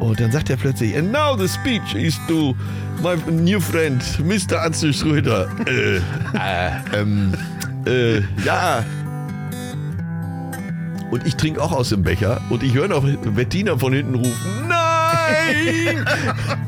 [0.00, 2.54] Und dann sagt er plötzlich, and now the speech is to
[3.02, 4.62] my new friend, Mr.
[4.62, 5.48] Atze Schröder.
[5.66, 6.00] äh, äh,
[6.94, 7.34] ähm,
[7.84, 8.84] äh, ja.
[11.10, 14.68] Und ich trinke auch aus dem Becher und ich höre noch Bettina von hinten rufen,
[14.68, 16.04] nein!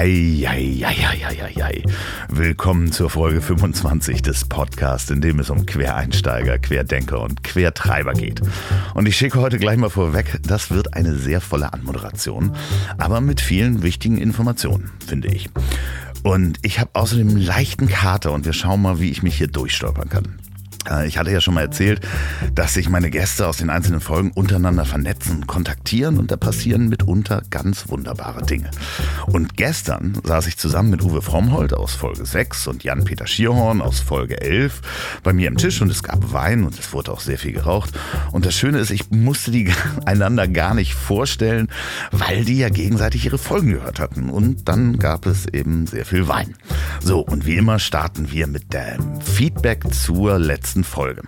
[0.00, 1.82] Hei, hei, hei, hei, hei, hei.
[2.30, 8.40] Willkommen zur Folge 25 des Podcasts, in dem es um Quereinsteiger, Querdenker und Quertreiber geht.
[8.94, 12.56] Und ich schicke heute gleich mal vorweg, das wird eine sehr volle Anmoderation,
[12.96, 15.50] aber mit vielen wichtigen Informationen, finde ich.
[16.22, 19.48] Und ich habe außerdem einen leichten Kater und wir schauen mal, wie ich mich hier
[19.48, 20.38] durchstolpern kann.
[20.88, 22.00] Äh, Ich hatte ja schon mal erzählt,
[22.54, 27.42] dass sich meine Gäste aus den einzelnen Folgen untereinander vernetzen, kontaktieren und da passieren mitunter
[27.50, 28.70] ganz wunderbare Dinge.
[29.26, 34.00] Und gestern saß ich zusammen mit Uwe Frommholt aus Folge 6 und Jan-Peter Schierhorn aus
[34.00, 34.82] Folge 11
[35.22, 37.90] bei mir am Tisch und es gab Wein und es wurde auch sehr viel geraucht.
[38.32, 39.70] Und das Schöne ist, ich musste die
[40.06, 41.68] einander gar nicht vorstellen,
[42.10, 44.30] weil die ja gegenseitig ihre Folgen gehört hatten.
[44.30, 46.54] Und dann gab es eben sehr viel Wein.
[47.00, 51.22] So, und wie immer starten wir mit dem Feedback zur letzten Folge.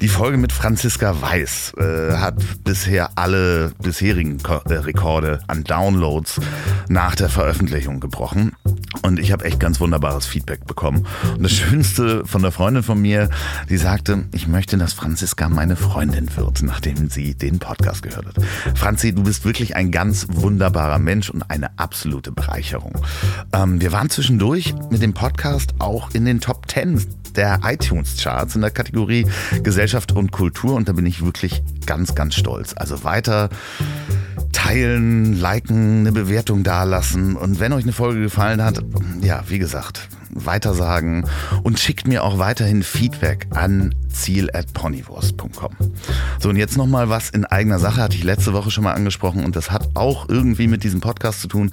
[0.00, 6.40] Die Folge mit Franziska Weiß äh, hat bisher alle bisherigen Ko äh, Rekorde an Downloads
[6.88, 8.52] nach der Veröffentlichung gebrochen.
[9.02, 11.06] Und ich habe echt ganz wunderbares Feedback bekommen.
[11.36, 13.28] Und das Schönste von der Freundin von mir,
[13.68, 18.36] die sagte, ich möchte, dass Franziska meine Freundin wird, nachdem sie den Podcast gehört hat.
[18.76, 22.94] Franzi, du bist wirklich ein ganz wunderbarer Mensch und eine absolute Bereicherung.
[23.52, 27.04] Ähm, wir waren zwischendurch mit dem Podcast auch in den Top 10
[27.36, 29.26] der iTunes-Charts in der Kategorie
[29.62, 32.74] Gesellschaft und Kultur und da bin ich wirklich ganz, ganz stolz.
[32.76, 33.48] Also weiter
[34.52, 38.82] teilen, liken, eine Bewertung dalassen und wenn euch eine Folge gefallen hat,
[39.20, 41.26] ja, wie gesagt, weitersagen
[41.62, 45.72] und schickt mir auch weiterhin Feedback an ziel@ponywurst.com.
[46.38, 48.92] So und jetzt noch mal was in eigener Sache hatte ich letzte Woche schon mal
[48.92, 51.72] angesprochen und das hat auch irgendwie mit diesem Podcast zu tun.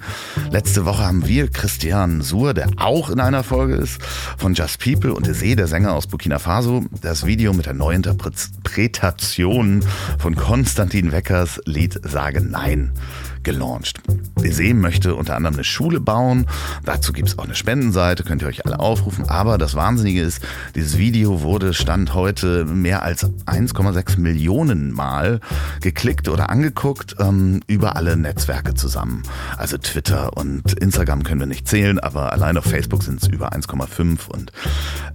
[0.50, 4.00] Letzte Woche haben wir Christian Suhr, der auch in einer Folge ist
[4.36, 7.74] von Just People und der See, der Sänger aus Burkina Faso, das Video mit der
[7.74, 9.84] Neuinterpretation
[10.18, 12.92] von Konstantin Weckers Lied Sage Nein
[13.42, 14.00] gelauncht.
[14.42, 16.46] Desee möchte unter anderem eine Schule bauen.
[16.84, 19.28] Dazu gibt es auch eine Spendenseite, könnt ihr euch alle aufrufen.
[19.28, 20.40] Aber das Wahnsinnige ist,
[20.74, 25.40] dieses Video wurde Stand heute mehr als 1,6 Millionen Mal
[25.80, 29.22] geklickt oder angeguckt ähm, über alle Netzwerke zusammen.
[29.56, 33.52] Also Twitter und Instagram können wir nicht zählen, aber allein auf Facebook sind es über
[33.52, 34.52] 1,5 und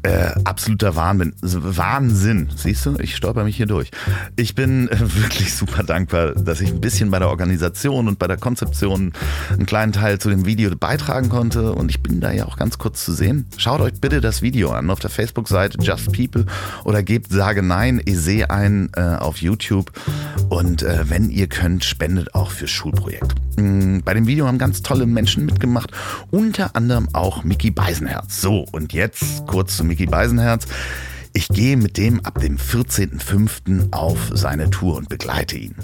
[0.03, 1.33] äh, absoluter Wahnsinn.
[1.41, 2.49] Wahnsinn.
[2.55, 3.91] Siehst du, ich stolper mich hier durch.
[4.35, 8.27] Ich bin äh, wirklich super dankbar, dass ich ein bisschen bei der Organisation und bei
[8.27, 9.13] der Konzeption
[9.51, 12.77] einen kleinen Teil zu dem Video beitragen konnte und ich bin da ja auch ganz
[12.77, 13.45] kurz zu sehen.
[13.57, 16.45] Schaut euch bitte das Video an auf der Facebook-Seite Just People
[16.83, 19.91] oder gebt Sage Nein, Ese ein äh, auf YouTube
[20.49, 23.35] und äh, wenn ihr könnt, spendet auch fürs Schulprojekt.
[23.57, 25.91] Mm, Bei dem Video haben ganz tolle Menschen mitgemacht,
[26.31, 28.41] unter anderem auch Mickey Beisenherz.
[28.41, 30.67] So, und jetzt kurz zu Mickey Beisenherz.
[31.37, 33.93] Ich gehe mit dem ab dem 14.05.
[33.93, 35.75] auf seine Tour und begleite ihn.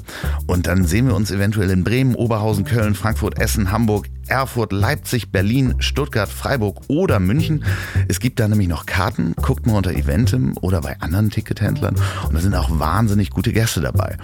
[0.48, 5.32] Und dann sehen wir uns eventuell in Bremen, Oberhausen, Köln, Frankfurt, Essen, Hamburg, Erfurt, Leipzig,
[5.32, 7.64] Berlin, Stuttgart, Freiburg oder München.
[8.08, 9.36] Es gibt da nämlich noch Karten.
[9.44, 11.98] Guckt mal unter Eventim oder bei anderen Tickethändlern.
[12.28, 14.18] Und da sind auch wahnsinnig gute Gäste dabei.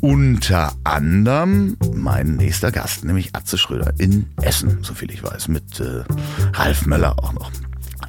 [0.00, 6.02] Unter anderem mein nächster Gast, nämlich Atze Schröder in Essen, soviel ich weiß, mit äh,
[6.54, 7.52] Ralf Möller auch noch.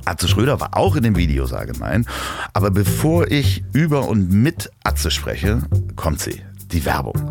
[0.05, 2.05] Atze Schröder war auch in dem Video, sage nein.
[2.53, 5.63] Aber bevor ich über und mit Atze spreche,
[5.95, 6.41] kommt sie,
[6.71, 7.29] die Werbung.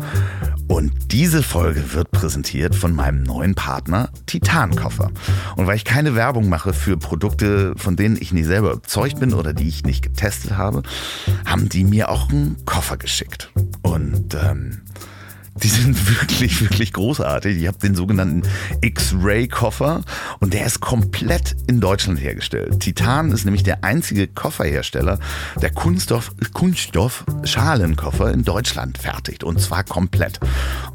[0.67, 5.11] Und diese Folge wird präsentiert von meinem neuen Partner Titankoffer.
[5.55, 9.33] Und weil ich keine Werbung mache für Produkte, von denen ich nicht selber überzeugt bin
[9.33, 10.81] oder die ich nicht getestet habe,
[11.45, 13.51] haben die mir auch einen Koffer geschickt.
[13.81, 14.81] Und ähm,
[15.55, 17.57] Die sind wirklich, wirklich großartig.
[17.57, 18.41] Ich habe den sogenannten
[18.81, 20.01] X-Ray-Koffer
[20.39, 22.79] und der ist komplett in Deutschland hergestellt.
[22.79, 25.19] Titan ist nämlich der einzige Kofferhersteller,
[25.61, 30.39] der Kunststoff, Kunststoff-Schalenkoffer in Deutschland fertigt und zwar komplett.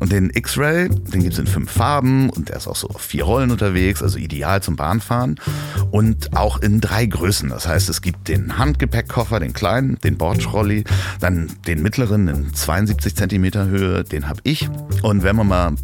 [0.00, 3.00] Und den X-Ray, den gibt es in fünf Farben und der ist auch so auf
[3.00, 5.40] vier Rollen unterwegs, also ideal zum Bahnfahren
[5.90, 7.50] und auch in drei Größen.
[7.50, 10.84] Das heißt, es gibt den Handgepäckkoffer, den kleinen, den Bordschrolli,
[11.20, 14.68] dann den mittleren in 72 Zentimeter Höhe, den habe ich.
[15.02, 15.74] Und wenn man mal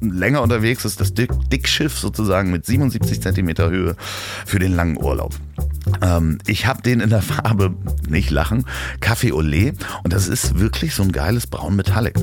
[0.00, 3.96] länger unterwegs ist, das Dickschiff sozusagen mit 77 Zentimeter Höhe
[4.44, 5.34] für den langen Urlaub.
[6.00, 7.74] Ähm, ich habe den in der Farbe,
[8.08, 8.64] nicht lachen,
[9.00, 12.14] Kaffee Olé und das ist wirklich so ein geiles Braun Metallic.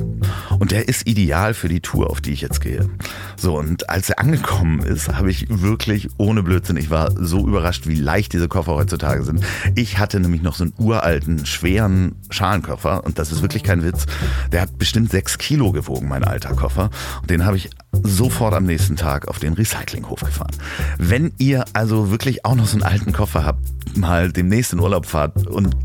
[0.58, 2.88] Und der ist ideal für die Tour, auf die ich jetzt gehe.
[3.36, 7.86] So, und als er angekommen ist, habe ich wirklich ohne Blödsinn, ich war so überrascht,
[7.86, 9.44] wie leicht diese Koffer heutzutage sind.
[9.74, 14.06] Ich hatte nämlich noch so einen uralten, schweren Schalenkoffer und das ist wirklich kein Witz.
[14.52, 16.90] Der hat bestimmt sechs Kilo gewogen, mein alter Koffer.
[17.20, 17.70] Und den habe ich
[18.02, 20.54] sofort am nächsten Tag auf den Recyclinghof gefahren.
[20.98, 23.64] Wenn ihr also wirklich auch noch so einen alten Koffer habt,
[23.96, 25.76] mal demnächst in Urlaub fahrt und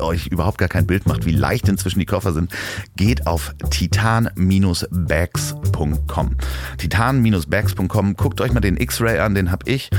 [0.00, 2.54] euch überhaupt gar kein Bild macht, wie leicht inzwischen die Koffer sind,
[2.96, 6.36] geht auf titan-bags.com.
[6.78, 9.90] Titan-bags.com, guckt euch mal den X-Ray an, den habe ich.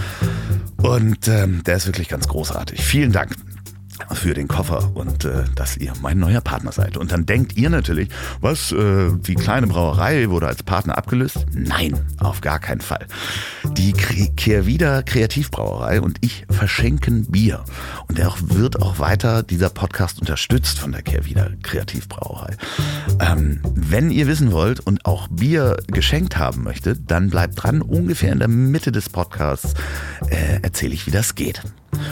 [0.78, 2.84] Und ähm, der ist wirklich ganz großartig.
[2.84, 3.36] Vielen Dank
[4.12, 6.98] für den Koffer und äh, dass ihr mein neuer Partner seid.
[6.98, 8.10] Und dann denkt ihr natürlich,
[8.40, 11.46] was, äh, die kleine Brauerei wurde als Partner abgelöst?
[11.54, 13.06] Nein, auf gar keinen Fall.
[13.78, 17.64] Die Kehrwieder Kreativbrauerei und ich verschenken Bier.
[18.08, 22.56] Und der auch, wird auch weiter dieser Podcast unterstützt von der Kehrwieder Kreativbrauerei.
[23.20, 27.82] Ähm, wenn ihr wissen wollt und auch Bier geschenkt haben möchtet, dann bleibt dran.
[27.82, 29.74] Ungefähr in der Mitte des Podcasts
[30.30, 31.62] äh, erzähle ich, wie das geht.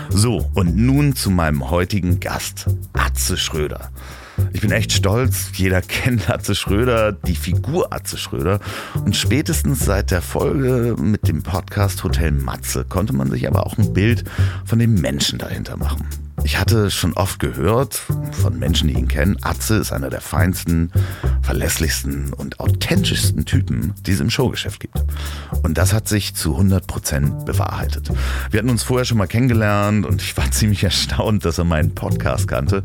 [0.09, 3.91] So, und nun zu meinem heutigen Gast, Atze Schröder.
[4.53, 8.59] Ich bin echt stolz, jeder kennt Atze Schröder, die Figur Atze Schröder.
[9.05, 13.77] Und spätestens seit der Folge mit dem Podcast Hotel Matze konnte man sich aber auch
[13.77, 14.23] ein Bild
[14.65, 16.07] von dem Menschen dahinter machen.
[16.43, 18.01] Ich hatte schon oft gehört
[18.31, 20.91] von Menschen, die ihn kennen, Atze ist einer der feinsten,
[21.41, 24.95] verlässlichsten und authentischsten Typen, die es im Showgeschäft gibt.
[25.63, 28.11] Und das hat sich zu 100 Prozent bewahrheitet.
[28.51, 31.93] Wir hatten uns vorher schon mal kennengelernt und ich war ziemlich erstaunt, dass er meinen
[31.93, 32.83] Podcast kannte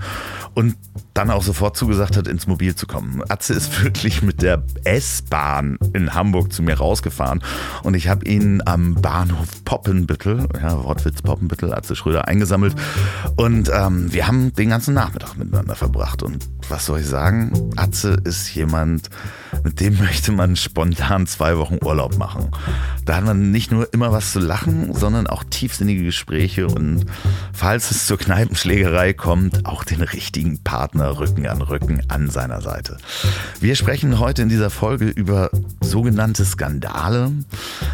[0.54, 0.76] und
[1.14, 3.22] dann auch sofort zugesagt hat, ins Mobil zu kommen.
[3.28, 7.42] Atze ist wirklich mit der S-Bahn in Hamburg zu mir rausgefahren
[7.82, 12.74] und ich habe ihn am Bahnhof Poppenbüttel, ja, Wortwitz Poppenbüttel, Atze Schröder eingesammelt
[13.36, 17.70] und ähm, wir haben den ganzen Nachmittag miteinander verbracht und was soll ich sagen?
[17.76, 19.10] Atze ist jemand,
[19.62, 22.50] mit dem möchte man spontan zwei Wochen Urlaub machen.
[23.04, 27.04] Da hat man nicht nur immer was zu lachen, sondern auch tiefsinnige Gespräche und
[27.52, 32.96] falls es zur Kneipenschlägerei kommt, auch den richtigen Partner Rücken an Rücken an seiner Seite.
[33.60, 37.30] Wir sprechen heute in dieser Folge über sogenannte Skandale,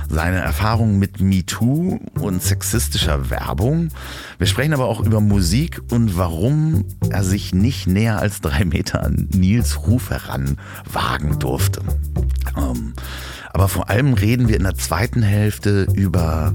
[0.08, 3.88] seine Erfahrungen mit MeToo und sexistischer Werbung.
[4.38, 9.02] Wir sprechen aber auch über Musik und warum er sich nicht näher als drei Meter
[9.02, 11.49] an Nils Ruf heranwagen durfte.
[12.56, 12.94] Ähm,
[13.52, 16.54] aber vor allem reden wir in der zweiten Hälfte über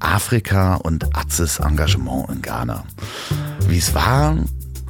[0.00, 2.84] Afrika und Atzes Engagement in Ghana.
[3.68, 4.36] Wie es war,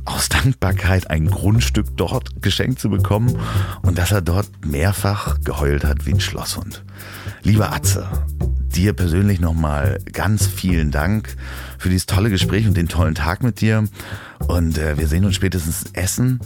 [0.07, 3.39] aus Dankbarkeit ein Grundstück dort geschenkt zu bekommen
[3.83, 6.85] und dass er dort mehrfach geheult hat wie ein Schlosshund.
[7.43, 8.09] Lieber Atze,
[8.77, 11.37] dir persönlich nochmal ganz vielen Dank
[11.79, 13.85] für dieses tolle Gespräch und den tollen Tag mit dir.
[14.49, 16.41] Und äh, wir sehen uns spätestens essen.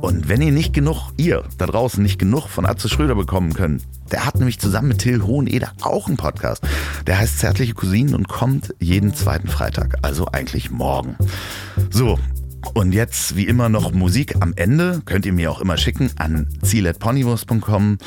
[0.00, 3.82] Und wenn ihr nicht genug, ihr da draußen nicht genug von Atze Schröder bekommen könnt,
[4.12, 6.62] der hat nämlich zusammen mit Till Hoheneder auch einen Podcast.
[7.06, 11.16] Der heißt Zärtliche Cousinen und kommt jeden zweiten Freitag, also eigentlich morgen.
[11.90, 12.18] So,
[12.72, 15.02] und jetzt wie immer noch Musik am Ende.
[15.04, 17.98] Könnt ihr mir auch immer schicken an ziel.ponywurst.com.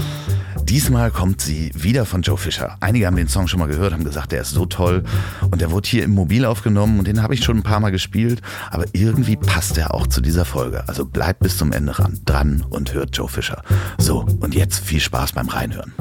[0.63, 2.77] Diesmal kommt sie wieder von Joe Fischer.
[2.81, 5.03] Einige haben den Song schon mal gehört, haben gesagt, der ist so toll.
[5.49, 7.91] Und der wurde hier im Mobil aufgenommen und den habe ich schon ein paar Mal
[7.91, 8.41] gespielt.
[8.71, 10.87] Aber irgendwie passt er auch zu dieser Folge.
[10.87, 13.61] Also bleibt bis zum Ende ran, dran und hört Joe Fischer.
[13.97, 15.93] So, und jetzt viel Spaß beim Reinhören.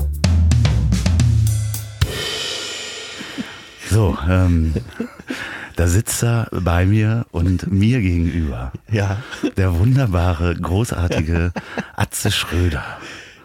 [3.89, 4.75] So, ähm,
[5.77, 8.73] da sitzt er bei mir und mir gegenüber.
[8.91, 9.19] Ja.
[9.57, 11.53] Der wunderbare, großartige
[11.97, 12.85] Atze Schröder.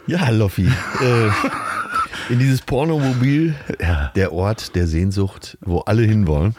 [0.07, 0.65] Ja, Loffi.
[0.67, 1.29] äh,
[2.33, 4.11] in dieses Pornomobil, Ja.
[4.15, 6.55] der Ort der Sehnsucht, wo alle hinwollen.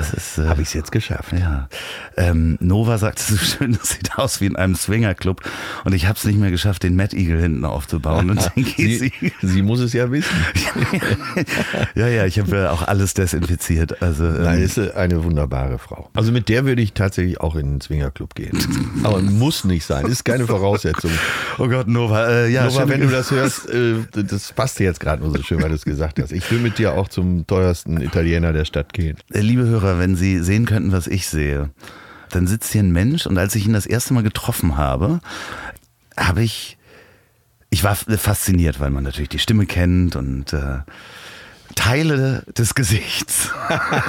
[0.00, 0.38] Das ist.
[0.38, 1.32] Äh, Habe ich es jetzt geschafft.
[1.38, 1.68] Ja.
[2.16, 5.42] Ähm, Nova sagt es so schön, das sieht aus wie in einem Swingerclub.
[5.84, 8.30] Und ich habe es nicht mehr geschafft, den Mad Eagle hinten aufzubauen.
[8.30, 9.32] Und dann geht Sie, sie.
[9.42, 10.34] sie muss es ja wissen.
[11.94, 14.02] ja, ja, ich habe ja auch alles desinfiziert.
[14.02, 16.08] Also, ähm, Nein, ist eine wunderbare Frau.
[16.14, 18.58] Also mit der würde ich tatsächlich auch in den Swingerclub gehen.
[19.04, 21.10] Aber muss nicht sein, ist keine Voraussetzung.
[21.58, 22.26] oh Gott, Nova.
[22.28, 25.42] Äh, ja, schön- wenn du das hörst, äh, das passt dir jetzt gerade nur so
[25.42, 26.32] schön, weil du es gesagt hast.
[26.32, 29.16] Ich will mit dir auch zum teuersten Italiener der Stadt gehen.
[29.28, 31.70] Liebe Hörer, wenn Sie sehen könnten, was ich sehe,
[32.30, 35.20] dann sitzt hier ein Mensch und als ich ihn das erste Mal getroffen habe,
[36.16, 36.78] habe ich,
[37.70, 40.78] ich war fasziniert, weil man natürlich die Stimme kennt und äh,
[41.74, 43.50] Teile des Gesichts,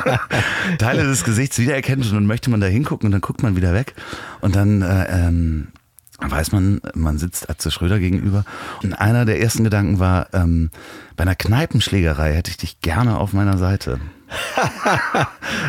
[0.78, 3.74] Teile des Gesichts wiedererkennt und dann möchte man da hingucken und dann guckt man wieder
[3.74, 3.94] weg
[4.42, 5.68] und dann äh, ähm,
[6.20, 8.46] weiß man, man sitzt Atze Schröder gegenüber
[8.84, 10.70] und einer der ersten Gedanken war, ähm,
[11.16, 14.00] bei einer Kneipenschlägerei hätte ich dich gerne auf meiner Seite.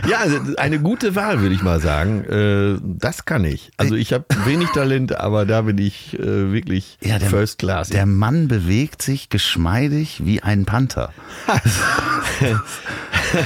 [0.09, 2.25] Ja, also eine gute Wahl, würde ich mal sagen.
[2.25, 3.71] Äh, Das kann ich.
[3.77, 7.89] Also ich habe wenig Talent, aber da bin ich äh, wirklich Ja, der, First Class.
[7.89, 11.13] Der Mann bewegt sich geschmeidig wie ein Panther.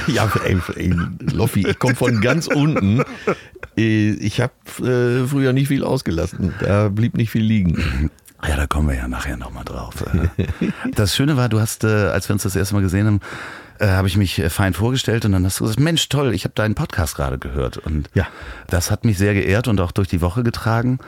[0.07, 0.93] ja, ey, ey,
[1.31, 3.01] Loffi, ich komme von ganz unten.
[3.77, 6.53] Äh, Ich habe früher nicht viel ausgelassen.
[6.59, 8.09] Da blieb nicht viel liegen.
[8.47, 9.95] Ja, da kommen wir ja nachher nochmal drauf.
[10.93, 13.19] Das Schöne war, du hast, als wir uns das erste Mal gesehen haben,
[13.79, 16.43] äh, habe ich mich äh, fein vorgestellt und dann hast du gesagt, Mensch, toll, ich
[16.43, 17.77] habe deinen Podcast gerade gehört.
[17.77, 18.27] Und Ja.
[18.67, 20.99] das hat mich sehr geehrt und auch durch die Woche getragen.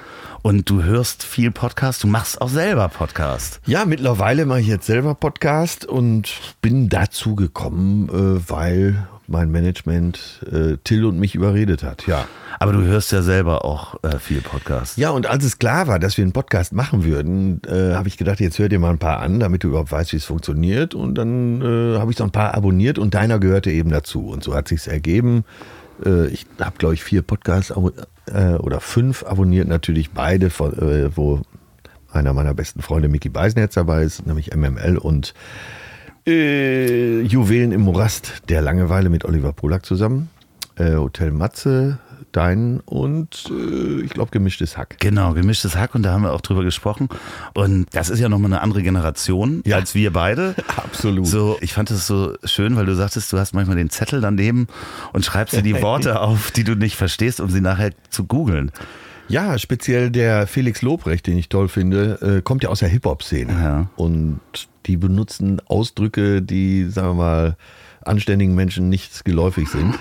[0.42, 3.60] Und du hörst viel Podcast, du machst auch selber Podcast.
[3.66, 6.30] Ja, mittlerweile mache ich jetzt selber Podcast und
[6.62, 12.08] bin dazu gekommen, äh, weil mein Management äh, Till und mich überredet hat.
[12.08, 12.28] Ja.
[12.60, 14.98] Aber du hörst ja selber auch äh, viel Podcast.
[14.98, 18.18] Ja, und als es klar war, dass wir einen Podcast machen würden, äh, habe ich
[18.18, 20.94] gedacht, jetzt hör dir mal ein paar an, damit du überhaupt weißt, wie es funktioniert.
[20.96, 24.28] Und dann äh, habe ich so ein paar abonniert und deiner gehörte eben dazu.
[24.28, 25.46] Und so hat sich's ergeben.
[26.06, 31.16] Äh, ich habe, glaube ich, vier Podcasts äh, oder fünf abonniert, natürlich beide, von, äh,
[31.16, 31.42] wo
[32.12, 35.34] einer meiner besten Freunde, Mickey Beisenherz, dabei ist, nämlich MML und
[36.28, 40.30] äh, Juwelen im Morast der Langeweile mit Oliver Polak zusammen.
[40.76, 42.00] Äh, Hotel Matze,
[42.32, 44.98] dein und äh, ich glaube gemischtes Hack.
[45.00, 47.10] Genau, gemischtes Hack und da haben wir auch drüber gesprochen.
[47.54, 49.76] Und das ist ja nochmal eine andere Generation Ja.
[49.78, 50.56] als wir beide.
[50.78, 51.28] Absolut.
[51.28, 54.68] So, ich fand es so schön, weil du sagtest, du hast manchmal den Zettel daneben
[55.12, 58.72] und schreibst dir die Worte auf, die du nicht verstehst, um sie nachher zu googeln.
[59.28, 63.52] Ja, speziell der Felix Lobrecht, den ich toll finde, äh, kommt ja aus der Hip-Hop-Szene.
[63.54, 63.90] Ja.
[63.96, 64.40] Und
[64.90, 67.58] die benutzen Ausdrücke, die, sagen wir mal,
[68.04, 69.94] anständigen Menschen nicht geläufig sind.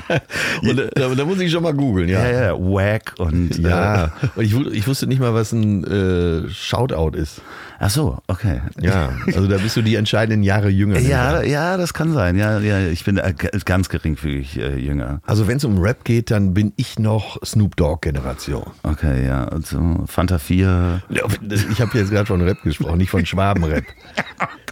[0.62, 2.22] und äh, da, da muss ich schon mal googeln, ja.
[2.22, 7.16] Ja, ja, wack und Ja, und ich, ich wusste nicht mal, was ein äh, Shoutout
[7.16, 7.42] ist.
[7.82, 8.60] Ach so, okay.
[8.78, 10.98] Ja, also da bist du die entscheidenden Jahre jünger.
[10.98, 12.36] Ja, ja, das kann sein.
[12.36, 13.32] Ja, ja, ich bin äh,
[13.64, 15.22] ganz geringfügig äh, jünger.
[15.24, 18.64] Also wenn es um Rap geht, dann bin ich noch Snoop Dogg Generation.
[18.82, 21.02] Okay, ja, also Fanta 4.
[21.08, 21.22] Ja,
[21.70, 23.84] Ich habe jetzt gerade von Rap gesprochen, nicht von Schwabenrap.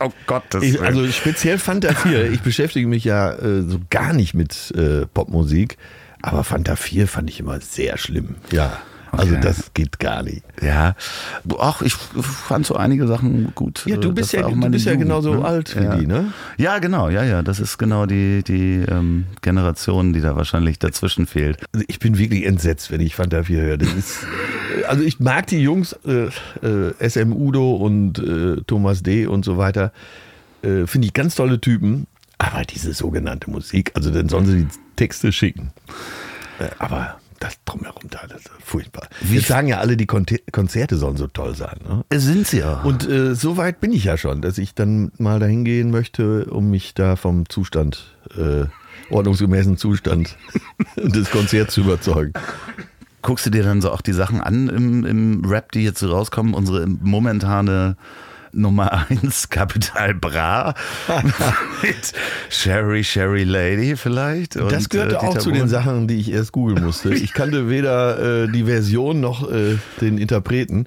[0.01, 2.31] Oh Gott, das Ich, also speziell Fanta 4.
[2.31, 5.77] Ich beschäftige mich ja äh, so gar nicht mit äh, Popmusik,
[6.23, 8.37] aber Fanta 4 fand ich immer sehr schlimm.
[8.53, 8.79] Ja,
[9.13, 9.41] also Okay.
[9.43, 10.43] das geht gar nicht.
[10.63, 10.95] Ja,
[11.59, 13.85] ach, ich fand so einige Sachen gut.
[13.87, 15.45] Ja, du Das bist war ja, du bist ja genauso ne?
[15.45, 15.97] alt wie ja.
[15.97, 16.33] die, ne?
[16.57, 17.43] Ja, genau, ja, ja.
[17.43, 21.59] Das ist genau die, die ähm, Generation, die da wahrscheinlich dazwischen fehlt.
[21.73, 23.77] Also ich bin wirklich entsetzt, wenn ich Fanta 4 höre.
[23.79, 24.19] Das ist,
[24.89, 26.29] also ich mag die Jungs, äh,
[26.67, 29.27] äh, SM Udo und äh, Thomas D.
[29.27, 29.93] und so weiter,
[30.63, 32.07] äh, finde ich ganz tolle Typen.
[32.39, 35.71] Aber diese sogenannte Musik, also dann sollen sie die Texte schicken.
[36.61, 39.09] Äh, aber das drumherum da, das ist furchtbar.
[39.21, 41.77] Wir sagen ja alle, die Konzerte sollen so toll sein.
[41.87, 42.05] Ne?
[42.19, 42.85] Sind sie auch.
[42.85, 46.47] Und äh, so weit bin ich ja schon, dass ich dann mal dahin gehen möchte,
[46.47, 48.65] um mich da vom Zustand, äh,
[49.11, 50.37] ordnungsgemäßen Zustand
[50.97, 52.33] des Konzerts zu überzeugen.
[53.23, 56.11] Guckst du dir dann so auch die Sachen an im, im Rap, die jetzt so
[56.11, 56.55] rauskommen?
[56.55, 57.97] Unsere momentane
[58.53, 60.75] Nummer 1, Capital Bra
[61.83, 62.13] mit
[62.49, 64.57] Sherry, Sherry Lady vielleicht.
[64.57, 65.69] Und, Das gehörte äh, auch Dieter zu den.
[65.69, 67.13] Sachen, die ich erst googeln musste.
[67.15, 70.87] Ich kannte weder äh, die Version noch äh, den Interpreten.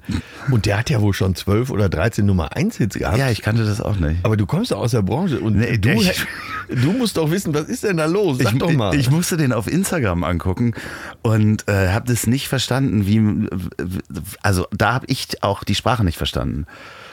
[0.50, 3.18] Und der hat ja wohl schon 12 oder 13 Nummer 1 Hits gehabt.
[3.18, 4.24] Ja, ich kannte das auch nicht.
[4.24, 6.26] aber du kommst doch aus der Branche und Nee, du, ich-
[6.68, 8.38] du musst doch wissen, was ist denn da los?
[8.38, 8.94] Sag ich, doch mal.
[8.94, 10.74] Ich musste den auf Instagram angucken
[11.22, 13.48] und äh, habe das nicht verstanden, wie
[14.42, 16.66] also da habe ich auch die Sprache nicht verstanden.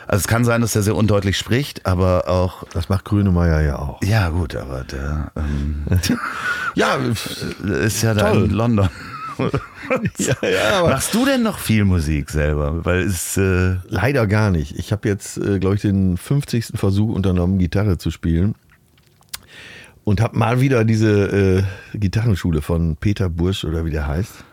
[0.10, 3.78] Also es kann sein, dass er sehr undeutlich spricht, aber auch das macht Grünemeyer ja
[3.78, 4.01] auch.
[4.01, 5.86] ja gut, aber der ähm,
[6.75, 6.98] Ja,
[7.84, 8.89] ist ja da in London.
[10.18, 12.84] ja, ja Machst du denn noch viel Musik selber?
[12.86, 14.80] Weil es äh, Leider gar nicht.
[14.80, 16.72] Ich habe jetzt, äh, glaube ich, den 50.
[16.74, 18.56] Versuch unternommen, Gitarre zu spielen.
[20.06, 21.62] und habe mal wieder diese
[21.94, 24.44] äh, Gitarrenschule von Peter Bursch oder wie der heißt.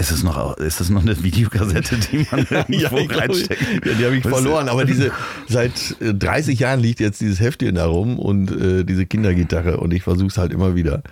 [0.00, 3.62] Ist es noch, ist es noch eine Videokassette, die man irgendwo glaube, reinsteckt?
[3.86, 4.68] Ja, die habe ich Was- verloren.
[4.70, 5.12] Aber diese
[5.46, 9.92] seit äh, 30 Jahren liegt jetzt dieses Heftchen da rum und äh, diese Kindergitarre und
[9.92, 11.02] ich versuche es halt immer wieder.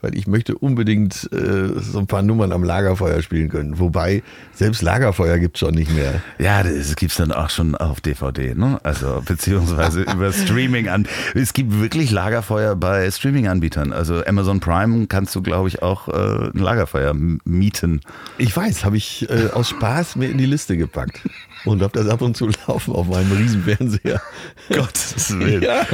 [0.00, 3.78] Weil ich möchte unbedingt äh, so ein paar Nummern am Lagerfeuer spielen können.
[3.78, 4.22] Wobei,
[4.54, 6.22] selbst Lagerfeuer gibt es schon nicht mehr.
[6.38, 8.80] Ja, das gibt's dann auch schon auf DVD, ne?
[8.82, 11.06] Also beziehungsweise über Streaming an.
[11.34, 13.92] Es gibt wirklich Lagerfeuer bei Streaming-Anbietern.
[13.92, 17.14] Also Amazon Prime kannst du, glaube ich, auch äh, ein Lagerfeuer
[17.44, 18.00] mieten.
[18.38, 21.20] Ich weiß, habe ich äh, aus Spaß mir in die Liste gepackt.
[21.64, 24.20] Und habe das ab und zu laufen auf meinem Riesenfernseher.
[24.70, 25.62] Gottes Willen.
[25.62, 25.86] Ja.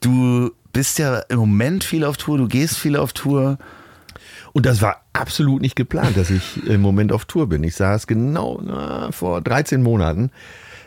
[0.00, 3.58] Du bist ja im Moment viel auf Tour, du gehst viel auf Tour.
[4.52, 7.62] Und das war absolut nicht geplant, dass ich im Moment auf Tour bin.
[7.62, 10.30] Ich saß genau na, vor 13 Monaten,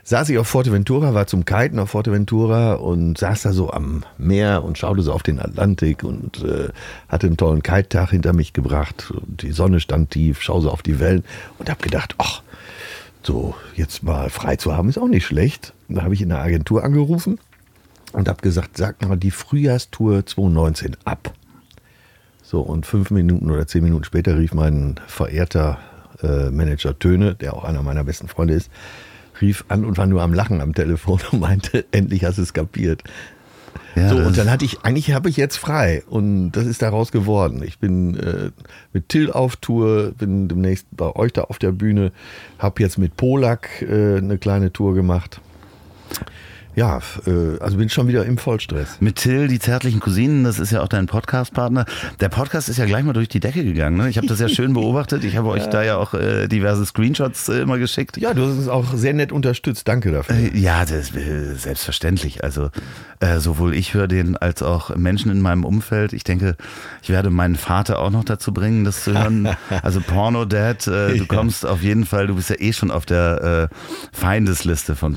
[0.04, 4.64] saß ich auf Forteventura, war zum Kiten auf Forteventura und saß da so am Meer
[4.64, 6.70] und schaute so auf den Atlantik und äh,
[7.08, 9.12] hatte einen tollen Kite-Tag hinter mich gebracht.
[9.12, 11.24] Und die Sonne stand tief, schau so auf die Wellen
[11.58, 12.42] und habe gedacht, ach,
[13.22, 15.74] so jetzt mal frei zu haben ist auch nicht schlecht.
[15.88, 17.40] Da habe ich in der Agentur angerufen
[18.14, 21.34] und habe gesagt, sag mal die Frühjahrstour 2019 ab.
[22.42, 25.80] So, und fünf Minuten oder zehn Minuten später rief mein verehrter
[26.22, 28.70] äh, Manager Töne, der auch einer meiner besten Freunde ist,
[29.42, 32.54] rief an und war nur am Lachen am Telefon und meinte, endlich hast du es
[32.54, 33.04] kapiert.
[33.96, 37.12] Ja, so, und dann hatte ich, eigentlich habe ich jetzt frei und das ist daraus
[37.12, 37.64] geworden.
[37.64, 38.52] Ich bin äh,
[38.92, 42.12] mit Till auf Tour, bin demnächst bei euch da auf der Bühne,
[42.60, 45.42] habe jetzt mit Polak äh, eine kleine Tour gemacht.
[46.76, 48.98] Ja, äh, also bin schon wieder im Vollstress.
[49.00, 51.86] Mit Till, die zärtlichen Cousinen, das ist ja auch dein Podcast-Partner.
[52.20, 53.98] Der Podcast ist ja gleich mal durch die Decke gegangen.
[53.98, 54.10] Ne?
[54.10, 55.24] Ich habe das ja schön beobachtet.
[55.24, 58.18] Ich habe euch da ja auch äh, diverse Screenshots äh, immer geschickt.
[58.18, 59.88] Ja, du hast uns auch sehr nett unterstützt.
[59.88, 60.36] Danke dafür.
[60.36, 62.44] Äh, Ja, das ist äh, selbstverständlich.
[62.44, 62.70] Also
[63.20, 66.12] äh, sowohl ich höre den als auch Menschen in meinem Umfeld.
[66.14, 66.56] Ich denke,
[67.04, 69.50] ich werde meinen Vater auch noch dazu bringen, das zu hören.
[69.82, 73.06] Also Porno Dad, äh, du kommst auf jeden Fall, du bist ja eh schon auf
[73.06, 73.76] der äh,
[74.18, 75.16] Feindesliste von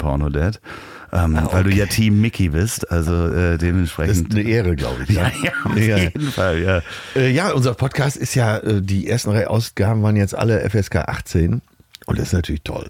[1.11, 1.45] Porno Dad.
[1.45, 4.35] Ähm, Weil du ja Team Mickey bist, also äh, Das ist dementsprechend.
[4.35, 5.11] eine Ehre, glaube ich.
[5.17, 5.97] ja, ja, auf Ja.
[5.99, 6.83] jeden Fall, ja.
[7.15, 10.97] Äh, ja, unser Podcast ist ja, äh, die ersten drei Ausgaben waren jetzt alle FSK
[11.09, 11.63] 18.
[12.07, 12.89] Und das ist natürlich toll.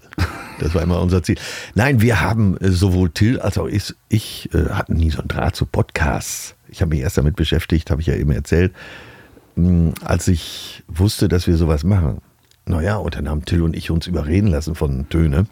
[0.59, 1.37] Das war immer unser Ziel.
[1.73, 5.27] Nein, wir haben äh, sowohl Till als auch ich, ich äh, hatten nie so einen
[5.27, 6.53] Draht zu Podcasts.
[6.69, 8.73] Ich habe mich erst damit beschäftigt, habe ich ja eben erzählt,
[9.55, 12.19] mh, als ich wusste, dass wir sowas machen.
[12.65, 15.45] Naja, und dann haben Till und ich uns überreden lassen von Töne,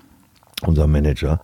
[0.61, 1.41] unserem Manager.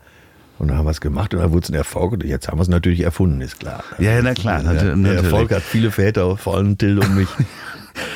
[0.62, 2.14] Und dann haben wir es gemacht und dann wurde es ein Erfolg.
[2.14, 3.84] Und jetzt haben wir es natürlich erfunden, ist klar.
[3.98, 5.24] Ja, ja, na klar, nat- der natürlich.
[5.24, 7.30] Erfolg hat viele Väter, vor allem Till und mich.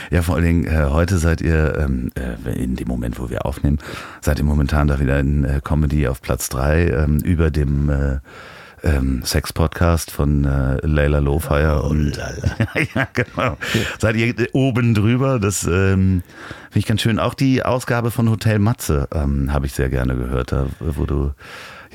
[0.10, 3.46] Ja, vor allen Dingen, äh, heute seid ihr, ähm, äh, in dem Moment, wo wir
[3.46, 3.79] aufnehmen,
[4.22, 8.20] seid ihr momentan da wieder in äh, Comedy auf Platz drei ähm, über dem äh,
[8.84, 12.16] ähm, Sex-Podcast von äh, Layla Lowfire und
[12.75, 13.58] ja, ja, genau.
[14.00, 16.24] Seid ihr oben drüber, das ähm,
[16.70, 17.20] finde ich ganz schön.
[17.20, 21.31] Auch die Ausgabe von Hotel Matze ähm, habe ich sehr gerne gehört, da, wo du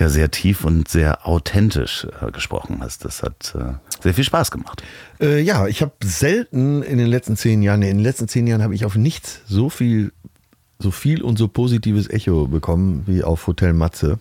[0.00, 3.04] ja sehr tief und sehr authentisch äh, gesprochen hast.
[3.04, 4.82] Das hat äh, sehr viel Spaß gemacht.
[5.20, 8.62] Äh, ja, ich habe selten in den letzten zehn Jahren, in den letzten zehn Jahren
[8.62, 10.12] habe ich auf nichts so viel,
[10.78, 14.18] so viel und so positives Echo bekommen wie auf Hotel Matze.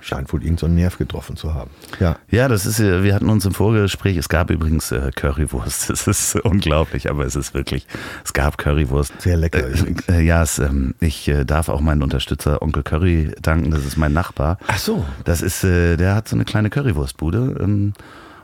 [0.00, 1.70] Scheint wohl irgendeinen so einen Nerv getroffen zu haben.
[2.00, 2.16] Ja.
[2.30, 6.06] Ja, das ist, äh, wir hatten uns im Vorgespräch, es gab übrigens äh, Currywurst, das
[6.06, 7.86] ist unglaublich, aber es ist wirklich,
[8.24, 9.20] es gab Currywurst.
[9.20, 13.70] Sehr lecker Äh, äh, ja, es, ähm, ich darf auch meinen Unterstützer Onkel Curry danken,
[13.70, 14.58] das ist mein Nachbar.
[14.66, 15.04] Ach so.
[15.24, 17.92] Das ist, äh, der hat so eine kleine Currywurstbude ähm,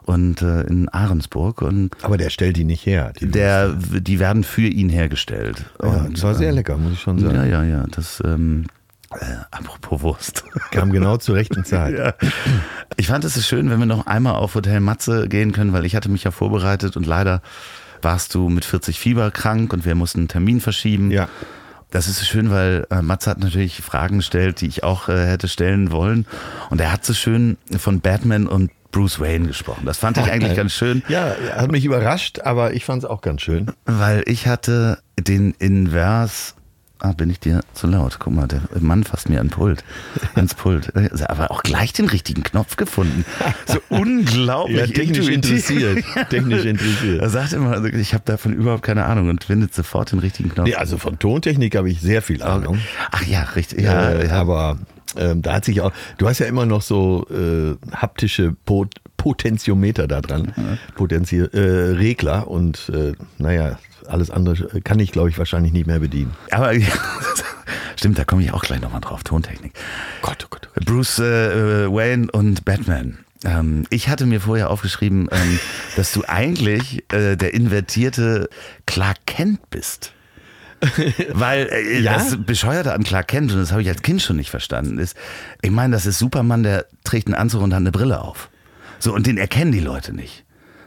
[0.06, 3.12] und äh, in Ahrensburg und Aber der stellt die nicht her.
[3.18, 5.64] Die der, die werden für ihn hergestellt.
[5.82, 7.34] ja, und, das war sehr ähm, lecker, muss ich schon sagen.
[7.34, 8.66] Ja, ja, ja, das, ähm,
[9.20, 10.44] äh, apropos Wurst.
[10.70, 11.96] Kam genau zur rechten Zeit.
[11.98, 12.14] Ja.
[12.96, 15.84] Ich fand es so schön, wenn wir noch einmal auf Hotel Matze gehen können, weil
[15.84, 17.42] ich hatte mich ja vorbereitet und leider
[18.02, 21.10] warst du mit 40 Fieber krank und wir mussten einen Termin verschieben.
[21.10, 21.28] Ja.
[21.90, 25.26] Das ist so schön, weil äh, Matze hat natürlich Fragen gestellt, die ich auch äh,
[25.26, 26.26] hätte stellen wollen.
[26.70, 29.86] Und er hat so schön von Batman und Bruce Wayne gesprochen.
[29.86, 33.22] Das fand ich eigentlich ganz schön, Ja, hat mich überrascht, aber ich fand es auch
[33.22, 33.70] ganz schön.
[33.86, 36.54] weil ich hatte den Invers.
[37.04, 38.16] Ah, bin ich dir zu laut?
[38.18, 39.84] Guck mal, der Mann fasst mir an Pult,
[40.36, 40.90] ans Pult.
[41.28, 43.26] Aber auch gleich den richtigen Knopf gefunden.
[43.66, 46.02] So unglaublich Ja, technisch interessiert.
[46.30, 47.20] Technisch interessiert.
[47.20, 50.48] Er sagt immer, also ich habe davon überhaupt keine Ahnung und findet sofort den richtigen
[50.48, 50.66] Knopf.
[50.66, 52.78] Nee, also von Tontechnik habe ich sehr viel Ahnung.
[53.10, 53.82] Ach ja, richtig.
[53.82, 54.40] Ja, äh, ja.
[54.40, 54.78] Aber
[55.18, 60.06] ähm, da hat sich auch, du hast ja immer noch so äh, haptische Pot Potentiometer
[60.06, 60.52] da dran,
[60.96, 61.58] Potenzi äh,
[61.96, 66.34] Regler und äh, naja, alles andere kann ich, glaube ich, wahrscheinlich nicht mehr bedienen.
[66.50, 66.72] Aber
[67.96, 69.24] stimmt, da komme ich auch gleich nochmal drauf.
[69.24, 69.72] Tontechnik.
[70.22, 70.84] Gott, oh Gott, oh Gott.
[70.86, 73.18] Bruce äh, äh, Wayne und Batman.
[73.44, 75.58] Ähm, ich hatte mir vorher aufgeschrieben, ähm,
[75.96, 78.48] dass du eigentlich äh, der invertierte
[78.86, 80.12] Clark Kent bist.
[81.32, 82.14] Weil äh, Ja?
[82.14, 85.16] das Bescheuerte an Clark Kent, und das habe ich als Kind schon nicht verstanden, ist,
[85.62, 88.50] ich meine, das ist Superman, der trägt einen Anzug und hat eine Brille auf.
[88.98, 90.43] So, und den erkennen die Leute nicht.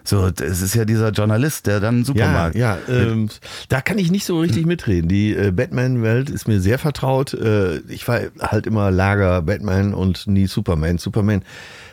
[0.07, 2.55] So, das ist ja dieser Journalist, der dann einen Ja, Supermarkt.
[2.55, 3.27] ja, ähm,
[3.67, 5.09] da kann ich nicht so richtig mitreden.
[5.09, 7.33] Die äh, Batman-Welt ist mir sehr vertraut.
[7.33, 10.97] Äh, ich war halt immer Lager Batman und nie Superman.
[10.97, 11.43] Superman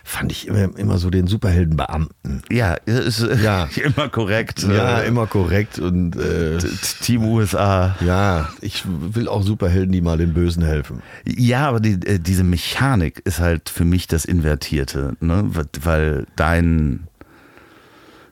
[0.05, 2.43] fand ich immer, immer so den Superheldenbeamten.
[2.51, 3.69] Ja, ist äh, Ja.
[3.97, 4.63] immer korrekt.
[4.63, 6.59] Ja, Äh, immer korrekt und äh,
[7.03, 7.97] Team USA.
[8.05, 11.03] ja, ich will auch Superhelden, die mal den Bösen helfen.
[11.27, 15.51] Ja, aber die, äh, diese Mechanik ist halt für mich das Invertierte, ne?
[15.81, 17.09] weil dein,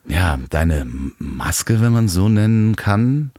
[0.07, 0.87] ja, deine
[1.19, 3.31] Maske, wenn man so nennen kann,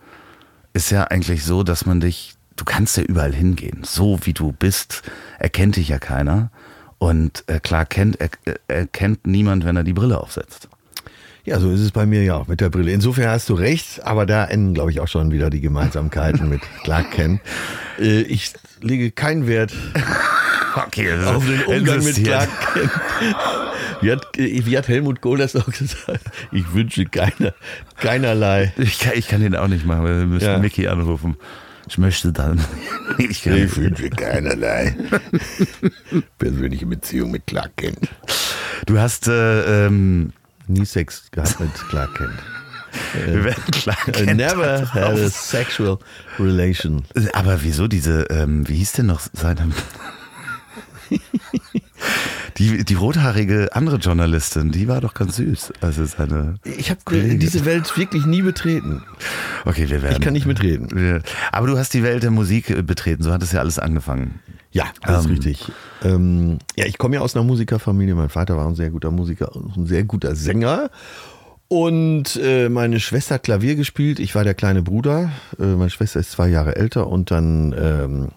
[0.73, 3.83] ist ja eigentlich so, dass man dich, du kannst ja überall hingehen.
[3.83, 5.03] So wie du bist,
[5.39, 6.51] erkennt dich ja keiner.
[6.97, 8.29] Und äh, klar kennt, er,
[8.67, 10.69] erkennt niemand, wenn er die Brille aufsetzt.
[11.45, 12.91] Ja, so ist es bei mir ja auch mit der Brille.
[12.91, 16.61] Insofern hast du recht, aber da enden, glaube ich, auch schon wieder die Gemeinsamkeiten mit
[16.83, 17.41] Clark Kent.
[17.99, 19.73] Äh, ich lege keinen Wert
[20.75, 22.15] Okay, auf den Umgang mit.
[22.23, 22.89] Clark Kent.
[24.01, 26.21] Wie hat, äh, wie hat Helmut Kohl das auch gesagt?
[26.51, 27.53] Ich wünsche keiner,
[27.97, 28.73] keinerlei.
[28.77, 30.57] Ich kann, ich kann den auch nicht machen, weil wir müssen Ja.
[30.57, 31.35] Mickey anrufen.
[31.89, 32.63] Ich möchte dann.
[33.19, 34.95] Ich Ich wünsche keinerlei
[36.39, 37.99] persönliche Beziehung mit Clark Kent.
[38.87, 40.31] Du hast äh, ähm,
[40.67, 42.39] Nie Sex gehabt mit Clark Kent.
[43.25, 45.99] wir werden klar I kennt never had a sexual
[46.39, 47.03] relation.
[47.33, 49.69] Aber wieso diese, ähm, wie hieß denn noch seine.
[52.57, 55.73] Die, die rothaarige andere Journalistin, die war doch ganz süß.
[55.81, 56.55] Also seine.
[56.63, 56.99] Ich habe
[57.37, 59.03] diese Welt wirklich nie betreten.
[59.65, 60.13] Okay, wir werden.
[60.13, 61.23] Ich kann nicht mitreden.
[61.51, 64.39] Aber du hast die Welt der Musik äh, betreten, so hat es ja alles angefangen.
[64.73, 65.71] Ja, das ist Ähm, richtig.
[66.03, 68.15] Ähm, ja, ich komme ja aus einer Musikerfamilie.
[68.15, 70.89] Mein Vater war ein sehr guter Musiker und ein sehr guter Sänger.
[71.67, 74.19] Und äh, meine Schwester hat Klavier gespielt.
[74.19, 75.31] Ich war der kleine Bruder.
[75.59, 77.07] Äh, meine Schwester ist zwei Jahre älter.
[77.07, 78.29] Und dann ähm,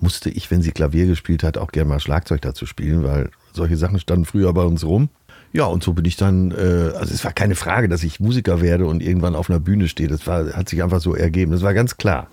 [0.00, 3.76] musste ich, wenn sie Klavier gespielt hat, auch gerne mal Schlagzeug dazu spielen, weil solche
[3.76, 5.08] Sachen standen früher bei uns rum.
[5.52, 8.60] Ja, und so bin ich dann, äh, also es war keine Frage, dass ich Musiker
[8.60, 10.08] werde und irgendwann auf einer Bühne stehe.
[10.08, 11.52] Das war, hat sich einfach so ergeben.
[11.52, 12.28] Das war ganz klar.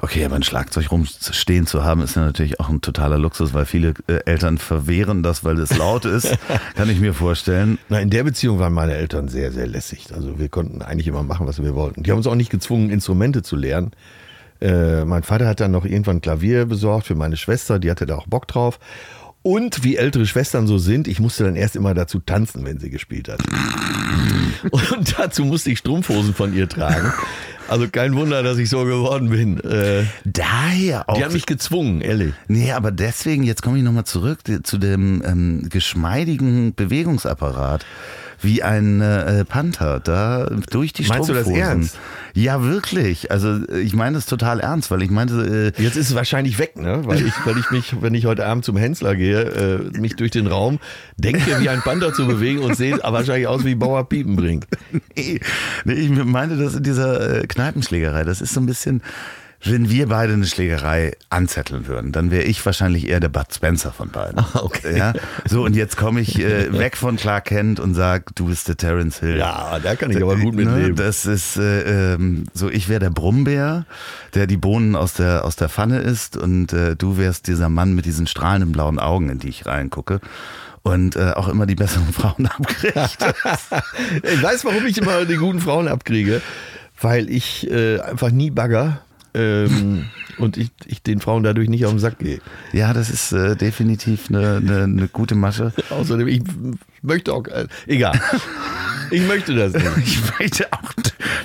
[0.00, 3.66] Okay, aber ein Schlagzeug rumstehen zu haben, ist ja natürlich auch ein totaler Luxus, weil
[3.66, 6.36] viele äh, Eltern verwehren das, weil es laut ist.
[6.76, 7.78] Kann ich mir vorstellen.
[7.88, 10.06] Na, in der Beziehung waren meine Eltern sehr, sehr lässig.
[10.14, 12.04] Also wir konnten eigentlich immer machen, was wir wollten.
[12.04, 13.90] Die haben uns auch nicht gezwungen, Instrumente zu lernen.
[14.60, 18.16] Äh, mein Vater hat dann noch irgendwann Klavier besorgt für meine Schwester, die hatte da
[18.16, 18.78] auch Bock drauf.
[19.42, 22.90] Und wie ältere Schwestern so sind, ich musste dann erst immer dazu tanzen, wenn sie
[22.90, 23.40] gespielt hat.
[24.70, 27.12] Und dazu musste ich Strumpfhosen von ihr tragen.
[27.68, 29.60] Also kein Wunder, dass ich so geworden bin.
[29.60, 31.16] Äh, Daher auch.
[31.16, 32.32] die haben mich gezwungen, ehrlich.
[32.48, 37.84] Nee, aber deswegen, jetzt komme ich nochmal zurück zu dem ähm, geschmeidigen Bewegungsapparat,
[38.40, 41.68] wie ein äh, Panther, da durch die Meinst du das Strumpfhosen.
[41.68, 41.98] ernst?
[42.34, 43.30] Ja, wirklich.
[43.30, 46.76] Also ich meine das total ernst, weil ich meinte, äh, Jetzt ist es wahrscheinlich weg,
[46.76, 47.02] ne?
[47.04, 50.30] Weil ich, weil ich mich, wenn ich heute Abend zum Hensler gehe, äh, mich durch
[50.30, 50.78] den Raum
[51.16, 54.66] denke, wie ein Panther zu bewegen und sehe aber wahrscheinlich aus wie Bauer Piepenbrink.
[55.16, 55.40] nee,
[55.84, 58.24] nee, ich meinte das in dieser äh, Kneipenschlägerei.
[58.24, 59.02] Das ist so ein bisschen,
[59.64, 63.92] wenn wir beide eine Schlägerei anzetteln würden, dann wäre ich wahrscheinlich eher der Bud Spencer
[63.92, 64.38] von beiden.
[64.54, 64.96] okay.
[64.96, 65.14] Ja?
[65.48, 68.76] So, und jetzt komme ich äh, weg von Clark Kent und sag, du bist der
[68.76, 69.36] Terence Hill.
[69.36, 70.96] Ja, da kann ich aber gut Ne, mitleben.
[70.96, 73.84] Das ist äh, ähm, so, ich wäre der Brummbär,
[74.34, 77.94] der die Bohnen aus der, aus der Pfanne isst und äh, du wärst dieser Mann
[77.94, 80.20] mit diesen strahlenden blauen Augen, in die ich reingucke.
[80.82, 82.94] Und äh, auch immer die besseren Frauen abkriegt.
[84.22, 86.40] Ich weiß, warum ich immer die guten Frauen abkriege.
[87.00, 89.00] Weil ich äh, einfach nie bagger
[89.38, 90.04] ähm,
[90.38, 92.40] und ich, ich den Frauen dadurch nicht auf den Sack gehe.
[92.72, 95.72] ja, das ist äh, definitiv eine, eine, eine gute Masche.
[95.90, 96.42] Außerdem, ich
[97.02, 98.20] möchte auch, äh, egal.
[99.10, 99.86] Ich möchte das nicht.
[100.38, 100.92] Ich möchte auch,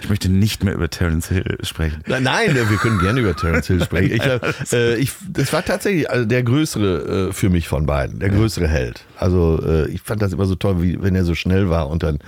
[0.01, 2.01] ich möchte nicht mehr über Terence Hill sprechen.
[2.07, 4.11] Nein, nein, wir können gerne über Terence Hill sprechen.
[4.11, 8.29] Ich, äh, ich, das war tatsächlich also der größere äh, für mich von beiden, der
[8.29, 9.05] größere Held.
[9.17, 12.03] Also äh, ich fand das immer so toll, wie wenn er so schnell war und
[12.03, 12.19] dann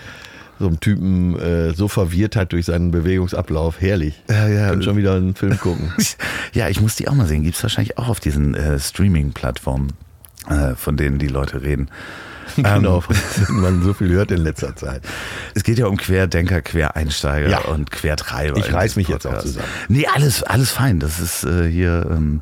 [0.60, 3.82] so einen Typen äh, so verwirrt hat durch seinen Bewegungsablauf.
[3.82, 4.22] Herrlich.
[4.30, 4.70] Ja, ja.
[4.70, 5.94] Können schon wieder einen Film gucken.
[6.54, 7.44] Ja, ich muss die auch mal sehen.
[7.44, 9.92] Gibt's wahrscheinlich auch auf diesen äh, Streaming-Plattformen,
[10.50, 11.90] äh, von denen die Leute reden.
[12.56, 15.02] genau, von denen man so viel hört in letzter Zeit.
[15.54, 17.60] Es geht ja um Querdenker, Quereinsteiger Ja.
[17.66, 18.58] und Quertreiber.
[18.58, 19.48] Ich reiß mich jetzt auch Podcast.
[19.56, 19.68] zusammen.
[19.90, 21.00] Nee, alles, alles fein.
[21.00, 22.42] Das ist äh, hier, ähm,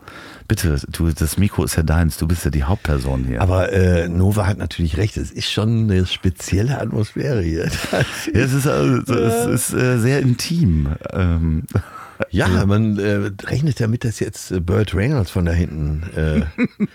[0.53, 2.17] bitte, du, das Mikro ist ja deins.
[2.17, 3.41] Du bist ja die Hauptperson hier.
[3.41, 7.65] Aber äh, Nova hat natürlich recht, es ist schon eine spezielle Atmosphäre hier.
[7.91, 8.01] ja,
[8.33, 10.89] es ist, also, es ist äh, sehr intim.
[11.11, 11.63] Ähm,
[12.29, 16.89] Ja, man äh, rechnet damit, dass jetzt äh, Burt Reynolds von da hinten äh, mit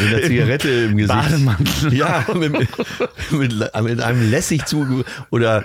[0.00, 1.14] einer Zigarette im Gesicht.
[1.14, 1.94] Bademantel.
[1.94, 2.70] Ja, mit, mit,
[3.82, 5.64] mit einem lässig zu oder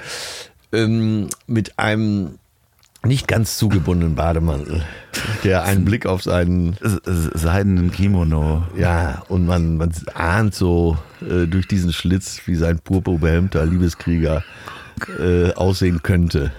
[0.74, 2.38] ähm, mit einem
[3.04, 4.84] nicht ganz zugebundenen Bademantel,
[5.44, 8.68] der einen Blick auf seinen seidenen Kimono.
[8.78, 14.44] ja und man man ahnt so äh, durch diesen Schlitz, wie sein purpurbehelmter Liebeskrieger
[15.20, 16.52] äh, aussehen könnte.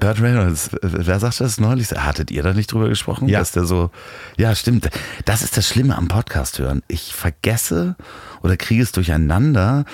[0.00, 1.92] Burt Reynolds, wer sagt das neulich?
[1.92, 3.28] Hattet ihr da nicht drüber gesprochen?
[3.28, 3.38] Ja.
[3.38, 3.90] Dass der so,
[4.36, 4.90] ja, stimmt.
[5.24, 6.82] Das ist das Schlimme am Podcast hören.
[6.88, 7.96] Ich vergesse
[8.42, 9.84] oder kriege es durcheinander,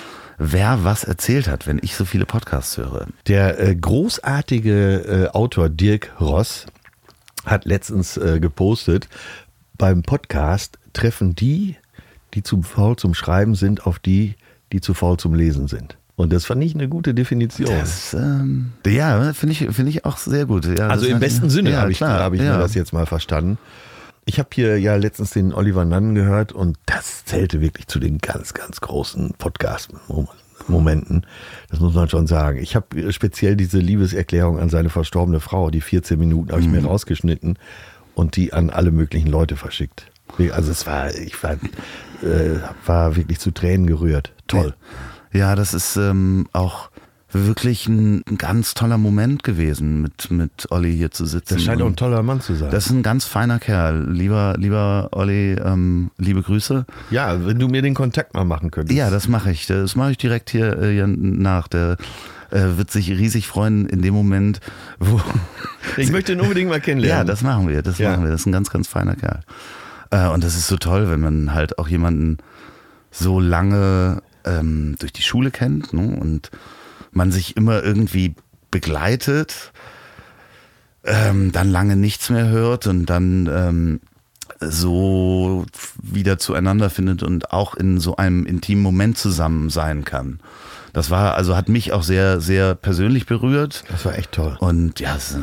[0.41, 3.07] wer was erzählt hat, wenn ich so viele Podcasts höre.
[3.27, 6.65] Der äh, großartige äh, Autor Dirk Ross
[7.45, 9.07] hat letztens äh, gepostet,
[9.77, 11.75] beim Podcast treffen die,
[12.33, 14.35] die zu faul zum Schreiben sind, auf die,
[14.71, 15.97] die zu faul zum Lesen sind.
[16.15, 17.69] Und das fand ich eine gute Definition.
[17.69, 20.65] Das, ähm, ja, finde ich, finde ich auch sehr gut.
[20.77, 22.53] Ja, also im besten Sinne ja, habe ich, hab ich ja.
[22.53, 23.57] mir das jetzt mal verstanden.
[24.31, 28.19] Ich habe hier ja letztens den Oliver Nunn gehört und das zählte wirklich zu den
[28.19, 31.25] ganz, ganz großen Podcast-Momenten.
[31.69, 32.59] Das muss man schon sagen.
[32.59, 36.81] Ich habe speziell diese Liebeserklärung an seine verstorbene Frau, die 14 Minuten habe ich mir
[36.81, 37.59] rausgeschnitten
[38.15, 40.09] und die an alle möglichen Leute verschickt.
[40.53, 41.55] Also es war, ich war,
[42.23, 44.31] äh, war wirklich zu Tränen gerührt.
[44.47, 44.75] Toll.
[45.33, 46.89] Ja, das ist ähm, auch
[47.33, 51.55] wirklich ein, ein ganz toller Moment gewesen, mit, mit Olli hier zu sitzen.
[51.55, 52.71] Das scheint auch ein toller Mann zu sein.
[52.71, 54.09] das ist ein ganz feiner Kerl.
[54.11, 56.85] Lieber, lieber Olli, ähm, liebe Grüße.
[57.09, 58.97] ja, wenn du mir den Kontakt mal machen könntest.
[58.97, 59.67] Ja, das mache ich.
[59.67, 61.67] Das mache ich direkt hier, äh, hier nach.
[61.67, 61.97] Der
[62.51, 64.59] äh, wird sich riesig freuen in dem Moment,
[64.99, 65.21] wo.
[65.97, 67.17] Ich möchte ihn unbedingt mal kennenlernen.
[67.19, 67.81] Ja, das machen wir.
[67.81, 68.11] Das Ja.
[68.11, 68.31] machen wir.
[68.31, 69.39] Das ist ein ganz, ganz feiner Kerl.
[70.11, 72.37] Äh, und das ist so toll, wenn man halt auch jemanden
[73.09, 76.15] so lange ähm, durch die Schule kennt ne?
[76.19, 76.49] und
[77.11, 78.35] man sich immer irgendwie
[78.71, 79.71] begleitet,
[81.03, 83.99] ähm, dann lange nichts mehr hört und dann ähm,
[84.59, 85.65] so
[86.01, 90.39] wieder zueinander findet und auch in so einem intimen Moment zusammen sein kann.
[90.93, 93.85] Das war, also hat mich auch sehr, sehr persönlich berührt.
[93.89, 94.57] Das war echt toll.
[94.59, 95.37] Und ja, es-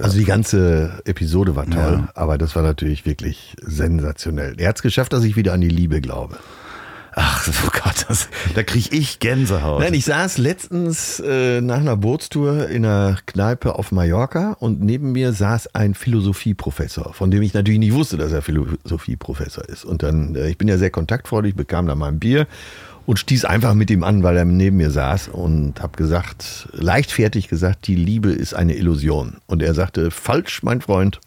[0.00, 2.08] Also die ganze Episode war toll, Ja.
[2.14, 4.54] aber das war natürlich wirklich sensationell.
[4.58, 6.38] Er hat es geschafft, dass ich wieder an die Liebe glaube.
[7.20, 9.80] Ach, oh Gott, das, da kriege ich Gänsehaut.
[9.80, 15.12] Nein, ich saß letztens äh, nach einer Bootstour in einer Kneipe auf Mallorca und neben
[15.12, 19.84] mir saß ein Philosophieprofessor, von dem ich natürlich nicht wusste, dass er Philosophieprofessor ist.
[19.84, 22.46] Und dann, äh, ich bin ja sehr kontaktfreudig, bekam da mal ein Bier
[23.06, 27.48] und stieß einfach mit ihm an, weil er neben mir saß und habe gesagt, leichtfertig
[27.48, 29.38] gesagt, die Liebe ist eine Illusion.
[29.46, 31.20] Und er sagte, falsch, mein Freund.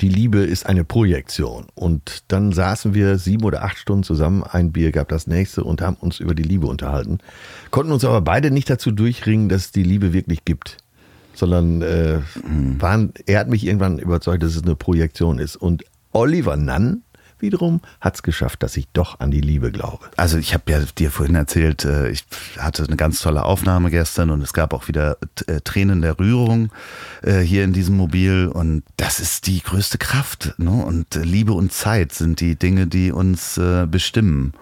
[0.00, 1.66] Die Liebe ist eine Projektion.
[1.74, 5.80] Und dann saßen wir sieben oder acht Stunden zusammen, ein Bier gab das nächste und
[5.80, 7.18] haben uns über die Liebe unterhalten.
[7.70, 10.78] Konnten uns aber beide nicht dazu durchringen, dass es die Liebe wirklich gibt.
[11.34, 12.18] Sondern äh,
[12.78, 15.56] waren, er hat mich irgendwann überzeugt, dass es eine Projektion ist.
[15.56, 17.02] Und Oliver Nunn
[17.40, 20.06] wiederum hat es geschafft, dass ich doch an die Liebe glaube.
[20.16, 22.24] Also ich habe ja dir vorhin erzählt, äh, ich
[22.58, 26.70] hatte eine ganz tolle Aufnahme gestern und es gab auch wieder äh, Tränen der Rührung
[27.22, 30.54] äh, hier in diesem Mobil und das ist die größte Kraft.
[30.58, 30.70] Ne?
[30.70, 34.52] Und Liebe und Zeit sind die Dinge, die uns bestimmen.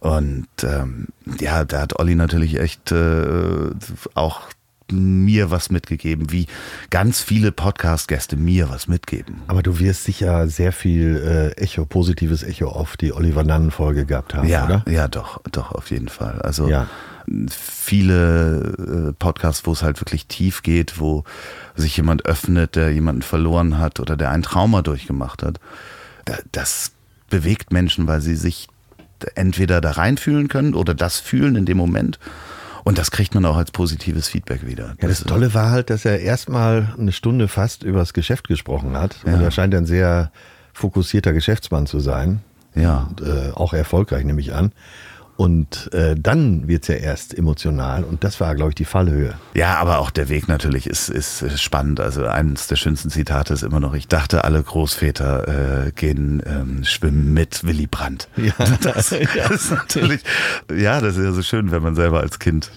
[0.00, 3.70] Und ähm, ja, da hat Olli natürlich echt äh,
[4.14, 4.40] auch
[4.92, 6.46] mir was mitgegeben, wie
[6.90, 9.36] ganz viele Podcast-Gäste mir was mitgeben.
[9.48, 14.34] Aber du wirst sicher sehr viel äh, Echo, positives Echo auf die Oliver Nunn-Folge gehabt
[14.34, 14.84] haben, Ja, oder?
[14.88, 16.40] ja, doch, doch, auf jeden Fall.
[16.42, 16.86] Also Ja.
[17.48, 21.24] viele äh, Podcasts, wo es halt wirklich tief geht, wo
[21.76, 25.60] sich jemand öffnet, der jemanden verloren hat oder der ein Trauma durchgemacht hat.
[26.24, 26.92] Da, das
[27.28, 28.68] bewegt Menschen, weil sie sich
[29.34, 32.18] entweder da reinfühlen können oder das fühlen in dem Moment.
[32.84, 34.94] Und das kriegt man auch als positives Feedback wieder.
[35.00, 38.96] Ja, das Tolle war halt, dass er erstmal eine Stunde fast über das Geschäft gesprochen
[38.96, 39.16] hat.
[39.24, 39.40] Und Ja.
[39.42, 40.30] er scheint ein sehr
[40.72, 42.40] fokussierter Geschäftsmann zu sein.
[42.74, 43.08] Ja.
[43.10, 44.72] Und, äh, auch erfolgreich, nehme ich an.
[45.40, 48.04] Und äh, dann wird's ja erst emotional.
[48.04, 49.32] Und das war, glaube ich, die Fallhöhe.
[49.54, 51.98] Ja, aber auch der Weg natürlich ist, ist spannend.
[51.98, 56.84] Also eines der schönsten Zitate ist immer noch, ich dachte, alle Großväter äh, gehen ähm,
[56.84, 58.28] schwimmen mit Willy Brandt.
[58.36, 58.52] Ja.
[58.82, 59.12] Das, das
[59.50, 60.20] ist natürlich,
[60.70, 62.70] ja, das ist ja so schön, wenn man selber als Kind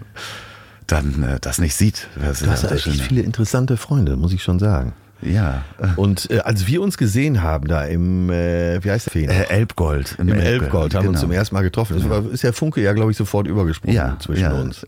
[0.88, 2.08] dann äh, das nicht sieht.
[2.16, 4.94] Das Du hast ja echt viele interessante Freunde, muss ich schon sagen.
[5.26, 5.64] Ja.
[5.96, 9.30] Und äh, als wir uns gesehen haben da im, äh, wie heißt der Feen?
[9.30, 10.16] Äh, Elbgold.
[10.20, 11.30] Im Elbgold haben wir uns genau.
[11.30, 11.98] zum ersten Mal getroffen.
[11.98, 14.54] Das war, ist der Funke ja, glaube ich, sofort übergesprungen Ja, zwischen ja.
[14.54, 14.86] uns.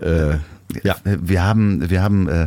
[0.00, 0.36] Äh,
[0.82, 0.96] ja.
[1.04, 2.46] Wir haben, wir haben äh,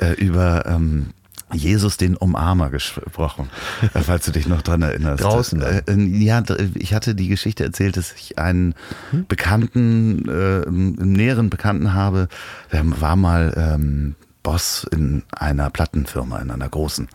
[0.00, 1.08] äh, über ähm,
[1.52, 3.48] Jesus den Umarmer gesprochen,
[3.94, 5.24] äh, falls du dich noch dran erinnerst.
[5.24, 6.42] Draußen Äh, äh, ja,
[6.74, 8.74] ich hatte die Geschichte erzählt, dass ich einen
[9.28, 12.28] Bekannten, äh, einen näheren Bekannten habe,
[12.72, 17.08] der war mal ähm, Boss in einer Plattenfirma, in einer großen.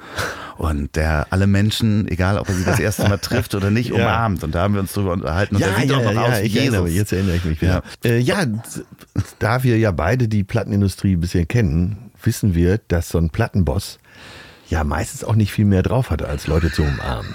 [0.58, 3.96] Und der alle Menschen, egal ob er sie das erste Mal trifft oder nicht, Ja.
[3.96, 4.44] umarmt.
[4.44, 5.56] Und da haben wir uns drüber unterhalten.
[5.56, 6.84] Und Ja, er sieht ja, auch noch ja, aus wie erinnere Jesus.
[6.84, 7.84] mich, jetzt erinnere ich mich wieder.
[8.04, 8.10] Ja.
[8.10, 8.46] Äh, ja,
[9.40, 14.00] da wir ja beide die Plattenindustrie ein bisschen kennen, wissen wir, dass so ein Plattenboss
[14.74, 17.34] ja meistens auch nicht viel mehr drauf hatte, als Leute zu umarmen.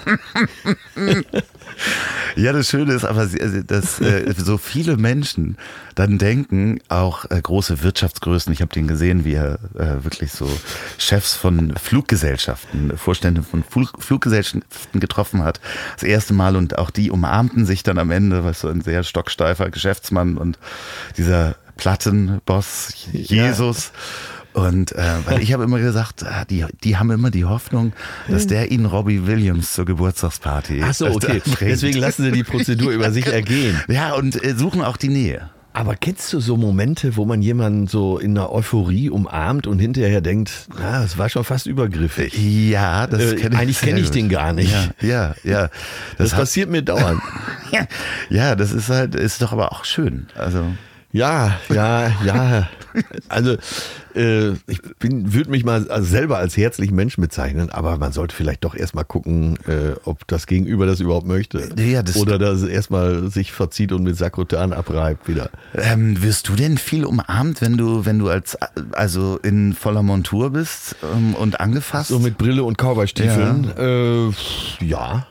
[2.35, 5.57] Ja, das Schöne ist aber, sie- dass äh, so viele Menschen
[5.95, 10.49] dann denken, auch äh, große Wirtschaftsgrößen, ich habe den gesehen, wie er äh, wirklich so
[10.97, 15.59] Chefs von Fluggesellschaften, Vorstände von Flug, Fluggesellschaften getroffen hat,
[15.95, 19.03] das erste Mal und auch die umarmten sich dann am Ende, was so ein sehr
[19.03, 20.59] stocksteifer Geschäftsmann und
[21.17, 23.91] dieser Plattenboss Jesus.
[24.67, 27.93] Und äh, weil ich habe immer gesagt, ah, die, die haben immer die Hoffnung,
[28.27, 31.41] dass der ihnen Robbie Williams zur Geburtstagsparty Ach so, okay.
[31.61, 33.79] Deswegen lassen sie die Prozedur über sich ergehen.
[33.87, 35.49] Ja, und äh, suchen auch die Nähe.
[35.71, 40.19] Aber kennst du so Momente, wo man jemanden so in einer Euphorie umarmt und hinterher
[40.19, 42.33] denkt, na, das war schon fast übergriffig?
[42.37, 44.73] Ja, das Äh, kenn ich eigentlich kenne ich den gar nicht.
[44.99, 45.61] Ja, ja, ja.
[45.61, 45.71] Das,
[46.17, 47.21] Das, hat, passiert mir dauernd.
[48.29, 50.27] ja, das ist halt, ist doch aber auch schön.
[50.35, 50.65] Also,
[51.11, 52.69] Ja, ja, ja.
[53.29, 53.55] Also
[54.15, 58.63] äh, ich würde mich mal als- selber als herzlichen Menschen bezeichnen, aber man sollte vielleicht
[58.63, 61.69] doch erstmal gucken, äh, ob das Gegenüber das überhaupt möchte.
[61.77, 65.49] Ja, das- Oder dass es erstmal sich verzieht und mit Sakrotan abreibt wieder.
[65.73, 68.57] ähm, wirst du denn viel umarmt, wenn du, wenn du als,
[68.91, 72.09] also in voller Montur bist ähm, und angefasst?
[72.09, 73.71] So mit Brille und Cowboystiefeln.
[73.77, 75.25] Äh, ja.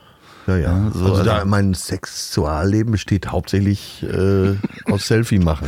[0.49, 0.91] Ja, ja.
[0.93, 4.55] so, also da also- mein Sexualleben besteht hauptsächlich äh,
[4.91, 5.67] aus Selfie machen.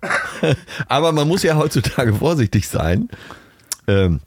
[0.88, 3.08] Aber man muss ja heutzutage vorsichtig sein.
[3.86, 4.20] Ähm,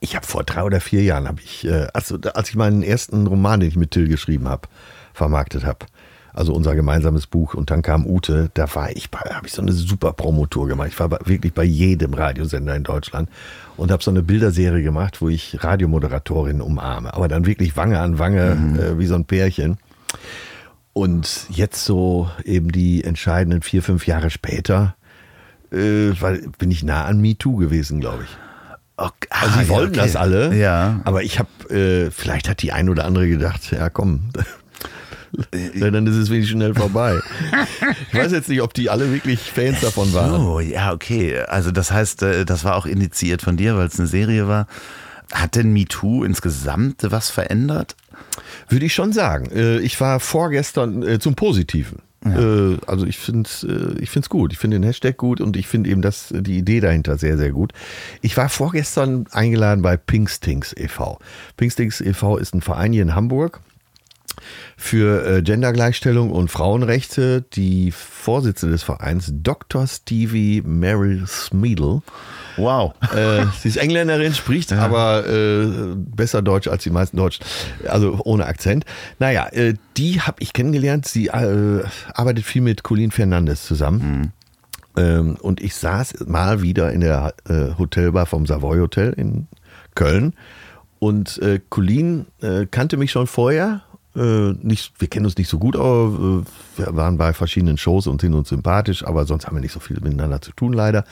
[0.00, 3.26] ich habe vor drei oder vier Jahren, habe ich, äh, also, als ich meinen ersten
[3.26, 4.68] Roman, den ich mit Till geschrieben habe,
[5.12, 5.86] vermarktet habe,
[6.34, 9.62] also unser gemeinsames Buch, und dann kam Ute, da war ich, bei- habe ich so
[9.62, 10.88] eine super Promotour gemacht.
[10.90, 13.28] Ich war wirklich bei jedem Radiosender in Deutschland
[13.76, 18.18] und habe so eine Bilderserie gemacht, wo ich Radiomoderatorinnen umarme, aber dann wirklich Wange an
[18.18, 19.78] Wange, äh, wie so ein Pärchen.
[20.94, 24.94] Und jetzt so eben die entscheidenden vier, fünf Jahre später,
[25.72, 28.36] äh, weil bin ich nah an MeToo gewesen, glaube ich.
[28.98, 29.28] Okay.
[29.30, 30.04] Also Ah, sie ja, wollten okay.
[30.06, 31.00] das alle, Ja.
[31.04, 34.42] aber ich habe, äh, vielleicht hat die ein oder andere gedacht, ja komm, ja,
[35.80, 37.18] dann ist es wenig schnell vorbei.
[38.12, 40.40] Ich weiß jetzt nicht, ob die alle wirklich Fans davon waren.
[40.40, 41.40] Oh, ja, okay.
[41.40, 44.66] Also das heißt, äh, das war auch initiiert von dir, weil es eine Serie war.
[45.32, 47.96] Hat denn MeToo insgesamt was verändert?
[48.68, 49.46] Würde ich schon sagen.
[49.50, 52.00] Äh, Ich war vorgestern äh, zum Positiven.
[52.24, 53.66] Äh, Also ich finde es
[53.98, 54.52] ich find's gut.
[54.52, 57.50] Ich finde den Hashtag gut und ich finde eben das, die Idee dahinter sehr, sehr
[57.50, 57.72] gut.
[58.20, 61.18] Ich war vorgestern eingeladen bei Pinkstings e.V.
[61.56, 62.36] Pinkstings e.V.
[62.36, 63.60] ist ein Verein hier in Hamburg
[64.76, 67.42] für äh, Gendergleichstellung und Frauenrechte.
[67.52, 69.86] Die Vorsitzende des Vereins, Dr.
[69.86, 72.02] Stevie Meryl Smeedle,
[72.56, 72.94] Wow.
[73.14, 77.44] äh, sie ist Engländerin, spricht aber äh, besser Deutsch als die meisten Deutschen,
[77.88, 78.84] also ohne Akzent.
[79.18, 81.06] Naja, äh, die habe ich kennengelernt.
[81.06, 81.82] Sie äh,
[82.14, 84.32] arbeitet viel mit Colin Fernandes zusammen.
[84.96, 89.46] Ähm, und ich saß mal wieder in der äh, Hotelbar vom Savoy Hotel in
[89.94, 90.34] Köln.
[90.98, 92.26] Und äh, Colin
[92.70, 93.82] kannte mich schon vorher.
[94.14, 98.06] Äh, nicht, wir kennen uns nicht so gut, aber äh, wir waren bei verschiedenen Shows
[98.06, 101.04] und sind uns sympathisch, aber sonst haben wir nicht so viel miteinander zu tun, leider.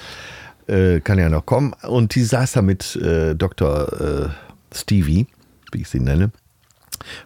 [0.67, 1.75] Äh, kann ja noch kommen.
[1.83, 2.99] Und die saß da mit
[3.37, 4.31] Dr.
[4.73, 5.27] Stevie,
[5.73, 6.31] wie ich sie nenne,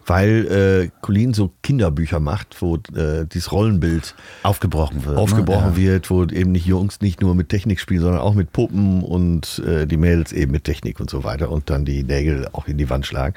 [0.07, 5.17] weil äh, Colin so Kinderbücher macht, wo äh, dieses Rollenbild Aufgebrochen wird.
[5.17, 5.77] aufgebrochen ne?
[5.77, 9.63] wird, wo eben nicht Jungs nicht nur mit Technik spielen, sondern auch mit Puppen und
[9.67, 12.79] äh, die Mädels eben mit Technik und so weiter und dann die Nägel auch in
[12.79, 13.35] die Wand schlagen.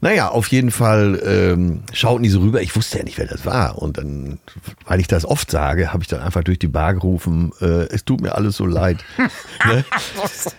[0.00, 2.62] Naja, auf jeden Fall ähm, schauten die so rüber.
[2.62, 3.78] Ich wusste ja nicht, wer das war.
[3.78, 4.38] Und dann,
[4.86, 8.04] weil ich das oft sage, habe ich dann einfach durch die Bar gerufen, äh, es
[8.04, 8.98] tut mir alles so leid.
[9.66, 9.84] ne?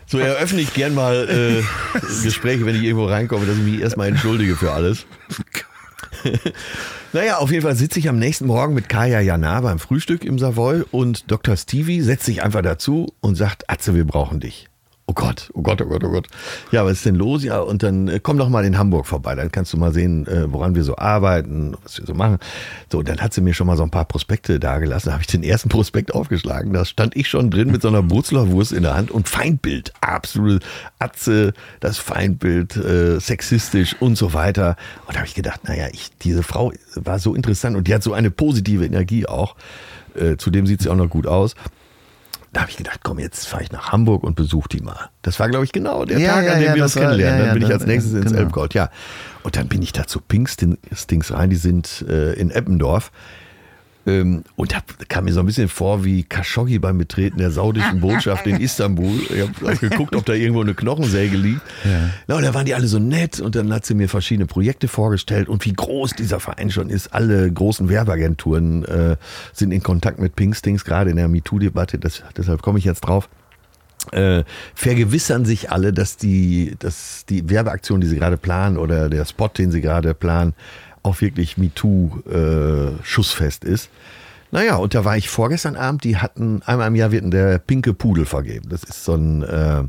[0.05, 4.09] So eröffne ich gern mal äh, Gespräche, wenn ich irgendwo reinkomme, dass ich mich erstmal
[4.09, 5.06] entschuldige für alles.
[7.13, 10.39] Naja, auf jeden Fall sitze ich am nächsten Morgen mit Kaya Jana beim Frühstück im
[10.39, 11.55] Savoy und Dr.
[11.55, 14.67] Stevie setzt sich einfach dazu und sagt, Atze, wir brauchen dich.
[15.09, 16.27] Oh Gott, oh Gott, oh Gott, oh Gott.
[16.71, 17.41] Ja, was ist denn los?
[17.41, 19.35] Ja, und dann äh, komm doch mal in Hamburg vorbei.
[19.35, 22.39] Dann kannst du mal sehen, äh, woran wir so arbeiten, was wir so machen.
[22.91, 25.07] So, dann hat sie mir schon mal so ein paar Prospekte dagelassen.
[25.07, 26.73] Da habe ich den ersten Prospekt aufgeschlagen.
[26.73, 29.93] Da stand ich schon drin mit so einer Bruzler Wurst in der Hand und Feindbild.
[30.01, 30.65] Absolut
[30.99, 34.75] Atze, das Feindbild, äh, sexistisch und so weiter.
[35.05, 38.03] Und da habe ich gedacht, naja, ich, diese Frau war so interessant und die hat
[38.03, 39.55] so eine positive Energie auch.
[40.15, 41.55] Äh, zudem sieht sie auch noch gut aus.
[42.57, 45.11] Da habe ich gedacht, komm, jetzt fahre ich nach Hamburg und besuche die mal.
[45.21, 47.03] Das war, glaube ich, genau der Ja, Tag, ja, an dem ja, wir das uns
[47.05, 47.45] kennenlernen.
[47.45, 48.39] dann bin ich als nächstes ins genau.
[48.39, 48.89] Elbgold, ja.
[49.43, 53.11] Und dann bin ich da zu Pinkstings rein, die sind äh, in Eppendorf.
[54.07, 57.99] Ähm, und da kam mir so ein bisschen vor wie Khashoggi beim Betreten der saudischen
[57.99, 59.19] Botschaft in Istanbul.
[59.29, 61.61] Ich habe geguckt, ob da irgendwo eine Knochensäge liegt.
[61.83, 62.09] Ja.
[62.27, 64.87] Na, und da waren die alle so nett und dann hat sie mir verschiedene Projekte
[64.87, 67.13] vorgestellt und wie groß dieser Verein schon ist.
[67.13, 69.17] Alle großen Werbeagenturen äh,
[69.51, 71.99] sind in Kontakt mit Pinkstings, gerade in der MeToo-Debatte.
[71.99, 73.27] Deshalb komme ich jetzt drauf.
[74.13, 79.25] Äh, vergewissern sich alle, dass die, dass die Werbeaktion, die sie gerade planen oder der
[79.25, 80.53] Spot, den sie gerade planen,
[81.07, 83.89] auch wirklich MeToo äh, schussfest ist.
[84.51, 87.93] Naja, und da war ich vorgestern Abend, die hatten, einmal im Jahr wird der pinke
[87.93, 88.69] Pudel vergeben.
[88.69, 89.83] Das ist so ein äh,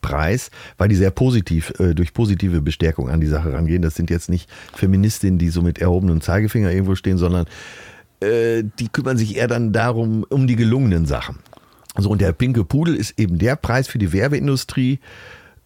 [0.00, 3.82] Preis, weil die sehr positiv, äh, durch positive Bestärkung an die Sache rangehen.
[3.82, 7.46] Das sind jetzt nicht Feministinnen, die so mit erhobenem Zeigefinger irgendwo stehen, sondern
[8.20, 11.40] äh, die kümmern sich eher dann darum, um die gelungenen Sachen.
[11.96, 15.00] So, und der pinke Pudel ist eben der Preis für die Werbeindustrie,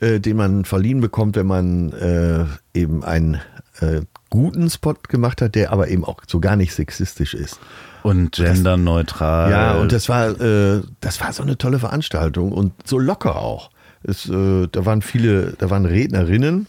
[0.00, 2.44] äh, den man verliehen bekommt, wenn man äh,
[2.74, 3.40] eben einen
[3.82, 7.58] äh, guten Spot gemacht hat, der aber eben auch so gar nicht sexistisch ist.
[8.02, 9.50] Und genderneutral.
[9.50, 13.70] Ja, und das war, äh, das war so eine tolle Veranstaltung und so locker auch.
[14.02, 16.66] Es, äh, da waren viele, da waren Rednerinnen.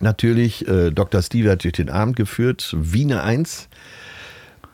[0.00, 1.22] Natürlich, äh, Dr.
[1.22, 3.68] Steve hat durch den Abend geführt, Wiener 1.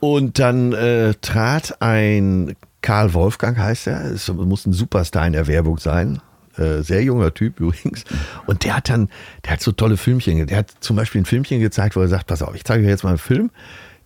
[0.00, 5.46] Und dann äh, trat ein Karl Wolfgang heißt er, es muss ein Superstar in der
[5.46, 6.20] Werbung sein,
[6.56, 8.04] äh, sehr junger Typ übrigens.
[8.46, 9.08] Und der hat dann,
[9.44, 10.46] der hat so tolle Filmchen.
[10.46, 12.90] Der hat zum Beispiel ein Filmchen gezeigt, wo er sagt: Pass auf, ich zeige euch
[12.90, 13.50] jetzt mal einen Film.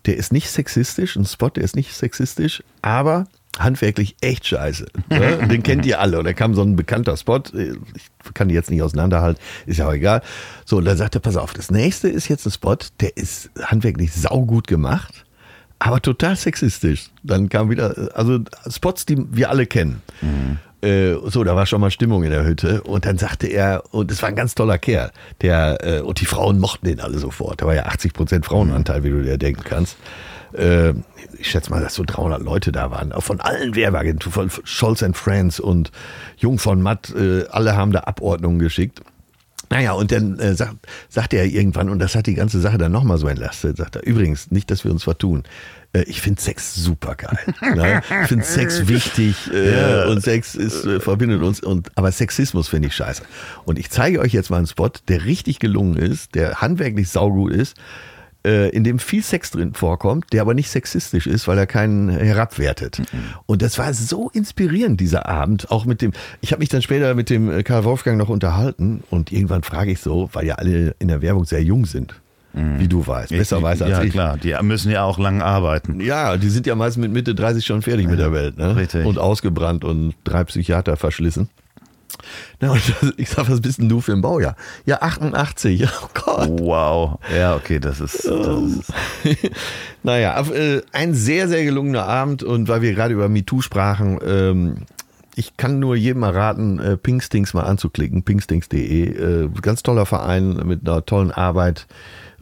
[0.06, 3.26] Der ist nicht sexistisch, ein Spot, der ist nicht sexistisch, aber
[3.58, 4.86] handwerklich echt scheiße.
[5.08, 5.48] Ne?
[5.50, 6.20] Den kennt ihr alle.
[6.20, 7.42] Und da kam so ein bekannter Spot.
[7.52, 10.22] Ich kann die jetzt nicht auseinanderhalten, ist ja auch egal.
[10.64, 13.50] So, und dann sagt er: Pass auf, das nächste ist jetzt ein Spot, der ist
[13.60, 15.26] handwerklich saugut gemacht
[15.78, 17.10] aber total sexistisch.
[17.22, 20.02] Dann kam wieder, also Spots, die wir alle kennen.
[20.22, 20.58] Mhm.
[20.82, 22.82] Äh, so, da war schon mal Stimmung in der Hütte.
[22.82, 25.10] Und dann sagte er, und es war ein ganz toller Kerl,
[25.40, 27.62] der, äh, und die Frauen mochten den alle sofort.
[27.62, 29.96] Da war ja 80 Prozent Frauenanteil, wie du dir denken kannst.
[30.52, 30.90] Äh,
[31.38, 33.12] ich schätze mal, dass so 300 Leute da waren.
[33.12, 35.90] Auch von allen Werbeagenturen, von Scholz Friends und
[36.36, 39.02] Jung von Matt, äh, alle haben da Abordnungen geschickt.
[39.70, 40.76] Naja, und dann äh, sagt,
[41.08, 44.06] sagt er irgendwann, und das hat die ganze Sache dann nochmal so entlastet, sagt er,
[44.06, 45.42] übrigens, nicht, dass wir uns vertun.
[45.92, 47.38] Äh, ich finde Sex super geil.
[47.74, 48.02] ne?
[48.22, 50.06] Ich finde Sex wichtig äh, ja.
[50.06, 51.60] und Sex ist, äh, verbindet uns.
[51.60, 53.22] Und, aber Sexismus finde ich scheiße.
[53.64, 57.52] Und ich zeige euch jetzt mal einen Spot, der richtig gelungen ist, der handwerklich saugut
[57.52, 57.76] ist,
[58.46, 62.08] äh, in dem viel Sex drin vorkommt, der aber nicht sexistisch ist, weil er keinen
[62.08, 63.00] herabwertet.
[63.00, 63.04] Mhm.
[63.46, 65.70] Und das war so inspirierend, dieser Abend.
[65.70, 69.02] Auch mit dem, ich habe mich dann später mit dem äh, Karl Wolfgang noch unterhalten
[69.10, 72.14] und irgendwann frage ich so, weil ja alle in der Werbung sehr jung sind.
[72.52, 72.80] Mhm.
[72.80, 74.14] Wie du weißt, besser ich, weißt als ja, ich.
[74.14, 76.00] Ja, klar, die müssen ja auch lang arbeiten.
[76.00, 78.56] Ja, die sind ja meist mit Mitte 30 schon fertig ja, mit der Welt.
[78.56, 78.76] Ne?
[78.76, 79.04] Richtig.
[79.04, 81.50] Und ausgebrannt und drei Psychiater verschlissen.
[82.60, 82.82] Na, und
[83.16, 84.56] ich sag, was bist denn du für ein Baujahr?
[84.84, 85.86] Ja, 88.
[85.86, 86.48] Oh Gott.
[86.60, 87.18] Wow.
[87.34, 88.24] Ja, okay, das ist.
[88.24, 88.92] Das ist
[90.02, 94.76] naja, äh, ein sehr, sehr gelungener Abend und weil wir gerade über MeToo sprachen, ähm,
[95.34, 99.44] ich kann nur jedem mal raten, äh, Pinkstings mal anzuklicken, pinkstings.de.
[99.44, 101.86] Äh, ganz toller Verein mit einer tollen Arbeit.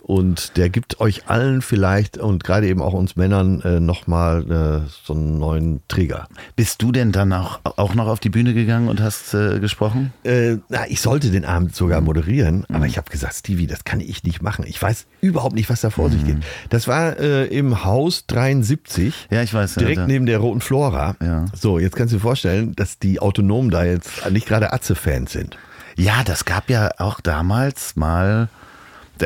[0.06, 4.90] Und der gibt euch allen vielleicht und gerade eben auch uns Männern äh, nochmal äh,
[5.02, 6.28] so einen neuen Trigger.
[6.56, 10.12] Bist du denn dann auch, auch noch auf die Bühne gegangen und hast äh, gesprochen?
[10.22, 12.76] Äh, na, ich sollte den Abend sogar moderieren, mhm.
[12.76, 14.66] aber ich habe gesagt, Stevie, das kann ich nicht machen.
[14.68, 16.12] Ich weiß überhaupt nicht, was da vor mhm.
[16.12, 16.36] sich geht.
[16.68, 19.28] Das war äh, im Haus 73.
[19.30, 19.76] Ja, ich weiß.
[19.76, 21.16] Direkt ja, neben der Roten Flora.
[21.22, 21.46] Ja.
[21.54, 25.56] So, jetzt kannst du dir vorstellen, dass die Autonomen da jetzt nicht gerade Atze-Fans sind.
[25.96, 28.50] Ja, das gab ja auch damals mal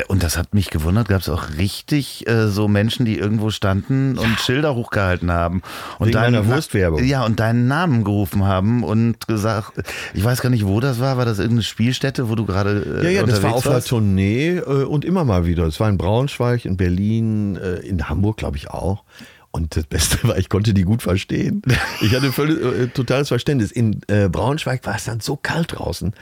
[0.07, 4.17] und das hat mich gewundert, gab es auch richtig äh, so Menschen, die irgendwo standen
[4.17, 4.37] und ja.
[4.37, 5.61] Schilder hochgehalten haben.
[5.97, 7.03] Und Wegen deiner Wurstwerbung.
[7.03, 9.73] Ja, und deinen Namen gerufen haben und gesagt,
[10.13, 13.05] ich weiß gar nicht, wo das war, war das irgendeine Spielstätte, wo du gerade äh,
[13.05, 15.65] Ja, ja, das war auf einer Tournee äh, und immer mal wieder.
[15.65, 19.03] Es war in Braunschweig, in Berlin, äh, in Hamburg, glaube ich auch.
[19.51, 21.63] Und das Beste war, ich konnte die gut verstehen.
[22.01, 23.71] Ich hatte völlig, äh, totales Verständnis.
[23.71, 26.13] In äh, Braunschweig war es dann so kalt draußen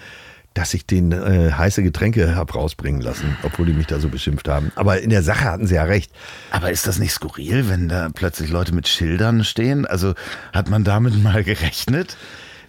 [0.58, 4.48] dass ich den äh, heiße Getränke habe rausbringen lassen, obwohl die mich da so beschimpft
[4.48, 4.72] haben.
[4.76, 6.12] Aber in der Sache hatten sie ja recht.
[6.50, 9.86] Aber ist das nicht skurril, wenn da plötzlich Leute mit Schildern stehen?
[9.86, 10.16] Also
[10.54, 12.18] hat man damit mal gerechnet?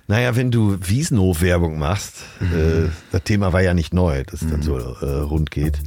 [0.06, 2.86] Naja, wenn du Wiesenhof-Werbung machst, mhm.
[2.86, 5.78] äh, das Thema war ja nicht neu, dass es dann so äh, rund geht.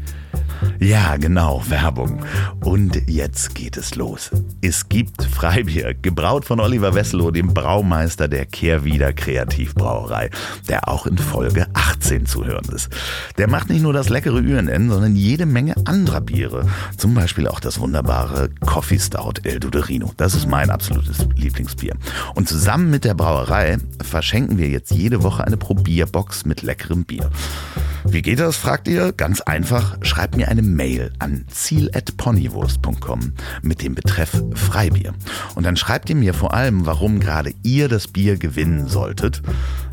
[0.80, 2.26] Ja, genau, Werbung.
[2.64, 4.32] Und jetzt geht es los.
[4.62, 10.30] Es gibt Freibier, gebraut von Oliver Wesselow, dem Braumeister der Kehrwieder Kreativbrauerei,
[10.68, 12.90] der auch in Folge 18 zu hören ist.
[13.38, 16.68] Der macht nicht nur das leckere UNN, sondern jede Menge anderer Biere.
[16.98, 20.12] Zum Beispiel auch das wunderbare Coffee Stout El Duderino.
[20.18, 21.96] Das ist mein absolutes Lieblingsbier.
[22.36, 27.30] Und zusammen mit der Brauerei verschenken wir jetzt jede Woche eine Probierbox mit leckerem Bier.
[28.04, 29.12] Wie geht das, fragt ihr?
[29.14, 35.13] Ganz einfach, schreibt mir eine Mail an ziel.ponywurst.com mit dem Betreff Freibier.
[35.55, 39.41] Und dann schreibt ihr mir vor allem, warum gerade ihr das Bier gewinnen solltet.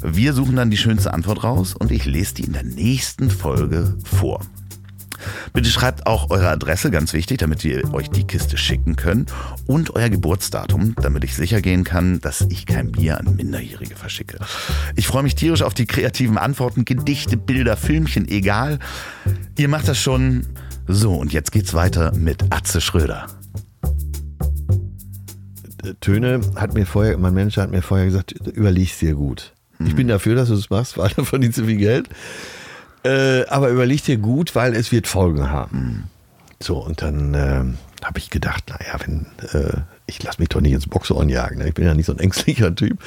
[0.02, 3.96] Wir suchen dann die schönste Antwort raus und ich lese die in der nächsten Folge
[4.04, 4.40] vor.
[5.53, 9.26] Bitte schreibt auch eure Adresse, ganz wichtig, damit wir euch die Kiste schicken können.
[9.66, 14.38] Und euer Geburtsdatum, damit ich sicher gehen kann, dass ich kein Bier an Minderjährige verschicke.
[14.96, 18.78] Ich freue mich tierisch auf die kreativen Antworten, Gedichte, Bilder, Filmchen, egal.
[19.57, 20.46] Ihr macht das schon.
[20.86, 23.26] So, und jetzt geht's weiter mit Atze Schröder.
[26.01, 29.53] Töne hat mir vorher, mein Manager hat mir vorher gesagt, überleg's dir gut.
[29.84, 32.09] Ich bin dafür, dass du es machst, weil du verdienst so viel Geld.
[33.09, 36.04] Äh, aber überleg dir gut, weil es wird Folgen haben.
[36.61, 37.64] So, und dann äh,
[38.04, 41.59] habe ich gedacht, naja, wenn, äh, ich lasse mich doch nicht ins Boxhorn jagen.
[41.59, 41.68] Ne?
[41.68, 42.98] Ich bin ja nicht so ein ängstlicher Typ.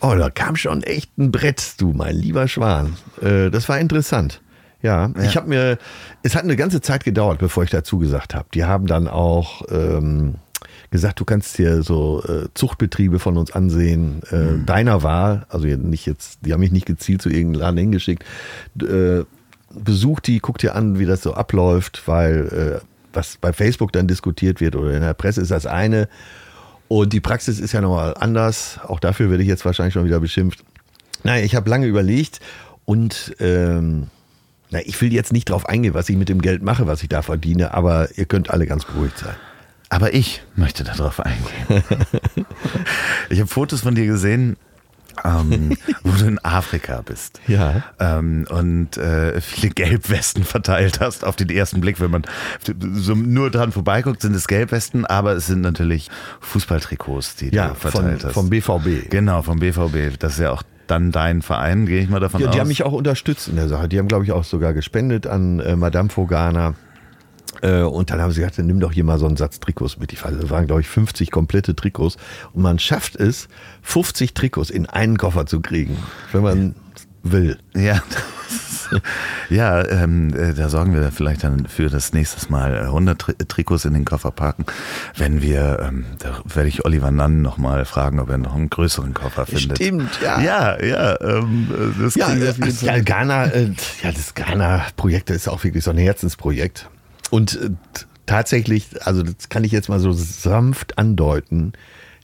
[0.00, 2.96] Oh, da kam schon echt ein Brett, du, mein lieber Schwan.
[3.20, 4.40] Äh, das war interessant.
[4.82, 5.22] Ja, Ja.
[5.22, 5.78] ich habe mir,
[6.22, 8.46] es hat eine ganze Zeit gedauert, bevor ich dazu gesagt habe.
[8.54, 10.34] Die haben dann auch ähm,
[10.90, 16.06] gesagt, du kannst dir so äh, Zuchtbetriebe von uns ansehen, äh, deiner Wahl, also nicht
[16.06, 18.24] jetzt, die haben mich nicht gezielt zu irgendeinem Laden hingeschickt.
[18.80, 19.24] Äh,
[19.76, 24.06] besuch die, guck dir an, wie das so abläuft, weil äh, was bei Facebook dann
[24.06, 26.08] diskutiert wird oder in der Presse ist das eine
[26.88, 28.78] und die Praxis ist ja nochmal anders.
[28.86, 30.64] Auch dafür werde ich jetzt wahrscheinlich schon wieder beschimpft.
[31.22, 32.40] Nein, ich habe lange überlegt
[32.84, 34.08] und ähm,
[34.70, 37.08] na, ich will jetzt nicht drauf eingehen, was ich mit dem Geld mache, was ich
[37.08, 39.34] da verdiene, aber ihr könnt alle ganz beruhigt sein.
[39.88, 41.84] Aber ich möchte darauf eingehen.
[43.30, 44.56] ich habe Fotos von dir gesehen,
[45.24, 47.40] ähm, wo du in Afrika bist.
[47.46, 47.82] Ja.
[48.00, 52.00] Ähm, und äh, viele Gelbwesten verteilt hast auf den ersten Blick.
[52.00, 52.22] Wenn man
[52.94, 56.10] so nur dran vorbeiguckt, sind es Gelbwesten, aber es sind natürlich
[56.40, 58.32] Fußballtrikots, die Ja, du von, verteilt hast.
[58.34, 59.10] vom BVB.
[59.10, 60.18] Genau, vom BVB.
[60.18, 62.54] Das ist ja auch dann dein Verein, gehe ich mal davon Ja, aus.
[62.54, 63.88] die haben mich auch unterstützt in der Sache.
[63.88, 66.74] Die haben, glaube ich, auch sogar gespendet an äh, Madame Fogana.
[67.62, 69.98] Äh, und dann haben sie gesagt, dann nimm doch hier mal so einen Satz Trikots
[69.98, 70.12] mit.
[70.12, 72.16] Die das waren, glaube ich, 50 komplette Trikots.
[72.52, 73.48] Und man schafft es,
[73.82, 75.96] 50 Trikots in einen Koffer zu kriegen,
[76.32, 76.74] wenn man
[77.22, 77.58] will.
[77.74, 78.02] Ja,
[79.48, 83.34] ja ähm, äh, da sorgen wir vielleicht dann für das nächste Mal äh, 100 Tri
[83.48, 84.66] Trikots in den Koffer parken.
[85.16, 89.14] Wenn wir, ähm, da werde ich Oliver Nann nochmal fragen, ob er noch einen größeren
[89.14, 89.78] Koffer findet.
[89.78, 90.40] Stimmt, ja.
[90.40, 93.02] Ja, ja, ähm, äh, das Ja, äh, ja, Fall.
[93.02, 93.70] Ghana, äh,
[94.02, 96.88] ja, das Ghana-Projekt ist auch wirklich so ein Herzensprojekt.
[97.34, 97.70] Und äh,
[98.26, 101.72] tatsächlich, also das kann ich jetzt mal so sanft andeuten,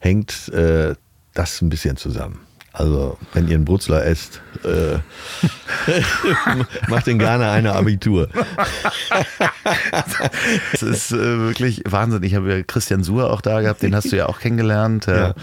[0.00, 0.94] hängt äh,
[1.34, 2.38] das ein bisschen zusammen.
[2.72, 4.98] Also, wenn ihr einen Brutzler esst, äh,
[6.88, 8.28] macht in Ghana eine Abitur.
[10.72, 12.22] Das ist äh, wirklich Wahnsinn.
[12.22, 15.08] Ich habe ja Christian Suhr auch da gehabt, den hast du ja auch kennengelernt.
[15.08, 15.34] Äh, Ja.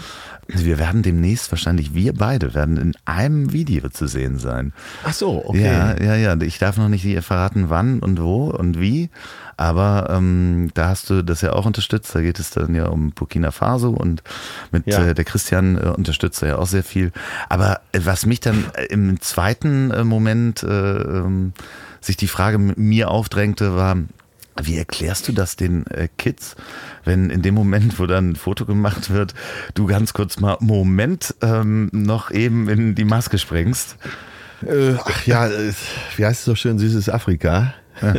[0.50, 4.72] Wir werden demnächst wahrscheinlich, wir beide werden in einem Video zu sehen sein.
[5.04, 5.62] Ach so, okay.
[5.62, 6.40] Ja, ja, ja.
[6.40, 9.10] Ich darf noch nicht verraten, wann und wo und wie.
[9.58, 12.14] Aber ähm, da hast du das ja auch unterstützt.
[12.14, 14.22] Da geht es dann ja um Burkina Faso und
[14.72, 15.04] mit Ja.
[15.04, 17.12] äh, der Christian äh, unterstützt er ja auch sehr viel.
[17.50, 20.68] Aber äh, was mich dann äh, im zweiten äh, Moment äh,
[21.02, 21.52] ähm,
[22.00, 23.96] sich die Frage mir aufdrängte, war,
[24.62, 26.56] wie erklärst du das den äh, Kids,
[27.04, 29.34] wenn in dem Moment, wo dann ein Foto gemacht wird,
[29.74, 33.96] du ganz kurz mal Moment ähm, noch eben in die Maske springst?
[34.66, 35.72] Äh, ach ja, äh,
[36.16, 37.74] wie heißt es so schön, süßes Afrika.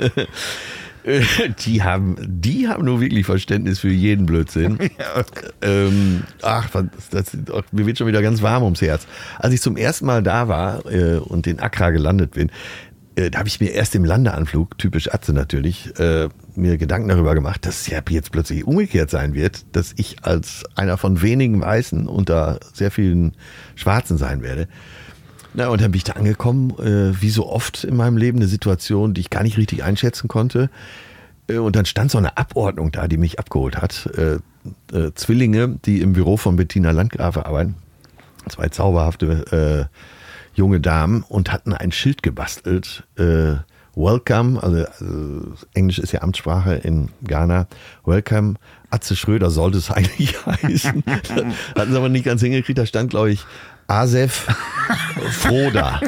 [1.03, 1.21] Äh,
[1.65, 4.77] Die haben, die haben nur wirklich Verständnis für jeden Blödsinn.
[5.61, 9.07] ähm, ach, das, das, mir wird schon wieder ganz warm ums Herz.
[9.37, 12.51] Als ich zum ersten Mal da war äh, und in Accra gelandet bin,
[13.19, 17.35] äh, da habe ich mir erst im Landeanflug, typisch Atze natürlich, äh, mir Gedanken darüber
[17.35, 22.07] gemacht, dass ja jetzt plötzlich umgekehrt sein wird, dass ich als einer von wenigen Weißen
[22.07, 23.33] unter sehr vielen
[23.75, 24.67] Schwarzen sein werde.
[25.53, 28.47] Na, und dann bin ich da angekommen, äh, wie so oft in meinem Leben, eine
[28.47, 30.69] Situation, die ich gar nicht richtig einschätzen konnte.
[31.47, 34.07] Äh, und dann stand so eine Abordnung da, die mich abgeholt hat.
[34.15, 34.35] Äh,
[34.95, 37.75] äh, Zwillinge, die im Büro von Bettina Landgrafe arbeiten.
[38.47, 39.99] Zwei zauberhafte äh,
[40.59, 43.03] junge Damen und hatten ein Schild gebastelt.
[43.17, 43.55] Äh,
[43.95, 47.67] Welcome, also, also Englisch ist ja Amtssprache in Ghana.
[48.05, 48.55] Welcome,
[48.89, 51.03] Atze Schröder sollte es eigentlich heißen.
[51.75, 52.77] Hatten sie aber nicht ganz hingekriegt.
[52.77, 53.45] Da stand, glaube ich,
[53.87, 54.47] Asef
[55.31, 55.99] Froda.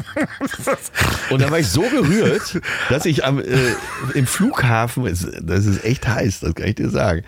[1.31, 3.73] Und da war ich so gerührt, dass ich am, äh,
[4.13, 7.23] im Flughafen, das ist echt heiß, das kann ich dir sagen,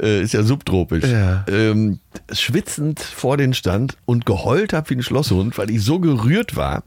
[0.00, 1.44] äh, ist ja subtropisch, Ja.
[1.48, 2.00] Ähm,
[2.32, 6.82] schwitzend vor den stand und geheult habe wie ein Schlosshund, weil ich so gerührt war.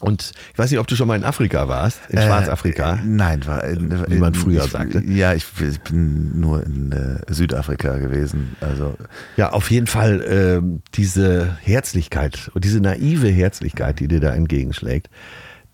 [0.00, 2.96] Und ich weiß nicht, ob du schon mal in Afrika warst, in Schwarzafrika.
[2.96, 5.02] Äh, nein, war in, Wie man früher ich, sagte.
[5.06, 8.56] Ja, ich, ich bin nur in äh, Südafrika gewesen.
[8.60, 8.94] Also
[9.38, 15.08] Ja, auf jeden Fall ähm, diese Herzlichkeit und diese naive Herzlichkeit, die dir da entgegenschlägt,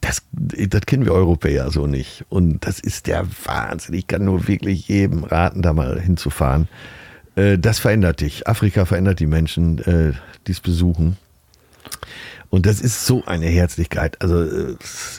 [0.03, 2.25] das, das kennen wir Europäer so nicht.
[2.29, 3.95] Und das ist der Wahnsinn.
[3.95, 6.69] Ich kann nur wirklich jedem raten, da mal hinzufahren.
[7.37, 8.47] Äh, das verändert dich.
[8.47, 10.13] Afrika verändert die Menschen, äh,
[10.47, 11.17] die es besuchen.
[12.53, 14.21] Und das ist so eine Herzlichkeit.
[14.21, 14.77] Also äh,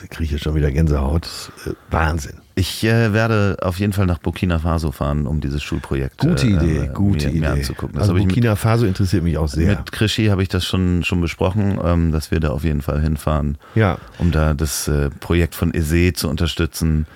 [0.08, 1.50] kriege ich schon wieder Gänsehaut.
[1.66, 2.34] Äh, Wahnsinn.
[2.54, 6.84] Ich äh, werde auf jeden Fall nach Burkina Faso fahren, um dieses Schulprojekt gute Idee,
[6.84, 7.46] äh, gute mir, mir Idee.
[7.46, 7.94] anzugucken.
[7.94, 9.66] Das also Burkina mit, Faso interessiert mich auch sehr.
[9.66, 13.00] Mit Krischi habe ich das schon, schon besprochen, ähm, dass wir da auf jeden Fall
[13.00, 13.98] hinfahren, ja.
[14.18, 17.06] um da das äh, Projekt von Ese zu unterstützen,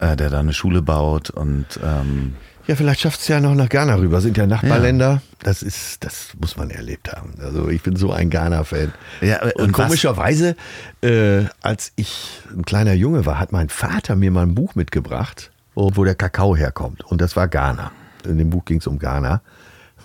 [0.00, 2.34] der da eine Schule baut und ähm,
[2.66, 4.20] ja, vielleicht schafft es ja noch nach Ghana rüber.
[4.20, 5.10] Sind ja Nachbarländer.
[5.10, 5.22] Ja.
[5.42, 7.34] Das ist, das muss man erlebt haben.
[7.42, 8.92] Also ich bin so ein Ghana-Fan.
[9.20, 10.54] Ja, und, und komischerweise,
[11.02, 15.50] äh, als ich ein kleiner Junge war, hat mein Vater mir mal ein Buch mitgebracht,
[15.74, 17.04] wo, wo der Kakao herkommt.
[17.04, 17.90] Und das war Ghana.
[18.24, 19.42] In dem Buch ging es um Ghana.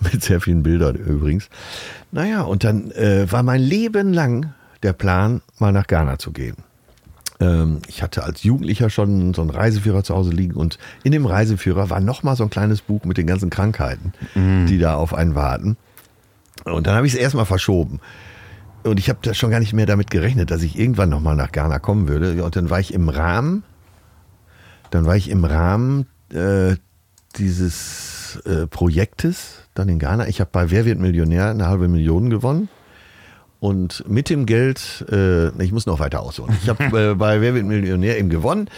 [0.00, 1.48] Mit sehr vielen Bildern übrigens.
[2.10, 6.56] Naja, und dann äh, war mein Leben lang der Plan, mal nach Ghana zu gehen.
[7.40, 11.26] Ähm, ich hatte als Jugendlicher schon so einen Reiseführer zu Hause liegen und in dem
[11.26, 14.66] Reiseführer war nochmal so ein kleines Buch mit den ganzen Krankheiten, mhm.
[14.66, 15.76] die da auf einen warten.
[16.64, 18.00] Und dann habe ich es erstmal verschoben.
[18.84, 21.52] Und ich habe da schon gar nicht mehr damit gerechnet, dass ich irgendwann nochmal nach
[21.52, 22.42] Ghana kommen würde.
[22.44, 23.64] Und dann war ich im Rahmen,
[24.90, 26.76] dann war ich im Rahmen äh,
[27.36, 30.28] dieses äh, Projektes dann in Ghana.
[30.28, 32.68] Ich habe bei Wer wird Millionär eine halbe Million gewonnen.
[33.60, 36.56] Und mit dem Geld, äh, ich muss noch weiter ausholen.
[36.62, 38.68] Ich habe äh, bei Wer wird Millionär eben gewonnen.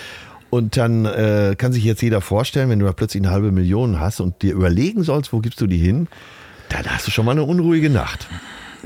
[0.49, 4.01] Und dann äh, kann sich jetzt jeder vorstellen, wenn du da plötzlich eine halbe Million
[4.01, 6.09] hast und dir überlegen sollst, wo gibst du die hin,
[6.69, 8.27] dann hast du schon mal eine unruhige Nacht.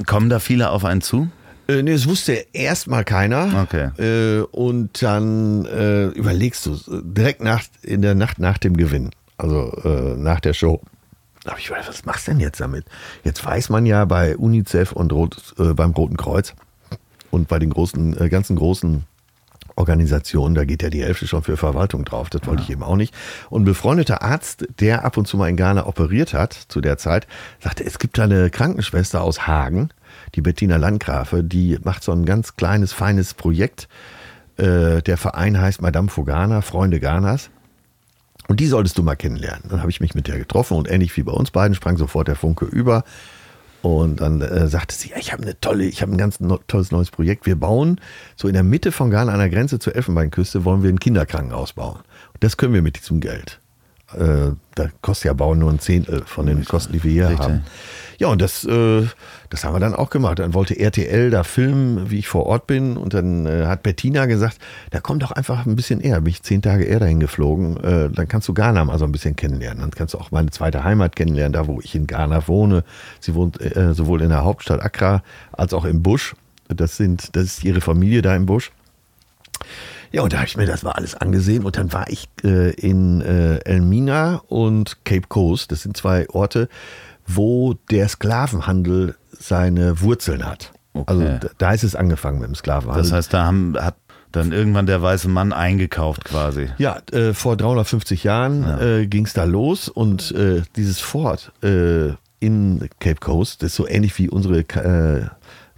[0.07, 1.31] Kommen da viele auf einen zu?
[1.69, 3.63] Äh, nee, das wusste erstmal keiner.
[3.63, 3.89] Okay.
[3.99, 9.73] Äh, und dann äh, überlegst du direkt nach, in der Nacht nach dem Gewinn, also
[9.85, 10.83] äh, nach der Show.
[11.47, 12.87] Habe ich gedacht, was machst du denn jetzt damit?
[13.23, 16.55] Jetzt weiß man ja bei UNICEF und Rot, äh, beim Roten Kreuz
[17.31, 19.05] und bei den großen, äh, ganzen großen
[19.77, 22.31] Organisationen, da geht ja die Hälfte schon für Verwaltung drauf.
[22.31, 22.65] Das wollte ja.
[22.65, 23.15] ich eben auch nicht.
[23.51, 26.97] Und ein befreundeter Arzt, der ab und zu mal in Ghana operiert hat, zu der
[26.97, 27.27] Zeit,
[27.61, 29.91] sagte, es gibt da eine Krankenschwester aus Hagen,
[30.35, 33.89] die Bettina Landgrafe, die macht so ein ganz kleines, feines Projekt.
[34.57, 37.51] Äh, der Verein heißt Madame Fogana, Freunde Ghanas.
[38.49, 39.65] Und die solltest du mal kennenlernen.
[39.69, 42.29] Dann habe ich mich mit der getroffen und ähnlich wie bei uns beiden sprang sofort
[42.29, 43.05] der Funke über.
[43.83, 46.91] Und dann äh, sagte sie, ich habe eine tolle, ich habe ein ganz no tolles
[46.91, 47.45] neues Projekt.
[47.45, 48.01] Wir bauen
[48.35, 51.75] so in der Mitte von Ghana an der Grenze zur Elfenbeinküste wollen wir ein Kinderkrankenhaus
[51.75, 51.99] bauen.
[52.33, 53.61] Und das können wir mit diesem Geld.
[54.15, 57.45] Äh, da kostet ja Bauen nur ein Zehntel von den Kosten, die wir hier Richtig.
[57.45, 57.65] haben.
[58.19, 59.07] Ja, und das, äh,
[59.51, 60.39] das haben wir dann auch gemacht.
[60.39, 62.97] Dann wollte RTL da filmen, wie ich vor Ort bin.
[62.97, 64.59] Und dann äh, hat Bettina gesagt,
[64.91, 66.21] da komm doch einfach ein bisschen eher.
[66.21, 67.77] Bin ich zehn Tage eher dahin geflogen.
[67.83, 69.81] Äh, dann kannst du Ghana mal so ein bisschen kennenlernen.
[69.81, 72.85] Dann kannst du auch meine zweite Heimat kennenlernen, da wo ich in Ghana wohne.
[73.21, 73.59] Sie wohnt
[73.93, 76.35] sowohl in der Hauptstadt Accra als auch im Busch.
[76.69, 78.73] Das sind, das ist ihre Familie da im Busch.
[80.15, 82.71] Ja, und da habe ich mir das mal alles angesehen und dann war ich äh,
[82.75, 85.73] in äh, Elmina und Cape Coast.
[85.73, 86.69] Das sind zwei Orte,
[87.27, 90.73] wo der Sklavenhandel seine Wurzeln hat.
[90.93, 91.05] Okay.
[91.09, 93.03] Also da ist es angefangen mit dem Sklavenhandel.
[93.03, 93.97] Das heißt, da haben, hat
[94.31, 96.69] dann irgendwann der weiße Mann eingekauft quasi.
[96.79, 98.81] Ja, äh, vor 350 Jahren ja.
[98.81, 103.77] äh, ging es da los und äh, dieses Fort äh, in Cape Coast, das ist
[103.77, 105.27] so ähnlich wie unsere äh,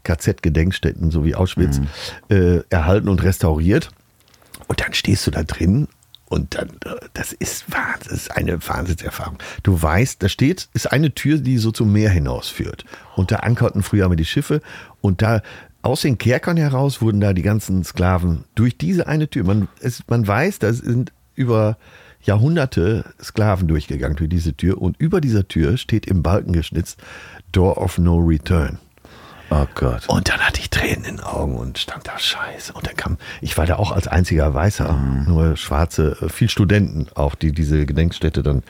[0.04, 1.86] KZ-Gedenkstätten, so wie Auschwitz, mhm.
[2.28, 3.88] Äh, erhalten und restauriert.
[4.66, 5.88] Und dann stehst du da drin
[6.28, 6.70] und dann,
[7.14, 7.66] das ist,
[8.00, 9.38] das ist eine Wahnsinnserfahrung.
[9.62, 12.84] Du weißt, da steht, ist eine Tür, die so zum Meer hinausführt.
[13.14, 14.60] Und da ankerten früher mal die Schiffe
[15.00, 15.40] und da
[15.82, 19.44] aus den Kerkern heraus wurden da die ganzen Sklaven durch diese eine Tür.
[19.44, 21.78] Man, es, man weiß, da sind über
[22.22, 26.98] Jahrhunderte Sklaven durchgegangen durch diese Tür und über dieser Tür steht im Balken geschnitzt
[27.52, 28.80] Door of No Return.
[29.50, 30.08] Oh Gott.
[30.08, 32.72] Und dann hatte ich Tränen in den Augen und stand da Scheiße.
[32.72, 35.24] Und dann kam, ich war da auch als einziger Weißer, mhm.
[35.26, 38.62] nur Schwarze, äh, viel Studenten auch, die diese Gedenkstätte dann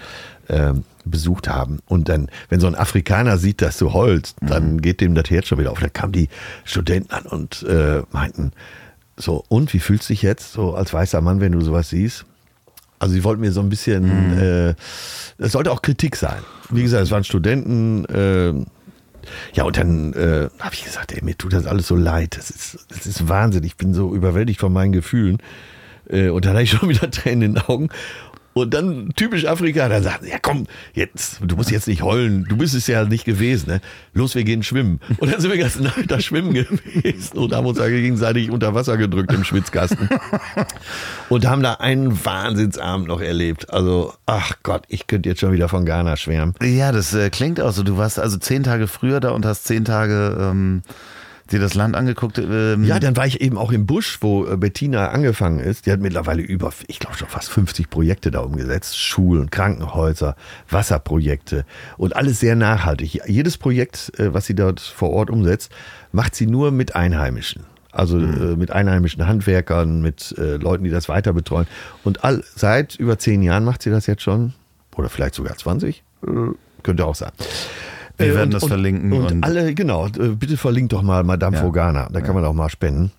[0.49, 1.81] ähm, besucht haben.
[1.87, 4.47] Und dann, wenn so ein Afrikaner sieht, dass du heulst, mhm.
[4.47, 5.81] dann geht dem das Herz schon wieder auf.
[5.81, 6.29] Dann kamen die
[6.65, 8.53] Studenten an und äh, meinten,
[9.17, 12.27] so, und wie fühlst du dich jetzt so als weißer Mann, wenn du sowas siehst?
[12.99, 14.39] Also sie wollten mir so ein bisschen, mhm.
[14.39, 14.75] äh,
[15.39, 16.39] es sollte auch Kritik sein.
[16.71, 18.53] Wie gesagt, es waren Studenten, äh,
[19.53, 22.37] ja, und dann äh, habe ich gesagt, ey, mir tut das alles so leid.
[22.37, 23.65] Das ist, das ist Wahnsinn.
[23.65, 25.39] Ich bin so überwältigt von meinen Gefühlen.
[26.09, 27.89] Äh, und dann hatte ich schon wieder Tränen in den Augen.
[28.57, 32.57] Und dann typisch Afrika, da sagt, ja komm, jetzt, du musst jetzt nicht heulen, du
[32.57, 33.81] bist es ja nicht gewesen, ne?
[34.15, 34.99] Los, wir gehen schwimmen.
[35.19, 38.75] Und dann sind wir ganz Nacht da schwimmen gewesen und haben uns da gegenseitig unter
[38.75, 40.09] Wasser gedrückt im Schwitzkasten.
[41.29, 43.69] und haben da einen Wahnsinnsabend noch erlebt.
[43.69, 46.55] Also, ach Gott, ich könnte jetzt schon wieder von Ghana schwärmen.
[46.63, 47.83] Ja, das äh, klingt auch so.
[47.83, 50.81] Du warst also zehn Tage früher da und hast zehn Tage ähm,
[51.53, 52.39] dir das Land angeguckt.
[52.39, 55.87] Ähm, Ja, dann war ich eben auch im Busch, wo äh, Bettina angefangen ist.
[55.87, 58.99] Die hat mittlerweile über, ich glaube schon fast 50 Projekte da umgesetzt.
[58.99, 60.37] Schulen, Krankenhäuser,
[60.71, 61.65] Wasserprojekte
[61.97, 63.21] und alles sehr nachhaltig.
[63.27, 65.73] Jedes Projekt, äh, was sie dort vor Ort umsetzt,
[66.13, 67.65] macht sie nur mit Einheimischen.
[67.93, 71.67] Also äh, mit einheimischen Handwerkern, mit äh, Leuten, die das weiter betreuen.
[72.05, 74.53] Und all, seit über zehn Jahren macht sie das jetzt schon.
[74.97, 76.03] Oder vielleicht sogar 20.
[76.27, 76.31] Äh,
[76.83, 77.33] könnte auch sein.
[78.19, 81.23] Wir Äh, werden und- das verlinken Und, und- alle, genau, äh, bitte verlinkt doch mal
[81.25, 81.63] Madame Ja.
[81.63, 83.13] Fogana, da kann man auch mal spenden.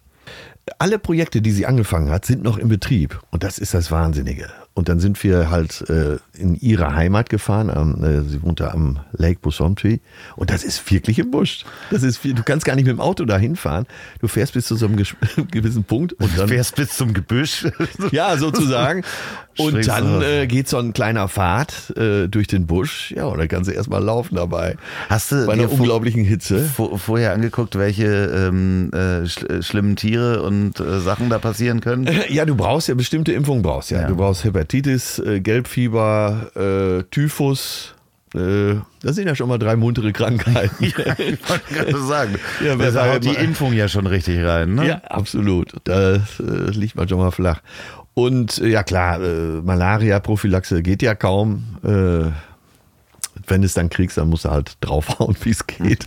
[0.79, 3.21] Alle Projekte, die sie angefangen hat, sind noch im Betrieb.
[3.31, 4.47] Und das ist das Wahnsinnige.
[4.77, 7.71] Und dann sind wir halt äh, in ihre Heimat gefahren.
[7.71, 10.01] Am, äh, sie wohnte am Lake Bosomtwi.
[10.35, 11.65] Und das ist wirklich im Busch.
[11.89, 13.87] Das ist viel, du kannst gar nicht mit dem Auto dahin fahren.
[14.19, 14.97] Du fährst bis zu so einem
[15.51, 17.65] gewissen Punkt und Du dann fährst bis zum Gebüsch.
[18.11, 19.03] ja, sozusagen.
[19.57, 23.11] Und dann äh, geht so ein kleiner Pfad äh, durch den Busch.
[23.15, 24.77] Ja, und dann kannst du erstmal laufen dabei.
[25.09, 26.63] Hast du Bei einer unglaublichen Hitze.
[26.65, 32.07] vor, vorher angeguckt, welche ähm, äh, schl schlimmen Tiere und äh, Sachen da passieren können?
[32.29, 34.01] Ja, du brauchst ja bestimmte Impfungen brauchst ja.
[34.01, 34.07] Ja.
[34.07, 34.66] Du brauchst Hepatitis,
[35.19, 37.95] äh, Gelbfieber, äh, Typhus.
[38.35, 40.75] Äh, das sind ja schon mal drei muntere Krankheiten.
[40.83, 42.35] Ich wollte gerade sagen.
[42.63, 44.87] Ja, Ja, da haut die Impfung ja schon richtig rein, ne?
[44.87, 45.73] Ja, absolut.
[45.85, 46.19] Da äh,
[46.71, 47.61] liegt man schon mal flach.
[48.13, 51.77] Und ja klar, Malaria-Prophylaxe geht ja kaum.
[53.47, 56.05] Äh, wenn du es dann kriegst, dann musst du halt draufhauen, wie es geht.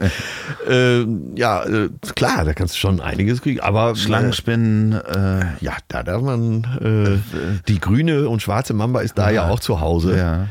[0.69, 3.61] äh, ja, äh, klar, da kannst du schon einiges kriegen.
[3.61, 6.65] Aber Schlangenspinnen, äh, ja, da darf man.
[6.81, 10.17] Äh, die grüne und schwarze Mamba ist da ja, auch zu Hause.
[10.17, 10.49] ja.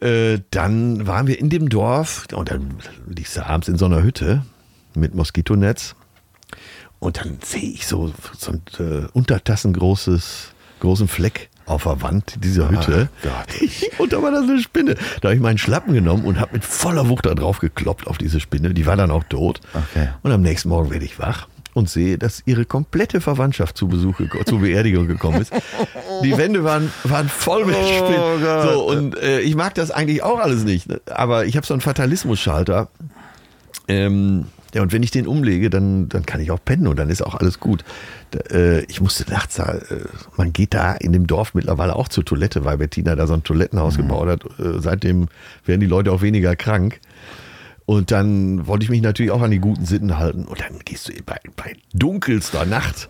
[0.00, 2.74] Äh, dann waren wir in dem Dorf und dann
[3.08, 4.42] liegst du abends in so einer Hütte
[4.94, 5.96] mit Moskitonetz
[7.00, 12.70] und dann sehe ich so, so ein äh, untertassengroßes großen Fleck auf der Wand dieser
[12.70, 13.08] Hütte.
[13.98, 14.94] und da war das eine Spinne.
[15.20, 18.18] Da habe ich meinen Schlappen genommen und habe mit voller Wucht da drauf gekloppt auf
[18.18, 18.74] diese Spinne.
[18.74, 19.60] Die war dann auch tot.
[19.74, 20.08] Okay.
[20.22, 24.20] Und am nächsten Morgen werde ich wach und sehe, dass ihre komplette Verwandtschaft zu Besuch,
[24.46, 25.52] zur Beerdigung gekommen ist.
[26.24, 28.42] Die Wände waren, waren voll mit Oh Spinnen.
[28.42, 28.72] Gott.
[28.72, 30.88] So, und äh, ich mag das eigentlich auch alles nicht.
[30.88, 31.00] ne?
[31.06, 32.88] Aber ich habe so einen Fatalismus-Schalter.
[33.86, 37.08] Ähm, ja, und wenn ich den umlege, dann, dann kann ich auch pennen und dann
[37.08, 37.84] ist auch alles gut.
[38.30, 39.80] Da, äh, ich musste nachts äh,
[40.36, 43.42] man geht da in dem Dorf mittlerweile auch zur Toilette, weil Bettina da so ein
[43.42, 44.44] Toilettenhaus gebaut hat.
[44.58, 45.28] Äh, seitdem
[45.64, 47.00] werden die Leute auch weniger krank.
[47.88, 50.44] Und dann wollte ich mich natürlich auch an die guten Sitten halten.
[50.44, 53.08] Und dann gehst du bei, bei dunkelster Nacht,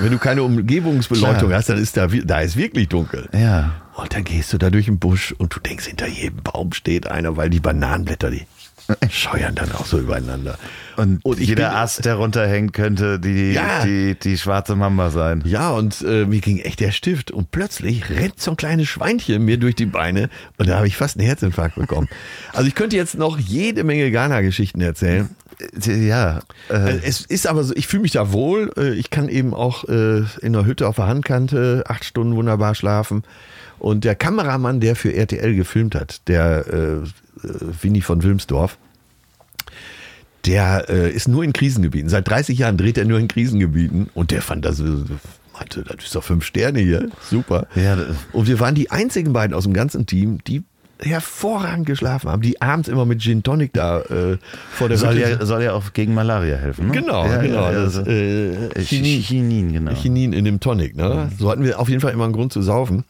[0.00, 3.28] wenn du keine Umgebungsbeleuchtung hast, dann ist da, da ist wirklich dunkel.
[3.32, 3.82] Ja.
[3.96, 7.08] Und dann gehst du da durch den Busch und du denkst, hinter jedem Baum steht
[7.08, 8.46] einer, weil die Bananenblätter, die
[9.10, 10.58] scheuern dann auch so übereinander.
[10.96, 13.84] Und, ich jeder bin- Ast, der runterhängt, könnte die, Ja.
[13.84, 15.42] die, die schwarze Mamba sein.
[15.46, 17.30] Ja, und äh, mir ging echt der Stift.
[17.30, 20.28] Und plötzlich rennt so ein kleines Schweinchen mir durch die Beine.
[20.58, 22.08] Und da habe ich fast einen Herzinfarkt bekommen.
[22.52, 25.30] Also ich könnte jetzt noch jede Menge Ghana-Geschichten erzählen.
[25.86, 26.40] Ja.
[26.68, 28.72] Äh, Äh, Es ist aber so, ich fühle mich da wohl.
[28.76, 32.74] Äh, Ich kann eben auch äh, in der Hütte auf der Handkante acht Stunden wunderbar
[32.74, 33.22] schlafen.
[33.78, 37.02] Und der Kameramann, der für RTL gefilmt hat, der äh, äh,
[37.42, 38.78] Winnie von Wilmsdorf,
[40.46, 42.08] der äh, ist nur in Krisengebieten.
[42.08, 44.08] Seit 30 Jahren dreht er nur in Krisengebieten.
[44.14, 44.84] Und der fand das, äh,
[45.52, 47.10] meinte, das ist doch fünf Sterne hier.
[47.28, 47.66] Super.
[47.74, 50.62] Ja, das- Und wir waren die einzigen beiden aus dem ganzen Team, die
[51.02, 54.36] hervorragend geschlafen haben, die abends immer mit Gin Tonic da äh,
[54.70, 56.88] vor der soll, Hütte ja, soll ja auch gegen Malaria helfen.
[56.88, 56.92] Ne?
[56.92, 57.62] Genau, ja, genau.
[57.62, 58.02] Ja, das, so.
[58.02, 59.92] äh, Äh, Chinin, Chinin, genau.
[59.94, 60.94] Chinin in dem Tonic.
[60.96, 61.30] Ne?
[61.38, 63.04] So hatten wir auf jeden Fall immer einen Grund zu saufen.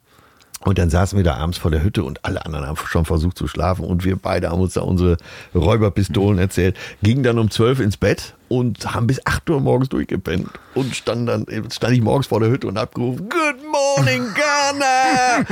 [0.62, 3.38] Und dann saßen wir da abends vor der Hütte und alle anderen haben schon versucht
[3.38, 3.84] zu schlafen.
[3.84, 5.16] Und wir beide haben uns da unsere
[5.54, 10.50] Räuberpistolen erzählt, gingen dann um 12 ins Bett und haben bis 8 Uhr morgens durchgepennt.
[10.74, 15.44] Und stand dann, stand ich morgens vor der Hütte und hab gerufen, Good morning Ghana!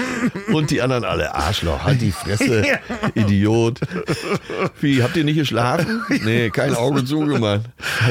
[0.52, 2.62] Und die anderen alle, Arschloch, halt die Fresse,
[3.14, 3.80] Idiot.
[4.80, 6.02] Wie, habt ihr nicht geschlafen?
[6.24, 7.62] Nee, kein Auge zugemacht.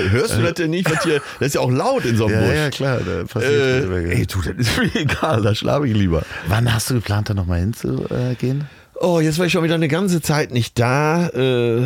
[0.09, 0.89] Hörst du das denn nicht?
[0.89, 2.55] Was hier, das ist ja auch laut in so einem ja, Busch.
[2.55, 2.99] ja, klar.
[3.05, 6.23] Da passiert Äh, ey, du, das ist mir egal, da schlafe ich lieber.
[6.47, 8.67] Wann hast du geplant, da nochmal hinzugehen?
[8.99, 11.27] Oh, jetzt war ich schon wieder eine ganze Zeit nicht da.
[11.29, 11.83] Äh,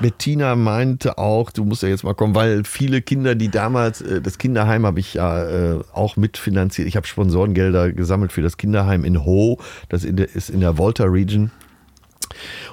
[0.00, 4.20] Bettina meinte auch, du musst ja jetzt mal kommen, weil viele Kinder, die damals, äh,
[4.20, 6.88] das Kinderheim habe ich ja äh, auch mitfinanziert.
[6.88, 11.50] Ich habe Sponsorengelder gesammelt für das Kinderheim in Ho, das ist in der Volta Region.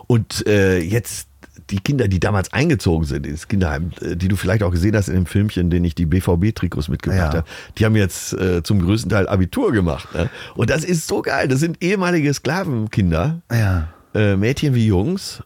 [0.07, 1.27] Und äh, jetzt
[1.69, 5.15] die Kinder, die damals eingezogen sind ins Kinderheim, die du vielleicht auch gesehen hast in
[5.15, 7.37] dem Filmchen, den ich die BVB-Trikots mitgebracht Ja.
[7.39, 7.43] habe,
[7.77, 10.13] die haben jetzt äh, zum größten Teil Abitur gemacht.
[10.13, 10.29] Ne?
[10.55, 11.47] Und das ist so geil.
[11.47, 13.87] Das sind ehemalige Sklavenkinder, Ja.
[14.13, 15.41] äh, Mädchen wie Jungs.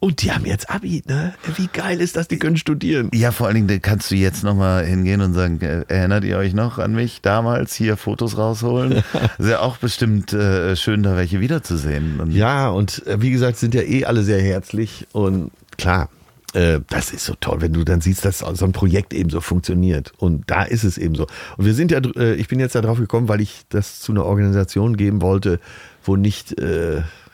[0.00, 1.34] Und die haben jetzt Abi, ne?
[1.56, 2.28] Wie geil ist das?
[2.28, 3.10] Die können studieren.
[3.12, 6.54] Ja, vor allen Dingen kannst du jetzt nochmal hingehen und sagen, äh, erinnert ihr euch
[6.54, 9.02] noch an mich damals hier Fotos rausholen?
[9.38, 12.20] ist ja auch bestimmt äh, schön, da welche wiederzusehen.
[12.20, 16.08] Und Ja, und äh, wie gesagt, sind ja eh alle sehr herzlich und klar.
[16.54, 19.40] äh, das ist so toll, wenn du dann siehst, dass so ein Projekt eben so
[19.40, 20.12] funktioniert.
[20.18, 21.26] Und da ist es eben so.
[21.56, 24.12] Und wir sind ja, äh, ich bin jetzt da drauf gekommen, weil ich das zu
[24.12, 25.58] einer Organisation geben wollte,
[26.04, 26.54] wo nicht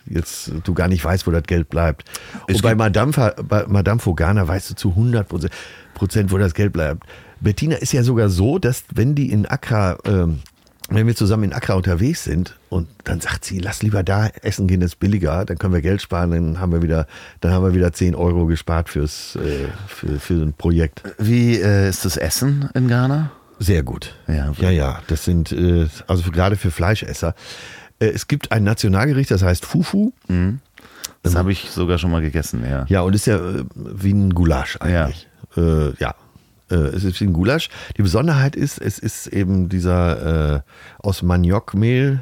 [0.07, 2.05] jetzt du gar nicht weißt, wo das Geld bleibt.
[2.47, 3.13] Es Und bei Madame,
[3.49, 5.53] bei Madame Fogana weißt du zu 100 Prozent,
[5.95, 7.05] Prozent, wo das Geld bleibt.
[7.41, 10.41] Bettina ist ja sogar so, dass wenn die in Accra, ähm,
[10.91, 14.67] wenn wir zusammen in Accra unterwegs sind und dann sagt sie, lass lieber da essen
[14.67, 17.07] gehen, das ist billiger, dann können wir Geld sparen, dann haben wir wieder,
[17.41, 21.03] dann haben wir wieder 10 Euro gespart fürs, äh, für, für ein Projekt.
[21.19, 23.31] Wie äh, ist das Essen in Ghana?
[23.59, 24.15] Sehr gut.
[24.27, 25.01] Ja, ja, ja.
[25.07, 27.35] Das sind, äh, also für, gerade für Fleischesser.
[28.05, 30.13] Äh, es gibt ein Nationalgericht, das heißt Fufu.
[31.23, 32.85] Das habe ich sogar schon mal gegessen, ja.
[32.89, 35.27] Ja, und ist ja äh, wie ein Gulasch eigentlich.
[35.57, 35.63] Ja.
[35.63, 36.15] Äh, ja.
[36.71, 37.71] Äh, es ist wie ein Gulasch.
[37.97, 40.61] Die Besonderheit ist, es ist eben dieser äh,
[40.99, 42.21] aus Maniokmehl,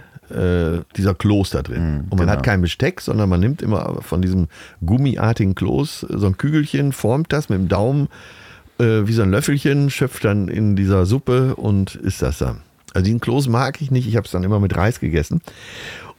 [0.96, 2.04] dieser Kloß da drin.
[2.08, 2.32] und man genau.
[2.32, 4.48] hat kein Besteck, sondern man nimmt immer von diesem
[4.80, 8.08] gummiartigen Kloß so ein Kügelchen, formt das mit dem Daumen
[8.78, 12.62] wie so ein Löffelchen, schöpft dann in dieser Suppe und isst das dann.
[12.94, 15.40] Also den Kloß mag ich nicht, ich habe es dann immer mit Reis gegessen.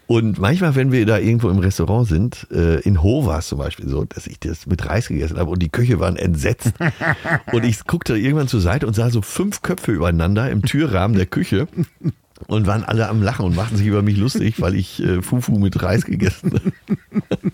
[0.05, 3.59] Und manchmal, wenn wir da irgendwo im Restaurant sind, äh, in Ho war es zum
[3.59, 6.73] Beispiel so, dass ich das mit Reis gegessen habe und die Köche waren entsetzt.
[7.53, 11.25] und ich guckte irgendwann zur Seite und sah so fünf Köpfe übereinander im Türrahmen der
[11.25, 11.67] Küche
[12.47, 15.57] und waren alle am Lachen und machten sich über mich lustig, weil ich äh, Fufu
[15.57, 16.71] mit Reis gegessen habe.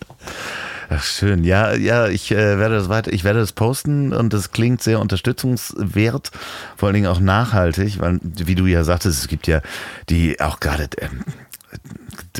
[0.91, 1.43] Ach, schön.
[1.43, 4.99] Ja, ja, ich äh, werde das weiter, ich werde das posten und das klingt sehr
[4.99, 6.31] unterstützungswert,
[6.75, 9.61] vor allen Dingen auch nachhaltig, weil, wie du ja sagtest, es gibt ja
[10.09, 11.23] die auch gerade ähm,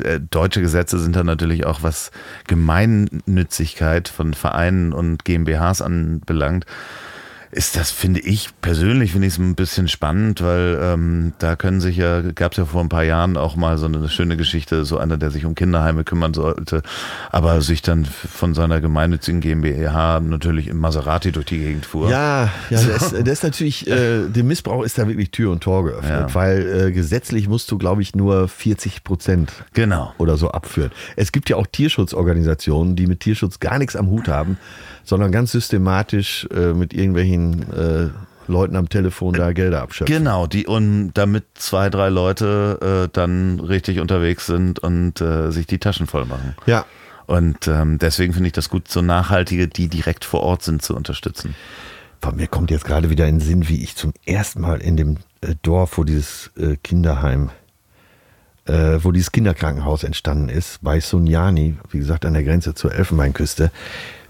[0.03, 2.11] äh, deutsche Gesetze sind da natürlich auch was
[2.47, 6.65] Gemeinnützigkeit von Vereinen und GmbHs anbelangt.
[7.52, 11.82] Ist das, finde ich, persönlich finde ich es ein bisschen spannend, weil ähm, da können
[11.82, 14.86] sich ja, gab es ja vor ein paar Jahren auch mal so eine schöne Geschichte,
[14.86, 16.84] so einer, der sich um Kinderheime kümmern sollte,
[17.32, 22.12] aber sich dann von seiner gemeinnützigen GmbH natürlich im Maserati durch die Gegend fuhr.
[22.12, 25.86] Ja, ja, das, das ist natürlich, äh, der Missbrauch ist da wirklich Tür und Tor
[25.86, 26.36] geöffnet, Ja.
[26.36, 30.14] weil äh, gesetzlich musst du, glaube ich, nur 40 Prozent Genau.
[30.20, 30.91] oder so abführen.
[31.16, 34.58] Es gibt ja auch Tierschutzorganisationen, die mit Tierschutz gar nichts am Hut haben,
[35.10, 38.10] sondern ganz systematisch äh, mit irgendwelchen äh,
[38.47, 40.16] Leuten am Telefon da Gelder abschöpfen.
[40.16, 45.66] Genau, die und damit zwei, drei Leute äh, dann richtig unterwegs sind und äh, sich
[45.66, 46.55] die Taschen voll machen.
[46.68, 46.86] Ja,
[47.26, 50.95] Und ähm, deswegen finde ich das gut, so nachhaltige, die direkt vor Ort sind, zu
[50.95, 51.55] unterstützen.
[52.22, 54.95] von mir kommt jetzt gerade wieder in den Sinn, wie ich zum ersten Mal in
[54.95, 57.49] dem äh, Dorf, wo dieses äh, Kinderheim,
[58.66, 63.72] äh, wo dieses Kinderkrankenhaus entstanden ist, bei Sunyani, wie gesagt, an der Grenze zur Elfenbeinküste,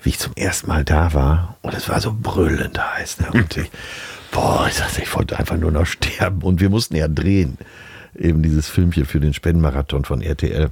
[0.02, 1.58] wie ich zum ersten Mal da war.
[1.62, 3.20] Und es war so brüllend heiß.
[3.22, 3.32] Ne?
[3.34, 3.70] Und ich,
[4.32, 6.42] boah, ich sagte, ich wollte einfach nur noch sterben.
[6.42, 7.58] Und wir mussten ja drehen.
[8.18, 10.72] Eben dieses Filmchen für den Spendenmarathon von RTL.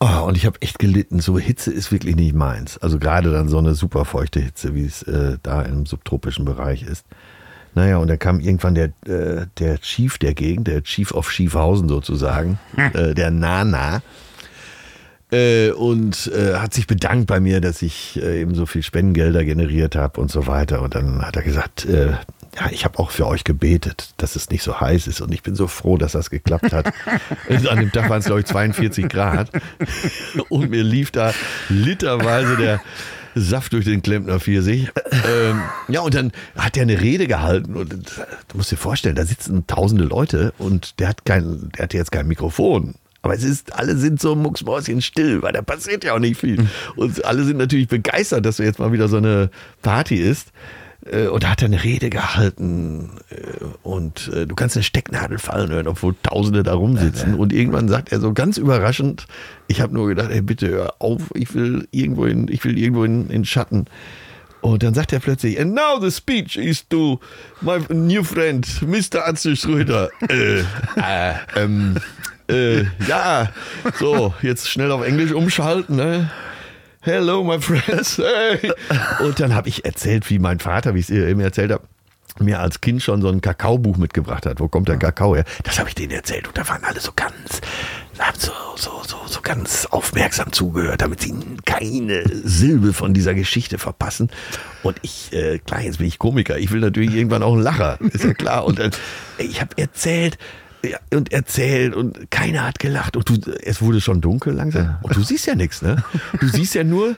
[0.00, 1.20] Oh, und ich habe echt gelitten.
[1.20, 2.78] So Hitze ist wirklich nicht meins.
[2.78, 6.82] Also gerade dann so eine super feuchte Hitze, wie es äh, da im subtropischen Bereich
[6.82, 7.06] ist.
[7.74, 11.88] Naja, und dann kam irgendwann der, äh, der Chief der Gegend, der Chief of Schiefhausen
[11.88, 14.02] sozusagen, äh, der Nana,
[15.30, 19.44] äh, und äh, hat sich bedankt bei mir, dass ich äh, eben so viel Spendengelder
[19.44, 20.82] generiert habe und so weiter.
[20.82, 22.12] Und dann hat er gesagt, äh,
[22.56, 25.20] ja, ich habe auch für euch gebetet, dass es nicht so heiß ist.
[25.20, 26.92] Und ich bin so froh, dass das geklappt hat.
[27.48, 29.50] Und An dem Tag waren es, glaube ich, 42 Grad.
[30.48, 31.32] Und mir lief da
[31.68, 32.80] literweise der
[33.34, 34.90] Saft durch den Klempner Pfirsich.
[35.10, 37.74] Ähm, ja, und dann hat er eine Rede gehalten.
[37.74, 37.96] Und äh,
[38.48, 42.12] du musst dir vorstellen, da sitzen tausende Leute und der hat kein, der hat jetzt
[42.12, 42.94] kein Mikrofon.
[43.24, 46.68] Aber es ist, alle sind so mucksmäuschen still, weil da passiert ja auch nicht viel.
[46.94, 49.48] Und alle sind natürlich begeistert, dass jetzt mal wieder so eine
[49.80, 50.48] Party ist.
[51.10, 55.38] Äh, Und da hat er eine Rede gehalten äh, und äh, du kannst eine Stecknadel
[55.38, 57.34] fallen hören, obwohl Tausende da rumsitzen.
[57.34, 59.26] Und irgendwann sagt er so ganz überraschend,
[59.68, 63.04] ich habe nur gedacht, ey, bitte hör auf, ich will irgendwo in, ich will irgendwo
[63.04, 63.86] in, in Schatten.
[64.60, 67.20] Und dann sagt er plötzlich, and now the speech is to
[67.62, 69.26] my new friend, Mr.
[69.26, 70.08] Atze Schröder.
[70.28, 71.96] äh, äh, ähm,
[72.48, 73.50] äh, ja,
[73.98, 76.30] so, jetzt schnell auf Englisch umschalten, ne?
[77.00, 78.18] Hello, my friends.
[78.24, 78.72] Hey.
[79.20, 81.84] Und dann habe ich erzählt, wie mein Vater, wie ich es eben erzählt habe,
[82.38, 84.58] mir als Kind schon so ein Kakaobuch mitgebracht hat.
[84.58, 85.44] Wo kommt der Kakao her?
[85.62, 86.48] Das habe ich denen erzählt.
[86.48, 87.60] Und da waren alle so ganz,
[88.38, 91.34] so, so, so, so ganz aufmerksam zugehört, damit sie
[91.64, 94.30] keine Silbe von dieser Geschichte verpassen.
[94.82, 96.58] Und ich, äh, klar, jetzt bin ich Komiker.
[96.58, 97.98] Ich will natürlich irgendwann auch einen Lacher.
[98.00, 98.64] Ist ja klar.
[98.64, 98.90] Und dann,
[99.38, 100.38] ich habe erzählt,
[100.90, 105.16] ja, und erzählt und keiner hat gelacht und du, es wurde schon dunkel langsam und
[105.16, 106.02] du siehst ja nichts, ne?
[106.40, 107.16] Du siehst ja nur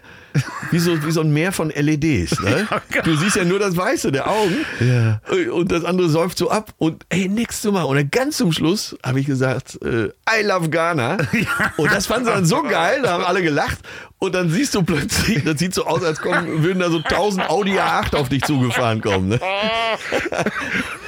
[0.71, 2.69] wie so, wie so ein Meer von LEDs, ne?
[3.05, 5.21] Du siehst ja nur das Weiße der Augen Ja.
[5.53, 7.87] und das andere säuft so ab und ey, nix zu machen.
[7.87, 11.17] Und dann ganz zum Schluss habe ich gesagt, äh, I love Ghana.
[11.79, 13.79] Und das fanden sie dann so geil, da haben alle gelacht.
[14.19, 17.49] Und dann siehst du plötzlich, das sieht so aus, als kommen, würden da so 1000
[17.49, 19.29] Audi A8 auf dich zugefahren kommen.
[19.29, 19.41] Ne?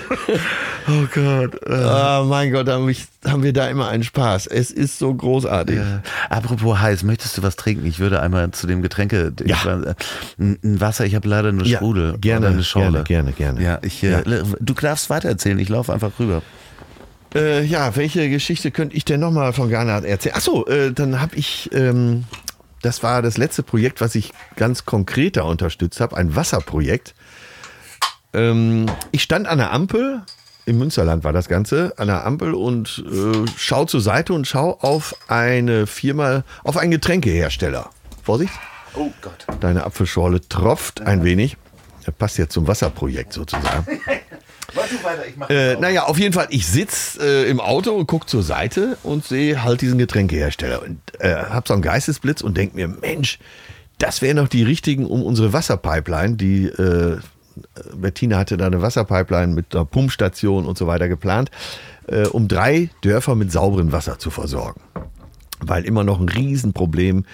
[0.90, 1.68] Oh Gott.
[1.68, 4.46] Ah, mein Gott, haben, ich, haben wir da immer einen Spaß.
[4.46, 5.76] Es ist so großartig.
[5.76, 6.00] Äh,
[6.30, 7.84] apropos heiß, möchtest du was trinken?
[7.84, 9.32] Ich würde einmal zu dem Getränke.
[9.44, 9.56] Ja.
[9.66, 9.94] Äh,
[10.38, 12.16] ein ein Wasser, ich habe leider nur Ja, Sprudel.
[12.18, 13.02] gerne, oder eine Schorle.
[13.04, 13.62] gerne, gerne, gerne.
[13.62, 14.22] Ja, ich, äh,
[14.60, 16.40] du darfst weitererzählen, ich laufe einfach rüber.
[17.34, 20.36] Äh, ja, welche Geschichte könnte ich denn nochmal von Ghana erzählen?
[20.36, 22.24] Achso, äh, dann habe ich, ähm,
[22.80, 27.14] das war das letzte Projekt, was ich ganz konkreter unterstützt habe, ein Wasserprojekt.
[28.34, 30.22] Ähm, ich stand an der Ampel,
[30.66, 34.78] im Münsterland war das Ganze, an der Ampel und äh, schau zur Seite und schau
[34.80, 37.88] auf eine Firma, auf einen Getränkehersteller.
[38.22, 38.52] Vorsicht,
[38.94, 39.46] Oh Gott.
[39.60, 41.56] deine Apfelschorle tropft ein wenig.
[42.04, 43.86] Das passt jetzt zum Wasserprojekt sozusagen.
[44.74, 48.26] Weiter, ich mach Äh, naja, auf jeden Fall, ich sitze äh, im Auto und gucke
[48.26, 52.74] zur Seite und sehe halt diesen Getränkehersteller und äh, hab so einen Geistesblitz und denk
[52.74, 53.38] mir, Mensch,
[53.96, 57.18] das wären noch die richtigen, um unsere Wasserpipeline, die äh,
[57.94, 61.50] Bettina hatte da eine Wasserpipeline mit einer Pumpstation und so weiter geplant,
[62.06, 64.80] äh, um drei Dörfer mit sauberem Wasser zu versorgen.
[65.60, 67.24] Weil immer noch ein Riesenproblem,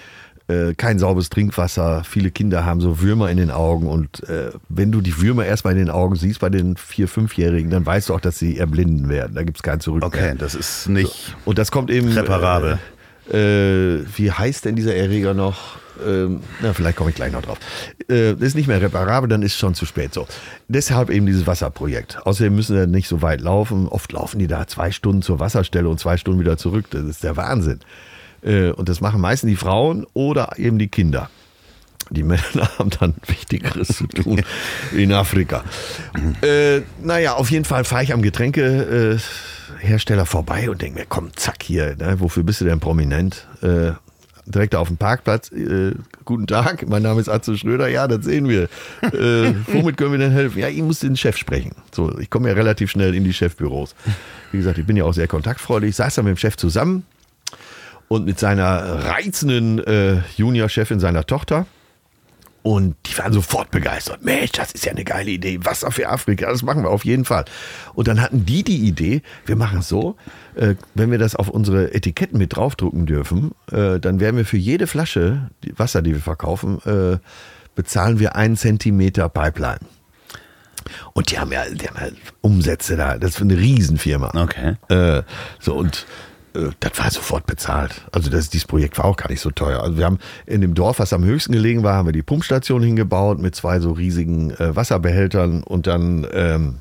[0.47, 4.91] äh, kein sauberes Trinkwasser, viele Kinder haben so Würmer in den Augen und äh, wenn
[4.91, 8.13] du die Würmer erstmal in den Augen siehst bei den vier-, fünfjährigen, dann weißt du
[8.13, 9.35] auch, dass sie erblinden werden.
[9.35, 10.07] Da gibt es kein Zurück mehr.
[10.07, 11.35] Okay, das ist nicht.
[11.45, 12.09] Und das kommt eben.
[12.09, 12.79] Reparabel.
[13.31, 15.77] Äh, äh, wie heißt denn dieser Erreger noch?
[16.05, 17.57] Ähm, na, vielleicht komme ich gleich noch drauf.
[18.09, 20.27] Äh, ist nicht mehr reparabel, dann ist es schon zu spät so.
[20.67, 22.25] Deshalb eben dieses Wasserprojekt.
[22.25, 23.87] Außerdem müssen wir nicht so weit laufen.
[23.87, 26.85] Oft laufen die da zwei Stunden zur Wasserstelle und zwei Stunden wieder zurück.
[26.91, 27.79] Das ist der Wahnsinn.
[28.41, 31.29] Äh, und das machen meistens die Frauen oder eben die Kinder.
[32.11, 32.41] Die Männer
[32.77, 34.43] haben dann Wichtigeres zu tun
[34.95, 35.63] in Afrika.
[36.41, 39.19] Äh, naja, auf jeden Fall fahre ich am Getränkehersteller
[39.79, 43.47] Hersteller vorbei und denke mir, komm, zack hier, ne, wofür bist du denn prominent?
[43.61, 43.91] Äh,
[44.45, 45.51] direkt auf dem Parkplatz.
[45.51, 45.93] Äh,
[46.23, 47.87] guten Tag, mein Name ist Atze Schröder.
[47.87, 48.63] Ja, das sehen wir.
[49.01, 50.59] Äh, womit können wir denn helfen?
[50.59, 51.73] Ja, ich muss den Chef sprechen.
[51.91, 53.95] So, ich komme ja relativ schnell in die Chefbüros.
[54.51, 55.89] Wie gesagt, ich bin ja auch sehr kontaktfreudig.
[55.89, 57.03] Ich saß da mit dem Chef zusammen
[58.07, 61.65] und mit seiner reizenden äh, Juniorchefin seiner Tochter.
[62.65, 64.25] Und die waren sofort begeistert.
[64.25, 65.59] Mensch, das ist ja eine geile Idee.
[65.63, 67.45] Wasser für Afrika, das machen wir auf jeden Fall.
[67.93, 70.15] Und dann hatten die die Idee, wir machen es so,
[70.55, 74.57] äh, wenn wir das auf unsere Etiketten mit draufdrucken dürfen, äh, dann werden wir für
[74.57, 77.19] jede Flasche Wasser, die wir verkaufen, äh,
[77.75, 79.81] bezahlen wir einen Zentimeter Pipeline.
[81.13, 82.11] Und die haben ja, die haben ja
[82.41, 83.19] Umsätze da.
[83.19, 84.31] Das ist eine Riesenfirma.
[84.33, 84.73] Okay.
[84.89, 85.21] Äh,
[85.59, 86.07] so und
[86.79, 88.01] das war sofort bezahlt.
[88.11, 89.81] Also das, dieses Projekt war auch gar nicht so teuer.
[89.81, 92.81] Also wir haben in dem Dorf, was am höchsten gelegen war, haben wir die Pumpstation
[92.81, 96.75] hingebaut mit zwei so riesigen äh, Wasserbehältern und dann ähm,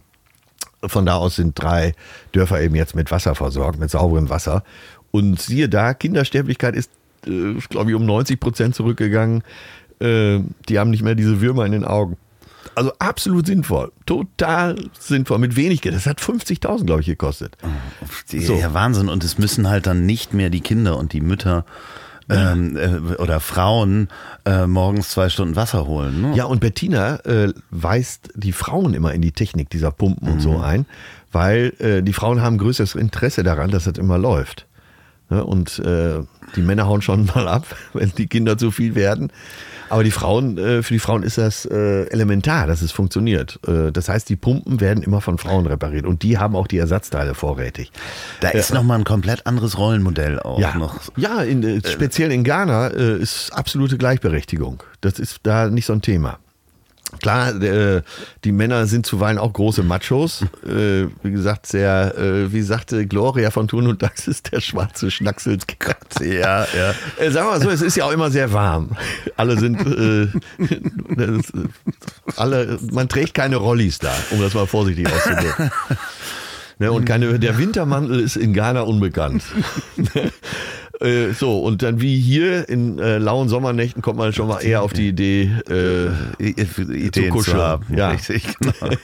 [0.86, 1.94] von da aus sind drei
[2.32, 4.62] Dörfer eben jetzt mit Wasser versorgt, mit sauberem Wasser.
[5.10, 6.90] Und siehe da, Kindersterblichkeit ist,
[7.26, 9.42] äh, glaube ich, um 90 Prozent zurückgegangen.
[10.00, 12.16] Äh, die haben nicht mehr diese Würmer in den Augen.
[12.74, 13.92] Also absolut sinnvoll.
[14.06, 15.38] Total sinnvoll.
[15.38, 15.94] Mit wenig Geld.
[15.94, 17.56] Das hat 50.000, glaube ich, gekostet.
[18.30, 18.54] Die, So.
[18.54, 19.08] Ja, Wahnsinn.
[19.08, 21.64] Und es müssen halt dann nicht mehr die Kinder und die Mütter
[22.30, 24.08] ähm, äh, oder Frauen
[24.44, 26.22] äh, morgens zwei Stunden Wasser holen.
[26.22, 26.36] Ne?
[26.36, 30.58] Ja, und Bettina äh, weist die Frauen immer in die Technik dieser Pumpen und so
[30.58, 30.86] ein,
[31.32, 34.66] weil äh, die Frauen haben größeres Interesse daran, dass das immer läuft.
[35.28, 35.44] Ne?
[35.44, 36.20] Und äh,
[36.56, 39.30] die Männer hauen schon mal ab, wenn die Kinder zu viel werden.
[39.90, 43.58] Aber die Frauen, äh, für die Frauen ist das äh, elementar, dass es funktioniert.
[43.66, 46.78] Äh, das heißt, die Pumpen werden immer von Frauen repariert und die haben auch die
[46.78, 47.92] Ersatzteile vorrätig.
[48.40, 51.00] Da ist noch mal ein komplett anderes Rollenmodell auch Ja, noch.
[51.16, 54.82] ja in, speziell in Ghana ist absolute Gleichberechtigung.
[55.00, 56.38] Das ist da nicht so ein Thema.
[57.20, 58.02] Klar, äh,
[58.44, 60.42] die Männer sind zuweilen auch große Machos.
[60.66, 65.10] Äh, wie gesagt, sehr, äh, wie sagte Gloria von Thun und Dax, ist der schwarze
[65.10, 66.20] Schnackselskratz.
[66.20, 66.94] Ja, ja.
[67.18, 68.96] Äh, sagen wir mal so, es ist ja auch immer sehr warm.
[69.36, 70.28] Alle sind, äh,
[71.16, 71.52] das,
[72.36, 75.70] alle, man trägt keine Rollis da, um das mal vorsichtig auszudrücken.
[76.80, 79.44] Ne, und keine, der Wintermantel ist in Ghana unbekannt.
[81.00, 84.82] Äh, so, und dann wie hier in äh, lauen Sommernächten kommt man schon mal eher
[84.82, 86.08] auf die Idee, äh,
[86.42, 87.58] Ideen zu, kuscheln.
[87.58, 87.96] haben.
[87.96, 88.10] Ja.
[88.10, 88.94] Richtig, genau.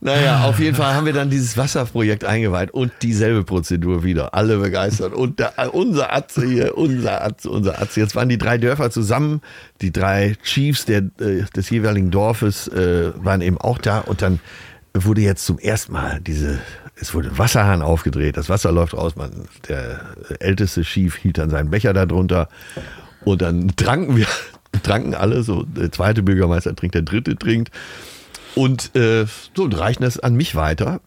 [0.00, 4.34] Naja, auf jeden Fall haben wir dann dieses Wasserprojekt eingeweiht und dieselbe Prozedur wieder.
[4.34, 5.14] Alle begeistert.
[5.14, 8.00] Und da, unser Atze hier, unser Atze, unser Atze.
[8.00, 9.40] Jetzt waren die drei Dörfer zusammen.
[9.80, 14.00] Die drei Chiefs der, äh, des jeweiligen Dorfes äh, waren eben auch da.
[14.00, 14.38] Und dann
[14.94, 16.60] wurde jetzt zum ersten Mal diese
[16.98, 19.30] es wurde Wasserhahn aufgedreht, das Wasser läuft raus, man,
[19.68, 20.00] der
[20.40, 22.48] älteste Schief hielt dann seinen Becher darunter
[23.24, 24.26] und dann tranken wir,
[24.82, 27.70] tranken alle, so der zweite Bürgermeister trinkt, der dritte trinkt.
[28.54, 31.00] Und äh, so reichen das an mich weiter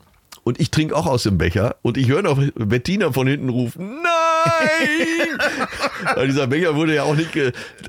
[0.49, 3.99] und ich trinke auch aus dem Becher und ich höre noch Bettina von hinten rufen,
[4.01, 5.37] nein!
[6.15, 7.29] Weil dieser Becher wurde ja auch nicht,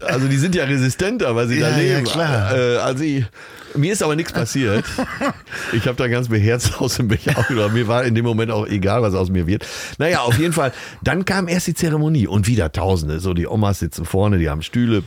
[0.02, 2.04] also die sind ja resistenter, weil sie Ja, da ja, leben.
[2.04, 2.54] klar.
[2.54, 3.24] Äh, also ich,
[3.74, 4.84] mir ist aber nichts passiert.
[5.72, 7.72] Ich habe da ganz beherzt aus dem Becher aufgenommen.
[7.74, 9.66] Mir war in dem Moment auch egal, was aus mir wird.
[9.98, 10.72] Naja, auf jeden Fall.
[11.02, 13.20] Dann kam erst die Zeremonie und wieder Tausende.
[13.20, 15.02] So die Omas sitzen vorne, die haben Stühle.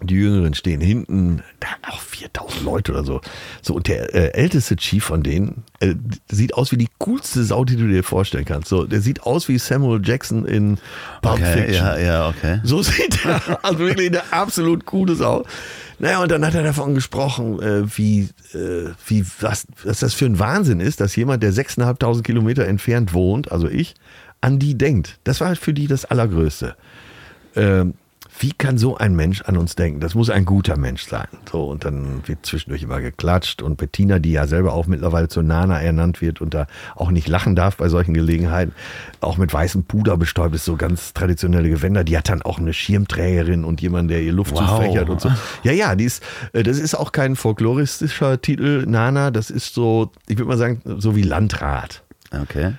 [0.00, 3.20] Die Jüngeren stehen hinten, da auch 4000 Leute oder so.
[3.62, 5.94] So, und der äh, älteste Chief von denen äh,
[6.30, 8.68] sieht aus wie die coolste Sau, die du dir vorstellen kannst.
[8.68, 10.78] So, der sieht aus wie Samuel Jackson in
[11.22, 11.84] Pulp Okay, Fiction.
[11.86, 12.60] ja, ja, okay.
[12.62, 15.44] So sieht er also wirklich eine absolut coole Sau.
[15.98, 20.26] Naja, und dann hat er davon gesprochen, äh, wie, äh, wie was, was das für
[20.26, 23.94] ein Wahnsinn ist, dass jemand, der 6.500 Kilometer entfernt wohnt, also ich,
[24.40, 25.18] an die denkt.
[25.24, 26.76] Das war für die das Allergrößte.
[27.56, 27.94] Ähm,
[28.40, 30.00] wie kann so ein Mensch an uns denken?
[30.00, 31.26] Das muss ein guter Mensch sein.
[31.50, 33.62] So, und dann wird zwischendurch immer geklatscht.
[33.62, 37.28] Und Bettina, die ja selber auch mittlerweile zur Nana ernannt wird und da auch nicht
[37.28, 38.72] lachen darf bei solchen Gelegenheiten,
[39.20, 42.04] auch mit weißem Puder bestäubt ist, so ganz traditionelle Gewänder.
[42.04, 44.78] Die hat dann auch eine Schirmträgerin und jemand, der ihr Luft Wow.
[44.78, 45.30] zufächert und so.
[45.62, 46.22] Ja, ja, die ist,
[46.52, 49.30] äh, das ist auch kein folkloristischer Titel, Nana.
[49.30, 52.02] Das ist so, ich würde mal sagen, so wie Landrat.
[52.30, 52.74] Okay.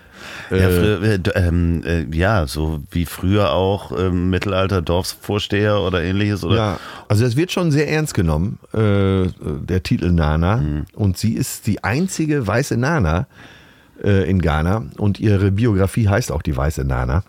[0.51, 6.43] Ja, früher, äh, ähm, äh, ja, so wie früher auch ähm, Mittelalter Dorfsvorsteher oder ähnliches.
[6.43, 6.55] Oder?
[6.55, 10.85] Ja, also das wird schon sehr ernst genommen, äh, der Titel Nana.
[10.93, 13.27] Und sie ist die einzige weiße Nana
[14.03, 14.85] äh, in Ghana.
[14.97, 17.23] Und ihre Biografie heißt auch die weiße Nana.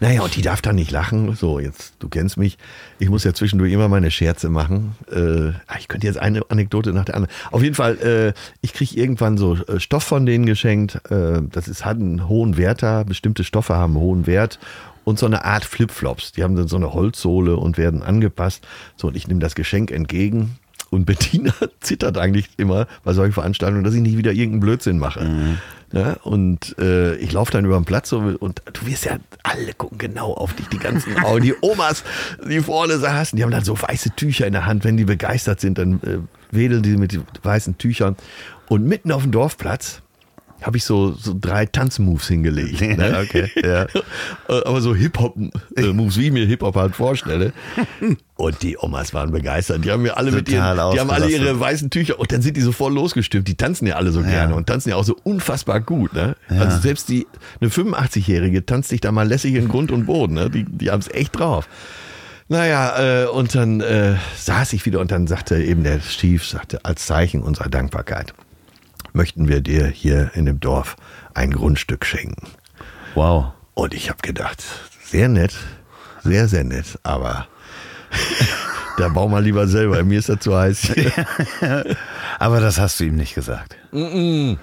[0.00, 1.34] Naja, und die darf dann nicht lachen.
[1.34, 2.58] So, jetzt, du kennst mich.
[2.98, 4.96] Ich muss ja zwischendurch immer meine Scherze machen.
[5.10, 7.34] Äh, ah, ich könnte jetzt eine Anekdote nach der anderen.
[7.50, 11.00] Auf jeden Fall, äh, ich kriege irgendwann so äh, Stoff von denen geschenkt.
[11.10, 13.02] Äh, das ist, hat einen hohen Wert da.
[13.02, 14.58] Bestimmte Stoffe haben einen hohen Wert.
[15.04, 16.32] Und so eine Art Flipflops.
[16.32, 18.66] Die haben dann so eine Holzsohle und werden angepasst.
[18.96, 20.58] So, und ich nehme das Geschenk entgegen.
[20.90, 25.56] Und Bettina zittert eigentlich immer bei solchen Veranstaltungen, dass ich nicht wieder irgendeinen Blödsinn mache.
[25.92, 29.72] Ja, und äh, ich laufe dann über den Platz so, und du wirst ja, alle
[29.72, 32.04] gucken genau auf dich, die ganzen Augen, die Omas,
[32.46, 34.84] die vorne saßen, die haben dann so weiße Tücher in der Hand.
[34.84, 36.18] Wenn die begeistert sind, dann äh,
[36.54, 38.16] wedeln die mit weißen Tüchern.
[38.68, 40.02] Und mitten auf dem Dorfplatz
[40.62, 42.80] habe ich so, so drei Tanzmoves hingelegt.
[42.80, 43.18] Ja, ne?
[43.22, 43.86] okay, ja.
[44.48, 47.52] Äh, Aber so Hip-Hop-Moves, wie ich mir Hip-Hop halt vorstelle.
[48.36, 49.84] Und die Omas waren begeistert.
[49.84, 52.40] Die haben mir alle mit ihren, Total die haben alle ihre weißen Tücher und dann
[52.40, 53.46] sind die so voll losgestimmt.
[53.46, 56.12] Die tanzen ja alle so gerne und tanzen ja auch so unfassbar gut.
[56.14, 56.36] Ne?
[56.48, 57.26] Also selbst die,
[57.60, 60.34] eine 85-Jährige tanzt sich da mal lässig in Grund und Boden.
[60.34, 60.50] Ne?
[60.50, 61.68] Die, die haben es echt drauf.
[62.48, 66.84] Naja, äh, und dann äh, saß ich wieder und dann sagte eben der Stief, sagte,
[66.84, 68.32] als Zeichen unserer Dankbarkeit
[69.12, 70.96] möchten wir dir hier in dem Dorf
[71.34, 72.48] ein Grundstück schenken.
[73.14, 73.52] Wow.
[73.74, 74.62] Und ich habe gedacht,
[75.04, 75.54] sehr nett,
[76.24, 77.46] sehr, sehr nett, aber
[78.98, 80.92] da bau mal lieber selber, mir ist das zu heiß.
[82.38, 83.76] Aber das hast du ihm nicht gesagt.
[83.92, 84.58] nein,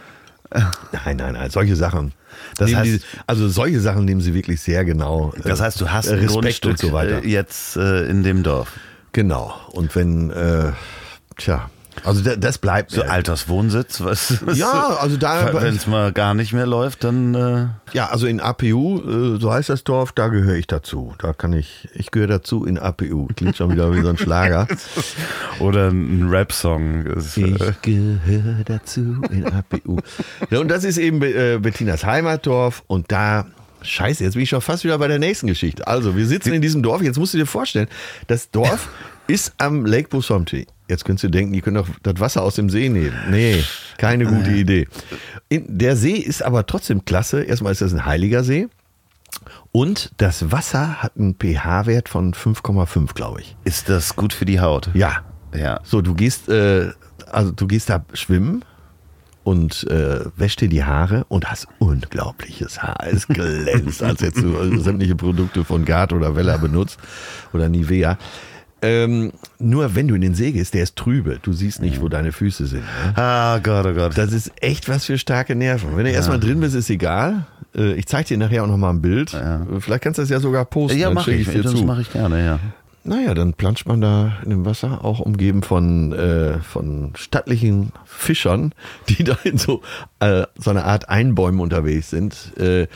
[1.04, 2.14] nein, nein, solche Sachen.
[2.58, 5.34] Das heißt- die, also solche Sachen nehmen sie wirklich sehr genau.
[5.38, 7.24] äh, Das heißt, du hast Respekt Grundstück und so weiter.
[7.24, 8.74] äh, jetzt äh, in dem Dorf.
[9.14, 9.54] Genau.
[9.72, 10.72] Und wenn, äh,
[11.38, 11.70] tja,
[12.04, 13.10] also da, das bleibt So mir.
[13.10, 14.46] Alterswohnsitz, was?
[14.46, 17.34] was Ja, also da- Wenn es mal gar nicht mehr läuft, dann.
[17.36, 21.14] Äh, Ja, also in APU, äh, so heißt das Dorf, da gehöre ich dazu.
[21.20, 23.28] Da kann ich, ich gehöre dazu in APU.
[23.36, 24.68] Klingt schon wieder wie so ein Schlager.
[25.60, 27.06] oder ein Rap-Song.
[27.06, 30.00] ist, Ich äh, gehöre dazu in APU.
[30.50, 33.46] Ja, und das ist eben äh, Bettinas Heimatdorf und da,
[33.82, 35.88] scheiße, jetzt bin ich schon fast wieder bei der nächsten Geschichte.
[35.88, 37.88] Also, wir sitzen in diesem Dorf, jetzt musst du dir vorstellen,
[38.28, 38.90] das Dorf
[39.28, 40.68] ist am Lake Busomti.
[40.88, 43.16] Jetzt könntest du denken, die können doch das Wasser aus dem See nehmen.
[43.30, 43.64] Nee,
[43.98, 44.88] keine gute Idee.
[45.50, 47.42] In, der See ist aber trotzdem klasse.
[47.44, 48.68] Erstmal ist das ein heiliger See.
[49.72, 53.58] Und das Wasser hat einen pH-Wert von 5,5, glaube ich.
[53.64, 54.90] Ist das gut für die Haut?
[54.94, 55.24] Ja,
[55.54, 55.80] Ja.
[55.84, 56.92] so, du gehst, äh,
[57.32, 58.64] also du gehst da schwimmen
[59.44, 62.98] und äh, wäschst dir die Haare und hast unglaubliches Haar.
[63.06, 66.98] Es glänzt, als hättest du äh, sämtliche Produkte von Gard oder Vella benutzt
[67.54, 68.18] oder Nivea.
[68.86, 71.40] Ähm, nur wenn du in den See gehst, der ist trübe.
[71.42, 72.82] Du siehst nicht, wo deine Füße sind.
[72.82, 73.14] Ne?
[73.18, 74.18] Ah, Gott, oh Gott.
[74.18, 75.96] Das ist echt was für starke Nerven.
[75.98, 77.46] Wenn du erstmal drin bist, ist egal.
[77.76, 79.34] Äh, Ich zeige dir nachher auch nochmal ein Bild.
[79.34, 81.00] Äh, Vielleicht kannst du das ja sogar posten.
[81.00, 81.50] ja, mache ich.
[81.50, 82.60] dir Das mache ich gerne, ja.
[83.08, 88.74] Naja, dann planscht man da in dem Wasser, auch umgeben von, äh, von stattlichen Fischern,
[89.10, 89.82] die da in so,
[90.20, 92.52] äh, so einer Art Einbäumen unterwegs sind.
[92.58, 92.88] Äh,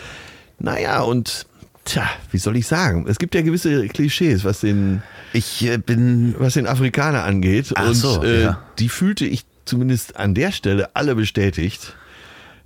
[0.58, 1.46] naja, und
[1.90, 3.06] tja, wie soll ich sagen?
[3.08, 5.02] Es gibt ja gewisse Klischees, was den,
[5.34, 6.36] Ich äh, bin.
[6.38, 7.72] was den Afrikaner angeht.
[7.76, 8.64] Ach und so, äh, ja.
[8.80, 11.96] die fühlte ich zumindest an der Stelle alle bestätigt.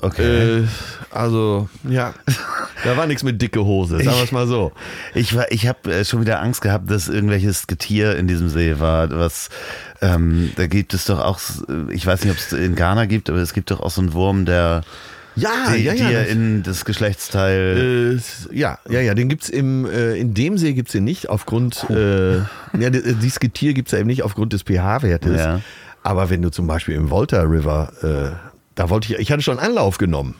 [0.01, 0.59] Okay.
[0.59, 0.67] Äh,
[1.11, 2.13] also, ja,
[2.84, 4.74] da war nichts mit dicke Hose, sagen wir es mal so.
[5.16, 8.79] Ich, war- ich habe äh, schon wieder Angst gehabt, dass irgendwelches Getier in diesem See
[8.82, 9.09] war.
[9.12, 9.50] Was,
[10.01, 11.39] ähm, da gibt es doch auch,
[11.70, 14.01] äh, ich weiß nicht, ob es in Ghana gibt, aber es gibt doch auch so
[14.01, 14.82] einen Wurm, der
[15.36, 16.08] Ja, die, ja, ja.
[16.10, 18.20] dir das- in das Geschlechtsteil.
[18.51, 21.89] Äh, ja, ja, ja, den gibt's im, äh, in dem See gibt's den nicht aufgrund,
[21.89, 25.39] äh, ja, di- dieses Getier gibt's ja eben nicht aufgrund des pH-Wertes.
[25.39, 25.62] Ja.
[26.04, 28.36] Aber wenn du zum Beispiel im Volta River, äh,
[28.76, 30.36] da wollte ich, ich hatte schon Anlauf genommen.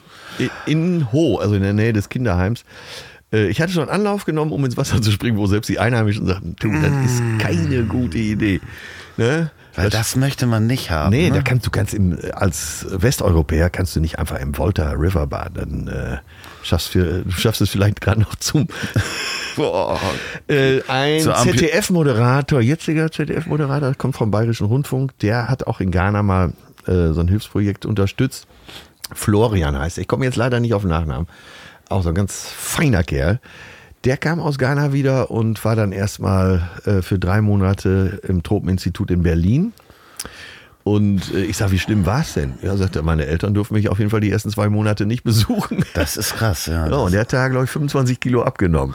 [0.66, 2.64] In Ho, also in der Nähe des Kinderheims.
[3.32, 6.26] Äh, Ich hatte schon Anlauf genommen, um ins Wasser zu springen, wo selbst die Einheimischen
[6.26, 8.60] sagten, du, das ist keine gute Idee.
[9.16, 9.50] Ne?
[9.76, 11.10] Weil das möchte man nicht haben.
[11.10, 11.36] Nee, ne?
[11.36, 15.86] da kannst du kannst im, als Westeuropäer kannst du nicht einfach im Volta River baden.
[15.86, 16.18] Dann äh,
[16.62, 18.68] schaffst du schaffst es vielleicht gerade noch zum
[19.56, 20.00] Boah.
[20.48, 26.52] äh, ein ZDF-Moderator, jetziger ZDF-Moderator, kommt vom Bayerischen Rundfunk, der hat auch in Ghana mal
[26.86, 28.46] äh, so ein Hilfsprojekt unterstützt.
[29.12, 30.02] Florian heißt er.
[30.02, 31.26] Ich komme jetzt leider nicht auf den Nachnamen.
[31.88, 33.40] Auch so ein ganz feiner Kerl.
[34.04, 39.10] Der kam aus Ghana wieder und war dann erstmal äh, für drei Monate im Tropeninstitut
[39.10, 39.72] in Berlin.
[40.82, 42.54] Und äh, ich sag, wie schlimm war es denn?
[42.60, 45.24] Ja, sagt er, meine Eltern durften mich auf jeden Fall die ersten zwei Monate nicht
[45.24, 45.84] besuchen.
[45.94, 46.86] Das ist krass, ja.
[46.86, 48.94] Ja, und der hat da, glaube ich, 25 Kilo abgenommen.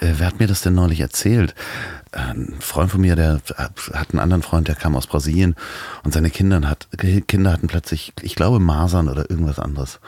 [0.00, 1.54] Äh, wer hat mir das denn neulich erzählt?
[2.12, 3.40] Ein Freund von mir, der
[3.92, 5.54] hat einen anderen Freund, der kam aus Brasilien
[6.04, 6.88] und seine Kinder, hat,
[7.28, 10.00] Kinder hatten plötzlich, ich glaube, Masern oder irgendwas anderes.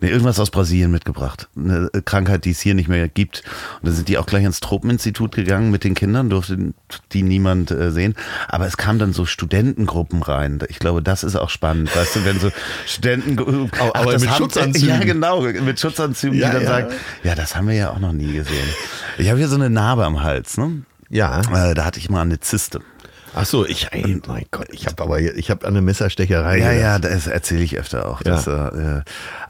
[0.00, 1.48] Nee, irgendwas aus Brasilien mitgebracht.
[1.56, 3.42] Eine Krankheit, die es hier nicht mehr gibt.
[3.80, 6.74] Und dann sind die auch gleich ins Tropeninstitut gegangen mit den Kindern, durfte
[7.12, 8.14] die niemand äh, sehen.
[8.48, 10.58] Aber es kamen dann so Studentengruppen rein.
[10.68, 11.94] Ich glaube, das ist auch spannend.
[11.96, 12.50] Weißt du, wenn so
[12.86, 13.38] Studenten...
[13.78, 14.88] Aber- aber mit Schutzanzügen.
[14.88, 16.68] Ja, genau, mit Schutzanzügen, Ja, die dann ja.
[16.68, 18.66] sagen, ja, das haben wir ja auch noch nie gesehen.
[19.18, 20.82] Ich habe hier so eine Narbe am Hals, ne?
[21.14, 21.40] Ja.
[21.52, 22.80] Äh, da hatte ich mal eine Zyste.
[23.36, 26.58] Ach so, ich, ey, mein Gott, ich habe aber, ich habe eine Messerstecherei.
[26.58, 28.24] Ja, ja, das erzähle ich öfter auch.
[28.24, 28.32] Ja.
[28.32, 29.02] Das, äh,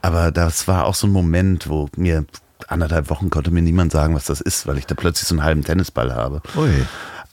[0.02, 2.24] aber das war auch so ein Moment, wo mir
[2.68, 5.44] anderthalb Wochen konnte mir niemand sagen, was das ist, weil ich da plötzlich so einen
[5.44, 6.42] halben Tennisball habe.
[6.56, 6.70] Ui.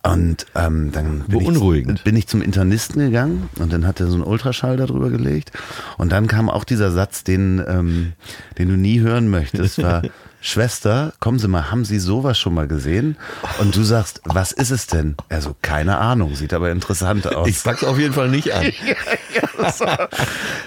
[0.03, 4.15] Und ähm, dann bin ich, bin ich zum Internisten gegangen und dann hat er so
[4.15, 5.51] einen Ultraschall darüber gelegt.
[5.97, 8.13] Und dann kam auch dieser Satz, den, ähm,
[8.57, 10.01] den du nie hören möchtest, war,
[10.43, 13.15] Schwester, kommen Sie mal, haben Sie sowas schon mal gesehen?
[13.59, 15.15] Und du sagst, was ist es denn?
[15.29, 17.47] Also, keine Ahnung, sieht aber interessant aus.
[17.47, 18.65] Ich pack's auf jeden Fall nicht an.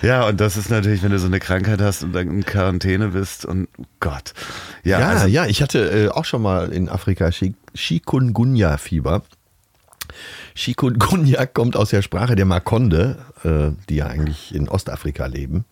[0.02, 3.08] ja, und das ist natürlich, wenn du so eine Krankheit hast und dann in Quarantäne
[3.08, 3.68] bist und
[4.00, 4.32] Gott.
[4.84, 9.22] Ja, Ja, also, ja, ich hatte äh, auch schon mal in Afrika Chi- Chikungunya-Fieber.
[10.54, 15.64] Chikungunya kommt aus der Sprache der Makonde, äh, die ja eigentlich in Ostafrika leben.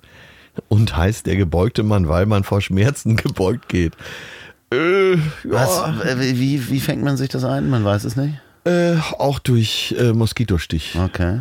[0.68, 3.94] Und heißt der gebeugte Mann, weil man vor Schmerzen gebeugt geht.
[4.72, 7.68] Äh, was, ja, äh, wie, wie fängt man sich das ein?
[7.70, 8.34] Man weiß es nicht.
[8.64, 10.96] äh, auch durch äh, Moskitostich.
[10.98, 11.40] Okay.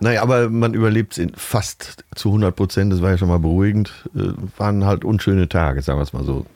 [0.00, 2.92] Naja, aber man überlebt es fast zu 100 Prozent.
[2.92, 3.92] Das war ja schon mal beruhigend.
[4.14, 6.46] Äh, waren halt unschöne Tage, sagen wir es mal so.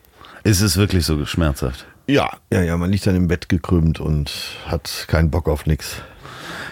[0.44, 1.86] Ist es wirklich so schmerzhaft?
[2.06, 4.30] Ja, ja, ja, man liegt dann im Bett gekrümmt und
[4.66, 5.96] hat keinen Bock auf nix.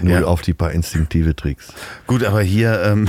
[0.00, 0.24] Nur Ja.
[0.26, 1.72] auf die paar instinktive Tricks.
[2.06, 3.08] Gut, aber hier, ähm,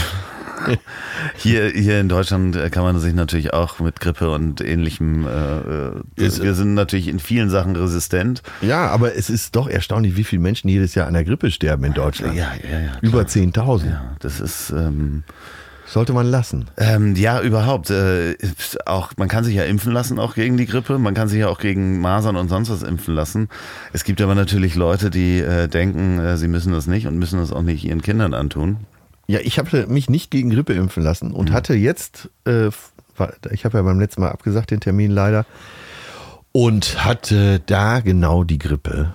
[1.35, 5.89] hier, hier in Deutschland äh, kann man sich natürlich auch mit Grippe und ähnlichem, äh,
[5.89, 8.41] äh, Ist- wir sind natürlich in vielen Sachen resistent.
[8.61, 11.83] Ja, aber es ist doch erstaunlich, wie viele Menschen jedes Jahr an der Grippe sterben
[11.83, 12.35] in Deutschland.
[12.35, 12.91] Ja, ja, ja.
[13.01, 13.85] Über 10.000.
[13.89, 15.23] Ja, das ist, ähm,
[15.89, 16.65] Sollte man lassen.
[16.75, 17.89] Ähm, ja, überhaupt.
[17.91, 18.35] Äh,
[18.85, 20.99] auch, man kann sich ja impfen lassen, auch gegen die Grippe.
[20.99, 23.47] Man kann sich ja auch gegen Masern und sonst was impfen lassen.
[23.93, 27.39] Es gibt aber natürlich Leute, die äh, denken, äh, sie müssen das nicht und müssen
[27.39, 28.79] das auch nicht ihren Kindern antun.
[29.27, 32.69] Ja, ich habe mich nicht gegen Grippe impfen lassen und hatte jetzt, äh,
[33.51, 35.45] ich habe ja beim letzten Mal abgesagt den Termin leider,
[36.53, 39.13] und hatte da genau die Grippe,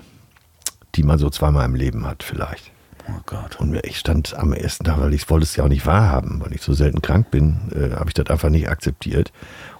[0.94, 2.70] die man so zweimal im Leben hat vielleicht.
[3.08, 3.58] Oh Gott.
[3.58, 6.52] Und ich stand am ersten Tag, weil ich wollte es ja auch nicht wahrhaben, weil
[6.52, 9.32] ich so selten krank bin, äh, habe ich das einfach nicht akzeptiert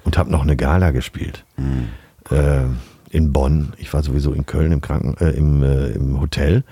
[0.03, 1.45] und habe noch eine Gala gespielt.
[2.31, 2.65] Äh,
[3.11, 3.75] in Bonn.
[3.77, 6.65] Ich war sowieso in Köln im Kranken, äh, im, äh, im Hotel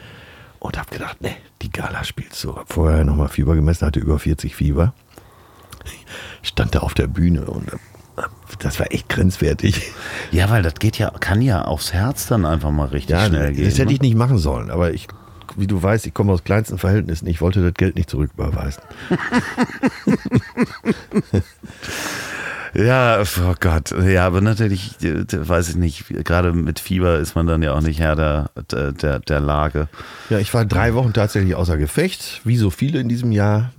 [0.61, 2.55] und habe gedacht, ne, die Gala spielst du.
[2.55, 4.95] Hab vorher nochmal Fieber gemessen, hatte über 40 Fieber.
[6.43, 7.77] Stand da auf der Bühne und äh,
[8.61, 9.91] das war echt grenzwertig.
[10.31, 13.53] Ja, weil das geht ja, kann ja aufs Herz dann einfach mal richtig Ja, schnell
[13.55, 13.65] gehen.
[13.65, 13.93] das hätte ne?
[13.95, 15.09] ich nicht machen sollen, aber ich,
[15.57, 17.27] wie du weißt, ich komme aus kleinsten Verhältnissen.
[17.27, 18.83] Ich wollte das Geld nicht zurücküberweisen.
[22.75, 23.91] Ja, oh Gott.
[23.91, 27.81] Ja, aber natürlich, äh, weiß ich nicht, gerade mit Fieber ist man dann ja auch
[27.81, 28.51] nicht Herr der,
[28.93, 29.89] der, der, Lage.
[30.29, 33.73] Ja, ich war drei Wochen tatsächlich außer Gefecht, wie so viele in diesem Jahr,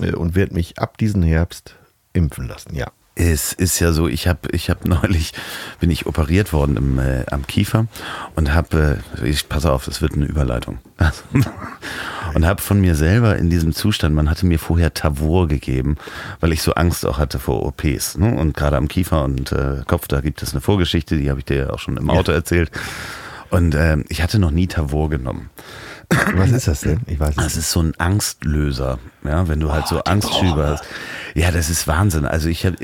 [0.00, 1.74] äh, und werde mich ab diesem Herbst
[2.12, 2.86] impfen lassen, ja.
[3.20, 5.32] Es ist ja so, ich habe ich hab neulich,
[5.80, 7.86] bin ich operiert worden im, äh, am Kiefer
[8.36, 10.78] und habe, äh, ich passe auf, das wird eine Überleitung.
[12.34, 15.96] und habe von mir selber in diesem Zustand, man hatte mir vorher Tavor gegeben,
[16.38, 18.18] weil ich so Angst auch hatte vor OPs.
[18.18, 18.36] Ne?
[18.36, 21.46] Und gerade am Kiefer und äh, Kopf, da gibt es eine Vorgeschichte, die habe ich
[21.46, 22.38] dir ja auch schon im Auto ja.
[22.38, 22.70] erzählt.
[23.50, 25.50] Und äh, ich hatte noch nie Tavor genommen.
[26.10, 27.00] Was ist das denn?
[27.06, 27.40] Ich weiß nicht.
[27.40, 30.84] Das ist so ein Angstlöser, ja, wenn du halt oh, so Angstschübe hast.
[31.34, 32.24] Ja, das ist Wahnsinn.
[32.24, 32.76] Also ich habe,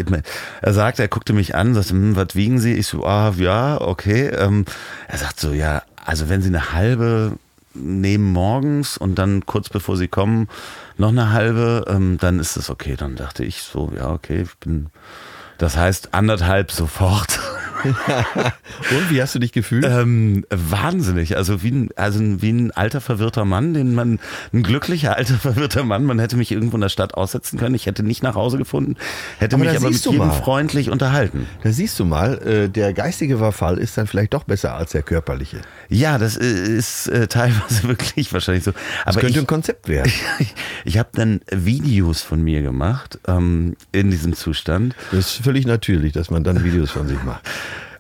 [0.61, 2.75] er sagt, er guckte mich an, sagte, hm, was wiegen Sie?
[2.75, 4.29] Ich so, ah, ja, okay.
[4.29, 4.67] Ähm,
[5.09, 7.39] er sagt so, ja, also wenn Sie eine halbe
[7.73, 10.49] nehmen morgens und dann kurz bevor Sie kommen
[10.97, 12.95] noch eine halbe, ähm, dann ist das okay.
[12.97, 14.87] Dann dachte ich so, ja, okay, ich bin,
[15.59, 17.41] das heißt anderthalb sofort.
[18.91, 19.85] Und wie hast du dich gefühlt?
[19.85, 21.37] Ähm, wahnsinnig.
[21.37, 24.19] Also wie, ein, also wie ein alter verwirrter Mann, den man,
[24.53, 26.05] ein glücklicher alter verwirrter Mann.
[26.05, 27.75] Man hätte mich irgendwo in der Stadt aussetzen können.
[27.75, 28.97] Ich hätte nicht nach Hause gefunden,
[29.39, 30.33] hätte aber mich aber mit jedem mal.
[30.33, 31.47] freundlich unterhalten.
[31.63, 35.03] Da siehst du mal, äh, der geistige Verfall ist dann vielleicht doch besser als der
[35.03, 35.61] körperliche.
[35.89, 38.71] Ja, das äh, ist äh, teilweise wirklich wahrscheinlich so.
[39.03, 40.13] Aber das könnte ich, ein Konzept werden.
[40.39, 40.55] ich,
[40.85, 44.95] ich habe dann Videos von mir gemacht ähm, in diesem Zustand.
[45.11, 47.43] Das ist völlig natürlich, dass man dann Videos von sich macht.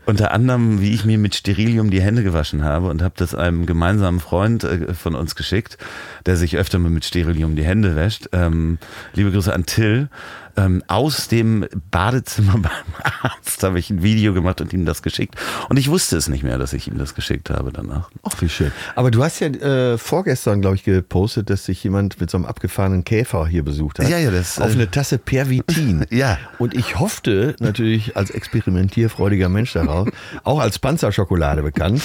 [0.06, 3.64] Unter anderem, wie ich mir mit Sterilium die Hände gewaschen habe und habe das einem
[3.64, 5.78] gemeinsamen Freund äh, von uns geschickt,
[6.26, 8.28] der sich öfter mal mit Sterilium die Hände wäscht.
[8.32, 8.78] Ähm,
[9.14, 10.08] liebe Grüße an Till
[10.56, 15.36] ähm, aus dem Badezimmer beim Arzt habe ich ein Video gemacht und ihm das geschickt.
[15.68, 18.10] Und ich wusste es nicht mehr, dass ich ihm das geschickt habe danach.
[18.22, 18.72] Ach, wie schön.
[18.94, 22.46] Aber du hast ja äh, vorgestern, glaube ich, gepostet, dass sich jemand mit so einem
[22.46, 24.08] abgefahrenen Käfer hier besucht hat.
[24.08, 24.60] Ja, ja, das.
[24.60, 26.06] Auf äh, eine Tasse Pervitin.
[26.10, 26.38] ja.
[26.58, 30.08] Und ich hoffte natürlich als experimentierfreudiger Mensch darauf,
[30.44, 32.02] auch als Panzerschokolade bekannt.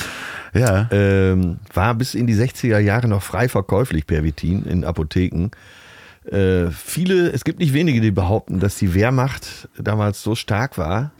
[0.53, 0.87] Ja.
[0.91, 5.51] Ähm, war bis in die 60er Jahre noch frei verkäuflich, Pervitin, in Apotheken.
[6.31, 11.11] Äh, viele, es gibt nicht wenige, die behaupten, dass die Wehrmacht damals so stark war,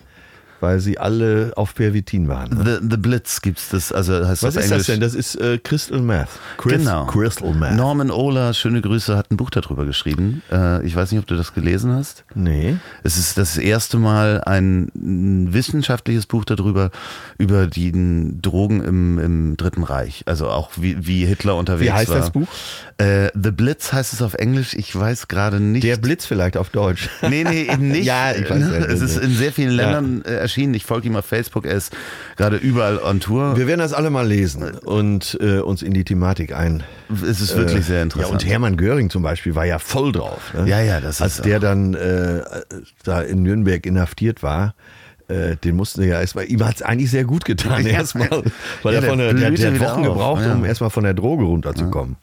[0.59, 2.49] weil sie alle auf Pervitin waren.
[2.49, 2.79] Ne?
[2.81, 4.77] The, the Blitz gibt's das, also heißt Was das ist Englisch?
[4.77, 4.99] das denn?
[5.01, 6.29] Das ist äh, Crystal Meth.
[6.57, 7.05] Chris, genau.
[7.05, 7.75] Crystal Meth.
[7.75, 10.41] Norman Ohler, schöne Grüße, hat ein Buch darüber geschrieben.
[10.51, 12.23] Äh, ich weiß nicht, ob du das gelesen hast.
[12.35, 12.77] Nee.
[13.03, 14.89] Es ist das erste Mal ein
[15.53, 16.91] wissenschaftliches Buch darüber,
[17.37, 17.91] über die
[18.41, 20.23] Drogen im, im Dritten Reich.
[20.25, 21.95] Also auch wie, wie Hitler unterwegs war.
[21.95, 22.17] Wie heißt war.
[22.19, 22.47] das Buch?
[22.97, 24.73] Äh, The Blitz heißt es auf Englisch.
[24.73, 25.83] Ich weiß gerade nicht.
[25.83, 27.09] Der Blitz vielleicht auf Deutsch.
[27.21, 28.05] Nee, nee, eben nicht.
[28.05, 30.48] ja, ich weiß Es ist in sehr vielen Ländern ja.
[30.49, 30.73] Erschienen.
[30.73, 31.65] Ich folge ihm auf Facebook.
[31.65, 31.95] Er ist
[32.35, 33.55] gerade überall on Tour.
[33.55, 36.83] Wir werden das alle mal lesen und äh, uns in die Thematik ein.
[37.23, 38.29] Es ist wirklich äh, sehr interessant.
[38.29, 40.53] Ja, und Hermann Göring zum Beispiel war ja voll drauf.
[40.55, 40.67] Ne?
[40.67, 41.21] Ja, ja, das ist.
[41.21, 42.41] Als der dann äh,
[43.03, 44.73] da in Nürnberg inhaftiert war,
[45.27, 47.91] äh, den mussten wir ja erstmal, ihm hat es eigentlich sehr gut getan ja.
[47.91, 48.43] erstmal,
[48.81, 50.53] weil ja, er von der, der, der hat Wochen gebraucht, ja.
[50.53, 52.15] um erstmal von der Droge runterzukommen.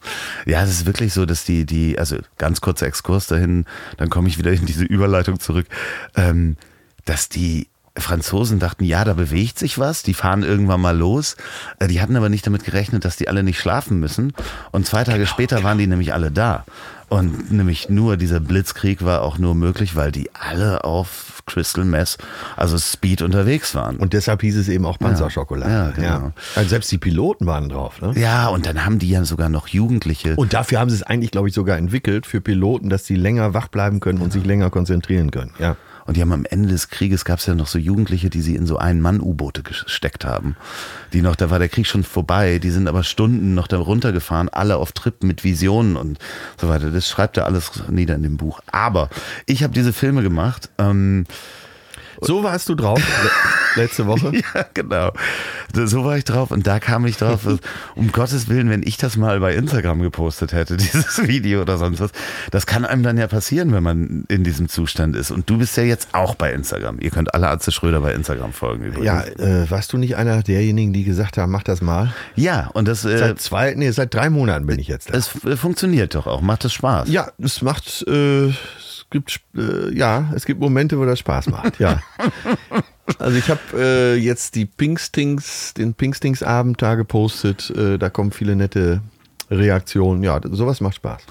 [0.45, 4.27] Ja, es ist wirklich so, dass die, die, also ganz kurzer Exkurs dahin, dann komme
[4.27, 5.67] ich wieder in diese Überleitung zurück,
[6.15, 6.57] ähm,
[7.05, 7.67] dass die
[7.99, 11.35] Franzosen dachten, ja, da bewegt sich was, die fahren irgendwann mal los.
[11.79, 14.33] Äh, die hatten aber nicht damit gerechnet, dass die alle nicht schlafen müssen.
[14.71, 15.69] Und zwei Tage genau, später genau.
[15.69, 16.65] waren die nämlich alle da.
[17.09, 22.17] Und nämlich nur dieser Blitzkrieg war auch nur möglich, weil die alle auf Crystal Mess,
[22.57, 23.95] also Speed unterwegs waren.
[23.95, 25.71] Und deshalb hieß es eben auch Panzerschokolade.
[25.71, 26.07] Ja, ja, genau.
[26.07, 26.31] ja.
[26.55, 28.01] Also selbst die Piloten waren drauf.
[28.01, 28.11] Ne?
[28.17, 30.35] Ja, und dann haben die ja sogar noch Jugendliche.
[30.35, 33.53] Und dafür haben sie es eigentlich, glaube ich, sogar entwickelt für Piloten, dass sie länger
[33.53, 35.51] wach bleiben können und sich länger konzentrieren können.
[35.59, 35.77] Ja.
[36.07, 38.55] Und die haben am Ende des Krieges gab es ja noch so Jugendliche, die sie
[38.55, 40.55] in so einen Mann-U-Boote gesteckt haben.
[41.11, 44.47] Die noch, da war der Krieg schon vorbei, die sind aber Stunden noch da runtergefahren,
[44.47, 46.17] alle auf Trip mit Visionen und
[46.59, 46.91] so weiter.
[46.91, 48.61] Das schreibt er alles nieder in dem Buch.
[48.71, 49.09] Aber
[49.45, 50.69] ich habe diese Filme gemacht.
[50.77, 51.25] Ähm,
[52.21, 53.01] so warst du drauf
[53.77, 54.31] letzte Woche?
[54.55, 55.11] ja, genau.
[55.73, 57.47] So war ich drauf und da kam ich drauf,
[57.95, 61.99] um Gottes Willen, wenn ich das mal bei Instagram gepostet hätte, dieses Video oder sonst
[61.99, 62.11] was,
[62.51, 65.31] das kann einem dann ja passieren, wenn man in diesem Zustand ist.
[65.31, 66.99] Und du bist ja jetzt auch bei Instagram.
[66.99, 68.85] Ihr könnt alle Atze Schröder bei Instagram folgen.
[68.85, 69.05] Übrigens.
[69.05, 72.13] Ja, äh, warst du nicht einer derjenigen, die gesagt haben, mach das mal?
[72.35, 73.05] Ja, und das...
[73.05, 75.17] Äh, seit zwei, nee, seit drei Monaten bin ich jetzt da.
[75.17, 76.41] Es äh, funktioniert doch auch.
[76.41, 77.09] Macht es Spaß?
[77.09, 78.05] Ja, es macht...
[78.07, 78.53] Äh,
[79.09, 81.79] gibt äh, ja, es gibt Momente, wo das Spaß macht.
[81.79, 82.01] Ja.
[83.19, 87.69] Also ich habe äh, jetzt die Pinkstings, den Pinkstings-Abend da gepostet.
[87.69, 89.01] Äh, da kommen viele nette
[89.49, 90.23] Reaktionen.
[90.23, 91.21] Ja, sowas macht Spaß.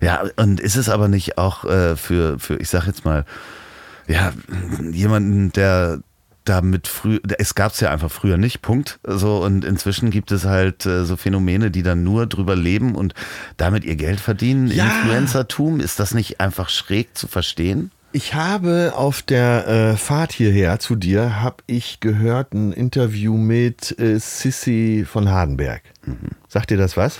[0.00, 3.24] Ja, und ist es aber nicht auch äh, für, für, ich sag jetzt mal,
[4.08, 4.32] ja,
[4.90, 6.00] jemanden, der
[6.44, 8.98] damit früh, es gab es ja einfach früher nicht, Punkt.
[9.04, 13.14] So, und inzwischen gibt es halt äh, so Phänomene, die dann nur drüber leben und
[13.56, 14.68] damit ihr Geld verdienen.
[14.68, 14.84] Ja.
[14.86, 17.90] Influencertum, ist das nicht einfach schräg zu verstehen?
[18.12, 23.96] Ich habe auf der äh, Fahrt hierher zu dir, habe ich gehört ein Interview mit
[24.00, 25.82] äh, Sissy von Hardenberg.
[26.04, 26.30] Mhm.
[26.48, 27.18] Sagt dir das was?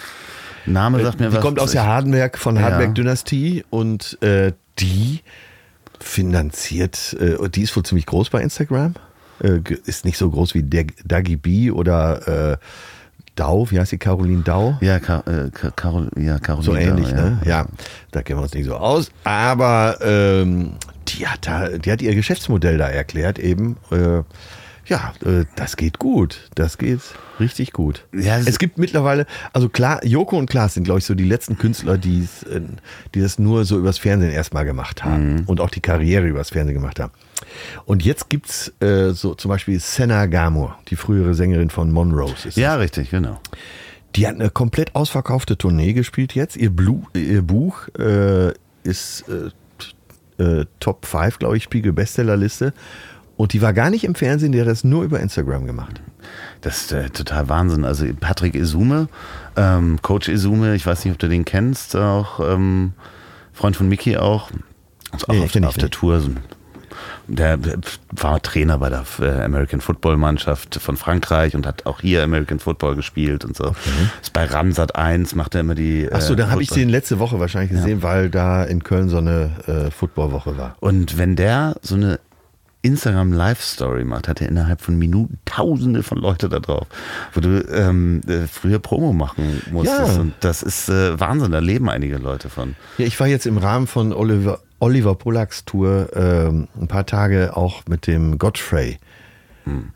[0.66, 1.40] Name sagt mir die was.
[1.40, 5.20] Die kommt aus der Hardenberg von Hardenberg-Dynastie und äh, die
[6.00, 8.94] finanziert, äh, die ist wohl ziemlich groß bei Instagram.
[9.42, 12.56] Äh, ist nicht so groß wie der Dagi B oder äh,
[13.36, 14.76] Dau, wie heißt die Caroline Dau?
[14.80, 16.64] Ja, Ka äh, Ka Carol, ja Caroline.
[16.64, 17.14] So ähnlich, ja.
[17.16, 17.40] ne?
[17.44, 17.66] Ja,
[18.10, 19.10] da kennen wir uns nicht so aus.
[19.24, 20.72] Aber ähm,
[21.08, 23.76] die hat da, die hat ihr Geschäftsmodell da erklärt, eben.
[23.90, 24.22] Äh,
[24.86, 26.50] ja, äh, das geht gut.
[26.56, 27.00] Das geht
[27.38, 28.04] richtig gut.
[28.12, 31.56] Ja, es- gibt mittlerweile, also klar, Joko und Klaas sind, glaube ich, so die letzten
[31.56, 32.60] Künstler, die äh,
[33.14, 36.74] die das nur so übers Fernsehen erstmal gemacht haben und auch die Karriere übers Fernsehen
[36.74, 37.12] gemacht haben.
[37.86, 42.48] Und jetzt gibt's äh, so zum Beispiel Senna Gamur, die frühere Sängerin von Monrose.
[42.48, 43.40] Ist Ja, richtig, genau.
[44.16, 46.56] die hat eine komplett ausverkaufte Tournee gespielt jetzt.
[46.56, 48.52] Ihr, Blu ihr Buch äh,
[48.82, 49.24] ist
[50.38, 52.72] äh, äh, Top 5, glaube ich, Spiegel Bestsellerliste.
[53.36, 56.02] Und die war gar nicht im Fernsehen, die hat das nur über Instagram gemacht.
[56.60, 57.84] Das ist äh, total Wahnsinn.
[57.86, 59.08] Also Patrick Isume,
[59.56, 62.92] ähm, Coach Isume, ich weiß nicht, ob du den kennst, auch ähm,
[63.54, 64.50] Freund von Mickey auch.
[65.16, 65.90] Ist auch Nee, auf, auf der.
[65.90, 66.20] Tour.
[66.20, 66.30] so-
[67.28, 67.58] Der
[68.10, 72.58] war Trainer bei der äh, American Football Mannschaft von Frankreich und hat auch hier American
[72.58, 73.74] Football gespielt und so.
[74.20, 76.10] Ist bei Ramsat 1, macht er immer die.
[76.10, 79.18] Achso, äh, dann habe ich den letzte Woche wahrscheinlich gesehen, weil da in Köln so
[79.18, 80.76] eine äh, Footballwoche war.
[80.80, 82.18] Und wenn der so eine
[82.82, 86.86] Instagram Live Story macht, hat er innerhalb von Minuten Tausende von Leute da drauf,
[87.34, 90.14] wo du ähm, äh, früher Promo machen musstest.
[90.16, 90.20] Ja.
[90.20, 92.76] Und das ist äh, Wahnsinn, da leben einige Leute von.
[92.96, 97.56] Ja, ich war jetzt im Rahmen von Oliver, Oliver Pollacks Tour ähm, ein paar Tage
[97.56, 98.98] auch mit dem Godfrey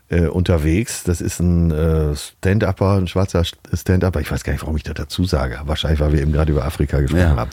[0.09, 1.03] äh, unterwegs.
[1.03, 4.21] Das ist ein äh, Stand-Upper, ein schwarzer Stand-Upper.
[4.21, 5.59] Ich weiß gar nicht, warum ich das dazu sage.
[5.65, 7.35] Wahrscheinlich, weil wir eben gerade über Afrika gesprochen Ja.
[7.35, 7.49] haben.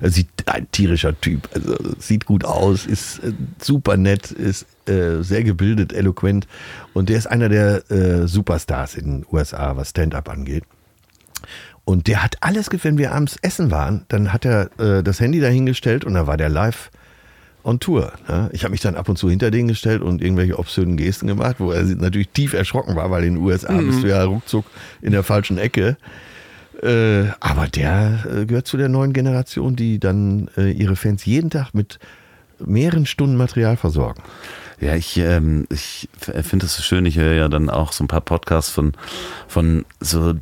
[0.00, 3.32] Er sieht ein tierischer Typ, also sieht gut aus, ist äh,
[3.62, 6.46] super nett, ist äh, sehr gebildet, eloquent
[6.92, 10.64] und der ist einer der äh, Superstars in den USA, was Stand-Up angeht.
[11.84, 15.40] Und der hat alles, wenn wir abends essen waren, dann hat er äh, das Handy
[15.40, 16.90] dahingestellt und dann war der live
[17.64, 18.12] on Tour.
[18.28, 18.50] Ne?
[18.52, 21.56] Ich habe mich dann ab und zu hinter den gestellt und irgendwelche obszönen Gesten gemacht,
[21.58, 24.64] wo er natürlich tief erschrocken war, weil in den USA bist du ja ruckzuck
[25.00, 25.96] in der falschen Ecke.
[26.82, 31.50] Äh, aber der äh, gehört zu der neuen Generation, die dann äh, ihre Fans jeden
[31.50, 31.98] Tag mit
[32.64, 34.22] mehreren Stunden Material versorgen.
[34.80, 37.06] Ja, ich, ähm, ich f- finde es so schön.
[37.06, 38.92] Ich höre ja dann auch so ein paar Podcasts von,
[39.46, 40.34] von so äh,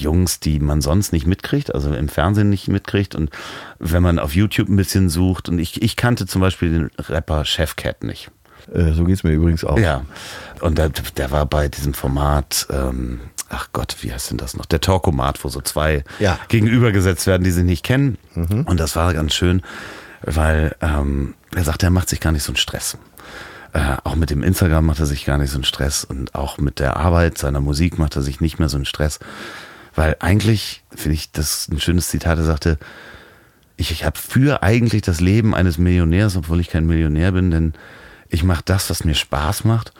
[0.00, 3.14] Jungs, die man sonst nicht mitkriegt, also im Fernsehen nicht mitkriegt.
[3.14, 3.30] Und
[3.78, 7.44] wenn man auf YouTube ein bisschen sucht, und ich, ich kannte zum Beispiel den Rapper
[7.44, 8.30] Chef Cat nicht.
[8.72, 9.78] Äh, so geht's mir übrigens auch.
[9.78, 10.04] Ja,
[10.60, 14.66] und der, der war bei diesem Format, ähm, ach Gott, wie heißt denn das noch?
[14.66, 16.38] Der Talkomat, wo so zwei Ja.
[16.48, 18.18] gegenübergesetzt werden, die sich nicht kennen.
[18.34, 19.62] Und das war ganz schön,
[20.22, 22.98] weil ähm, er sagt, er macht sich gar nicht so einen Stress.
[23.72, 26.56] Äh, auch mit dem Instagram macht er sich gar nicht so einen Stress und auch
[26.58, 29.18] mit der Arbeit seiner Musik macht er sich nicht mehr so einen Stress.
[29.98, 32.78] Weil eigentlich, finde ich, das ein schönes Zitat, er sagte,
[33.76, 37.72] ich, ich habe für eigentlich das Leben eines Millionärs, obwohl ich kein Millionär bin, denn
[38.28, 39.92] ich mache das, was mir Spaß macht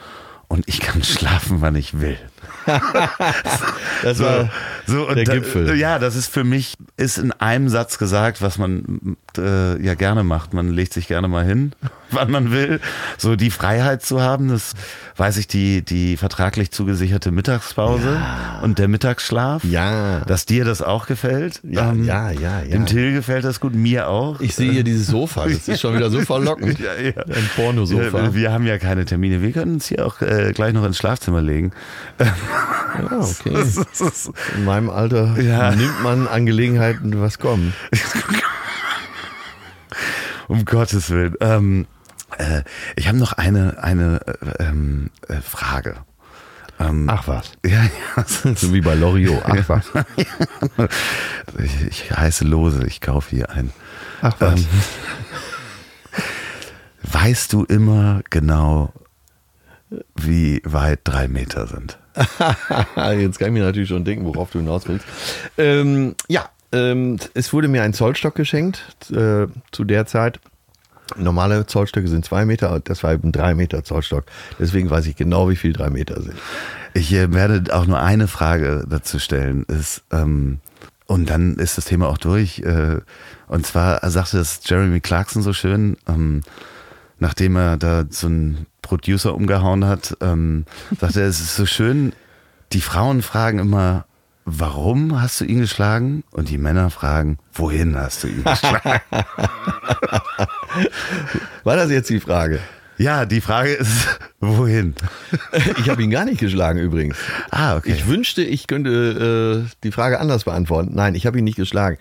[0.47, 2.17] und ich kann schlafen, wann ich will.
[4.03, 4.49] Das war
[4.85, 5.75] so und der da, Gipfel.
[5.77, 10.23] Ja, das ist für mich, ist in einem Satz gesagt, was man äh, ja gerne
[10.23, 10.53] macht.
[10.53, 11.73] Man legt sich gerne mal hin,
[12.11, 12.79] wann man will.
[13.17, 14.73] So die Freiheit zu haben, das
[15.17, 18.19] weiß ich, die, die vertraglich zugesicherte Mittagspause
[18.61, 19.63] und der Mittagsschlaf.
[19.65, 20.21] Ja.
[20.21, 21.59] Dass dir das auch gefällt.
[21.63, 22.71] Ja, Ähm, ja, ja, ja.
[22.71, 24.39] Dem Till gefällt das gut, mir auch.
[24.39, 26.79] Ich sehe hier dieses Sofa, das ist schon wieder so verlockend.
[26.79, 27.21] Ja, ja.
[27.23, 28.17] Ein Pornosofa.
[28.17, 29.41] Ja, Wir haben ja keine Termine.
[29.41, 31.71] Wir können uns hier auch äh, gleich noch ins Schlafzimmer legen.
[32.97, 33.65] Ja, okay.
[34.55, 35.71] In meinem Alter Ja.
[35.75, 37.73] nimmt man an Gelegenheiten, was kommen.
[40.47, 41.35] um Gottes Willen.
[41.41, 41.87] Ähm,
[42.37, 42.63] äh,
[42.95, 44.21] ich habe noch eine, eine
[44.57, 45.95] äh, ähm, äh, Frage.
[47.07, 47.51] Ach was.
[47.65, 48.55] Ja, ja.
[48.55, 49.43] So wie bei Loriot.
[49.45, 49.85] Ach was.
[51.57, 53.71] Ich, ich heiße Lose, ich kaufe hier ein.
[54.21, 54.59] Ach was.
[54.61, 54.65] Ähm,
[57.03, 58.93] weißt du immer genau,
[60.15, 61.97] wie weit drei Meter sind?
[63.17, 65.05] Jetzt kann ich mir natürlich schon denken, worauf du hinaus willst.
[65.57, 70.39] Ähm, ja, ähm, es wurde mir ein Zollstock geschenkt äh, zu der Zeit.
[71.17, 74.25] Normale Zollstöcke sind zwei Meter, das war eben ein drei Meter Zollstock.
[74.59, 76.35] Deswegen weiß ich genau, wie viel drei Meter sind.
[76.93, 79.63] Ich äh, werde auch nur eine Frage dazu stellen.
[79.63, 80.59] Ist, ähm,
[81.07, 82.59] und dann ist das Thema auch durch.
[82.59, 82.97] Äh,
[83.47, 86.41] und zwar sagte das Jeremy Clarkson so schön, ähm,
[87.19, 90.65] nachdem er da so einen Producer umgehauen hat, ähm,
[90.99, 92.13] sagte er, es ist so schön,
[92.73, 94.05] die Frauen fragen immer,
[94.45, 96.23] warum hast du ihn geschlagen?
[96.31, 99.01] Und die Männer fragen, wohin hast du ihn geschlagen?
[101.63, 102.59] War das jetzt die Frage?
[102.99, 104.93] ja, die Frage ist, wohin?
[105.79, 107.15] Ich habe ihn gar nicht geschlagen übrigens.
[107.49, 107.93] Ah, okay.
[107.93, 110.91] Ich wünschte, ich könnte äh, die Frage anders beantworten.
[110.93, 111.97] Nein, ich habe ihn nicht geschlagen.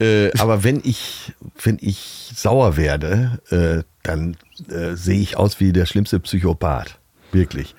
[0.00, 4.36] Äh, aber wenn ich, wenn ich sauer werde, äh, dann
[4.68, 6.98] äh, sehe ich aus wie der schlimmste Psychopath.
[7.32, 7.74] Wirklich.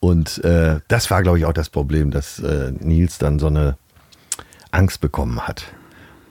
[0.00, 3.76] Und äh, das war, glaube ich, auch das Problem, dass äh, Nils dann so eine
[4.70, 5.64] Angst bekommen hat.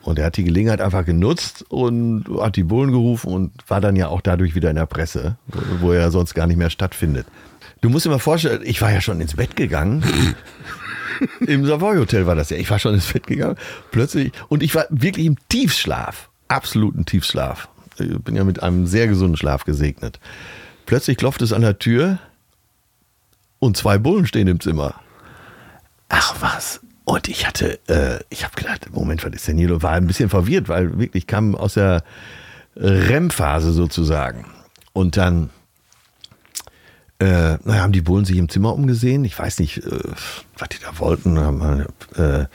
[0.02, 3.96] Und er hat die Gelegenheit einfach genutzt und hat die Bullen gerufen und war dann
[3.96, 5.38] ja auch dadurch wieder in der Presse,
[5.82, 7.28] wo er sonst gar nicht mehr stattfindet.
[7.82, 10.04] Du musst dir mal vorstellen, ich war ja schon ins Bett gegangen.
[11.48, 12.58] Im Savoy Hotel war das ja.
[12.58, 13.58] Ich war schon ins Bett gegangen.
[13.92, 14.32] Plötzlich.
[14.48, 16.30] Und ich war wirklich im Tiefschlaf.
[16.48, 17.68] Absoluten Tiefschlaf.
[17.98, 20.20] Ich bin ja mit einem sehr gesunden Schlaf gesegnet.
[20.86, 22.20] Plötzlich klopft es an der Tür
[23.60, 24.96] und zwei Bullen stehen im Zimmer.
[26.08, 26.80] Ach was.
[27.06, 29.82] Und ich hatte, äh, ich habe gedacht, Moment, was ist denn hier?
[29.82, 32.04] War ein bisschen verwirrt, weil wirklich kam aus der
[32.76, 34.46] REM-Phase sozusagen.
[34.94, 35.50] Und dann
[37.20, 39.26] äh, naja, haben die Bullen sich im Zimmer umgesehen.
[39.26, 40.00] Ich weiß nicht, äh,
[40.58, 41.38] was die da wollten.
[42.16, 42.46] Äh,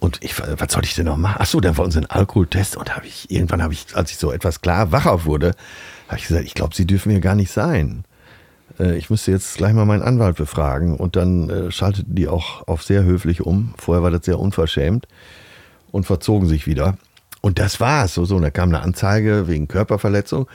[0.00, 1.36] und ich, was soll ich denn noch machen?
[1.38, 2.76] Ach so, dann wollten sie einen Alkoholtest.
[2.76, 5.54] Und habe ich, irgendwann habe ich, als ich so etwas klar wacher wurde,
[6.08, 8.04] habe ich gesagt, ich glaube, sie dürfen hier gar nicht sein.
[8.80, 10.96] Äh, ich müsste jetzt gleich mal meinen Anwalt befragen.
[10.96, 13.74] Und dann äh, schalteten die auch auf sehr höflich um.
[13.76, 15.06] Vorher war das sehr unverschämt
[15.92, 16.96] und verzogen sich wieder.
[17.40, 18.14] Und das war's.
[18.14, 20.48] So, so, und da kam eine Anzeige wegen Körperverletzung.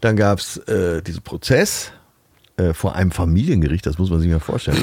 [0.00, 1.92] Dann gab es äh, diesen Prozess
[2.56, 4.78] äh, vor einem Familiengericht, das muss man sich mal vorstellen.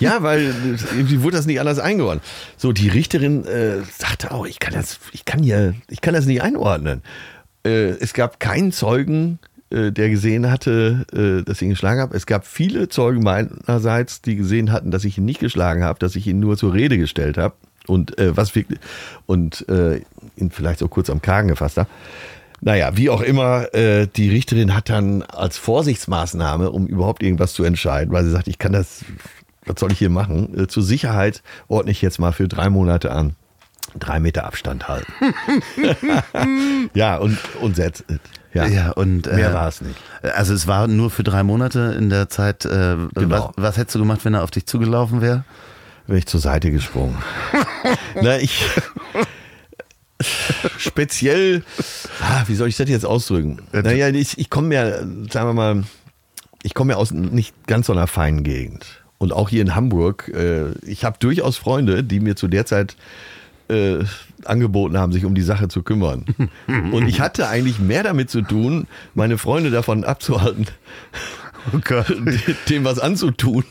[0.00, 0.54] Ja, weil
[0.96, 2.24] irgendwie wurde das nicht anders eingeordnet.
[2.56, 6.26] So, die Richterin äh, sagte auch, ich kann das, ich kann hier, ich kann das
[6.26, 7.02] nicht einordnen.
[7.64, 9.38] Äh, es gab keinen Zeugen,
[9.70, 12.16] äh, der gesehen hatte, äh, dass ich ihn geschlagen habe.
[12.16, 16.16] Es gab viele Zeugen meinerseits, die gesehen hatten, dass ich ihn nicht geschlagen habe, dass
[16.16, 17.54] ich ihn nur zur Rede gestellt habe
[17.86, 18.80] und äh, was wirklich
[19.26, 21.88] und ihn vielleicht so kurz am Kragen gefasst habe.
[22.60, 27.64] Naja, wie auch immer, äh, die Richterin hat dann als Vorsichtsmaßnahme, um überhaupt irgendwas zu
[27.64, 29.04] entscheiden, weil sie sagt, ich kann das,
[29.64, 30.58] was soll ich hier machen?
[30.58, 33.34] Äh, zur Sicherheit ordne ich jetzt mal für drei Monate an.
[33.98, 35.12] Drei Meter Abstand halten.
[36.94, 38.04] ja, und, und setzt.
[38.52, 39.96] Ja, ja und äh, mehr war es nicht.
[40.22, 42.66] Also es war nur für drei Monate in der Zeit.
[42.66, 43.28] Äh, genau.
[43.30, 45.44] was, was hättest du gemacht, wenn er auf dich zugelaufen wäre?
[46.06, 47.16] Wäre ich zur Seite gesprungen.
[48.22, 48.66] Na, ich,
[50.78, 51.62] speziell,
[52.20, 53.62] ah, wie soll ich das jetzt ausdrücken?
[53.72, 54.98] Naja, ich, ich komme ja,
[55.30, 55.84] sagen wir mal,
[56.62, 59.02] ich komme ja aus nicht ganz so einer feinen Gegend.
[59.18, 62.96] Und auch hier in Hamburg, äh, ich habe durchaus Freunde, die mir zu der Zeit
[63.68, 64.04] äh,
[64.44, 66.24] angeboten haben, sich um die Sache zu kümmern.
[66.66, 70.66] Und ich hatte eigentlich mehr damit zu tun, meine Freunde davon abzuhalten,
[71.72, 71.78] oh
[72.68, 73.64] dem was anzutun,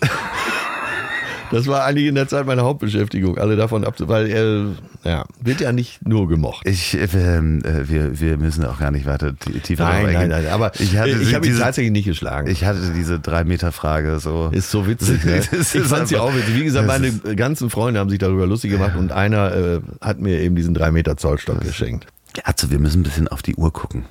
[1.51, 5.61] das war eigentlich in der Zeit meine Hauptbeschäftigung, alle davon ab, weil er ja, wird
[5.61, 6.67] ja nicht nur gemocht.
[6.67, 10.93] Ich, äh, wir, wir müssen auch gar nicht weiter tiefer Nein, nein, nein, aber ich,
[10.93, 12.49] ich habe ihn tatsächlich nicht geschlagen.
[12.49, 14.49] Ich hatte diese drei Meter Frage so.
[14.51, 15.17] Ist so witzig.
[15.27, 15.41] Ne?
[15.51, 16.55] ich fand sie auch witzig.
[16.55, 20.39] Wie gesagt, meine ganzen Freunde haben sich darüber lustig gemacht und einer äh, hat mir
[20.39, 22.07] eben diesen drei Meter Zollstock geschenkt.
[22.43, 24.05] Also wir müssen ein bisschen auf die Uhr gucken,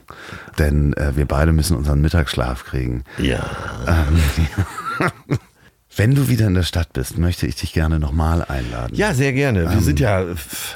[0.59, 3.05] denn äh, wir beide müssen unseren Mittagsschlaf kriegen.
[3.19, 3.45] Ja.
[3.87, 5.39] Ähm,
[5.97, 8.94] Wenn du wieder in der Stadt bist, möchte ich dich gerne nochmal einladen.
[8.94, 9.62] Ja, sehr gerne.
[9.62, 10.24] Wir ähm, sind ja,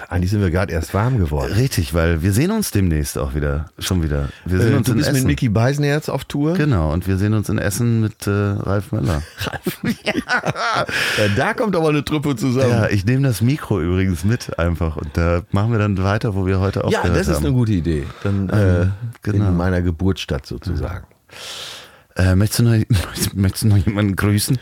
[0.09, 1.53] eigentlich sind wir gerade erst warm geworden.
[1.53, 4.31] Richtig, weil wir sehen uns demnächst auch wieder, schon wieder.
[4.47, 5.19] Wir sehen äh, uns du in bist Essen.
[5.19, 6.55] mit Mickey Beisenherz auf Tour?
[6.55, 9.23] Genau, und wir sehen uns in Essen mit äh, Ralf Möller.
[9.41, 10.15] Ralf, ja.
[10.17, 12.71] ja, da kommt aber eine Truppe zusammen.
[12.71, 16.47] Ja, ich nehme das Mikro übrigens mit einfach und da machen wir dann weiter, wo
[16.47, 16.93] wir heute haben.
[16.93, 17.45] Ja, das ist haben.
[17.45, 18.07] eine gute Idee.
[18.23, 18.87] Dann äh,
[19.21, 19.49] genau.
[19.49, 21.05] in meiner Geburtsstadt sozusagen.
[21.31, 21.37] Ja.
[22.21, 22.75] Äh, möchtest, du noch,
[23.35, 24.59] möchtest du noch jemanden grüßen?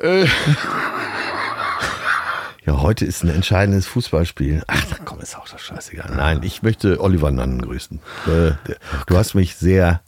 [0.00, 0.24] Äh.
[2.64, 4.62] ja, heute ist ein entscheidendes Fußballspiel.
[4.68, 6.14] Ach, komm, ist auch so scheißegal.
[6.16, 8.00] Nein, ich möchte Oliver Nannen grüßen.
[8.26, 8.52] Äh,
[9.06, 10.00] du hast mich sehr,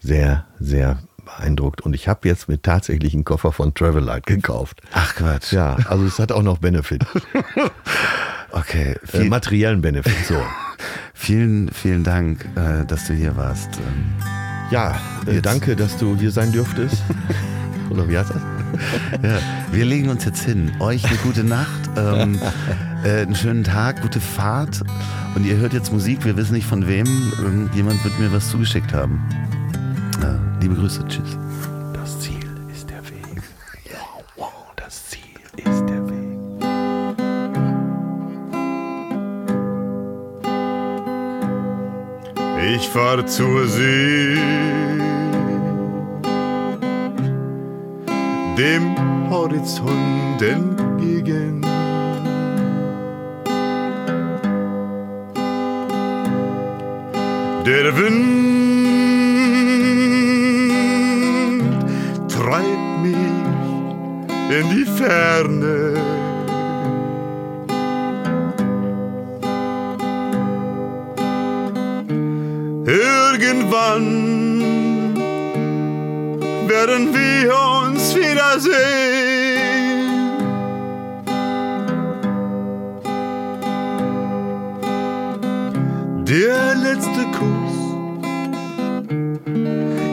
[0.00, 4.80] sehr, sehr beeindruckt und ich habe jetzt mit tatsächlich einen Koffer von Travelite gekauft.
[4.92, 5.52] Ach Quatsch.
[5.52, 7.06] Ja, also es hat auch noch Benefit.
[8.50, 8.96] okay.
[9.12, 10.42] Äh, materiellen Benefit, so.
[11.14, 13.76] vielen, vielen Dank, äh, dass du hier warst.
[13.76, 14.43] Ähm
[14.74, 17.00] ja, äh, danke, dass du hier sein dürftest.
[17.90, 18.42] Oder wie heißt das?
[19.22, 19.38] ja,
[19.70, 20.72] wir legen uns jetzt hin.
[20.80, 22.40] Euch eine gute Nacht, ähm,
[23.04, 24.80] äh, einen schönen Tag, gute Fahrt.
[25.36, 27.06] Und ihr hört jetzt Musik, wir wissen nicht von wem.
[27.40, 29.22] Irgendjemand wird mir was zugeschickt haben.
[30.20, 31.38] Ja, liebe Grüße, tschüss.
[42.72, 44.38] Ich fahr zur See,
[48.56, 48.96] dem
[49.28, 51.60] Horizont entgegen.
[57.66, 58.44] Der Wind
[62.28, 63.16] treibt mich
[64.58, 66.23] in die Ferne.
[72.86, 74.60] Irgendwann
[76.68, 78.74] werden wir uns wiedersehen.
[86.28, 87.76] Der letzte Kuss,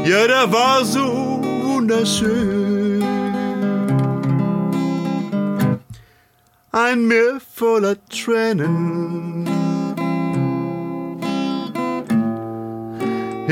[0.09, 3.03] ja, der war so wunderschön.
[6.71, 9.50] Ein Meer voller Tränen.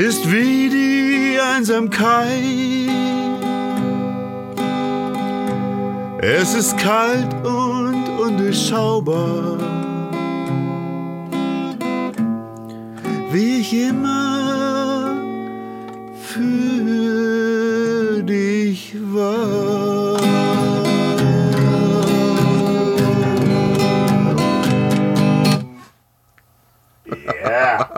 [0.00, 2.88] ist wie die Einsamkeit.
[6.22, 9.58] Es ist kalt und undurchschaubar,
[13.30, 15.16] wie ich immer
[16.22, 20.20] für dich war.
[27.50, 27.89] Yeah.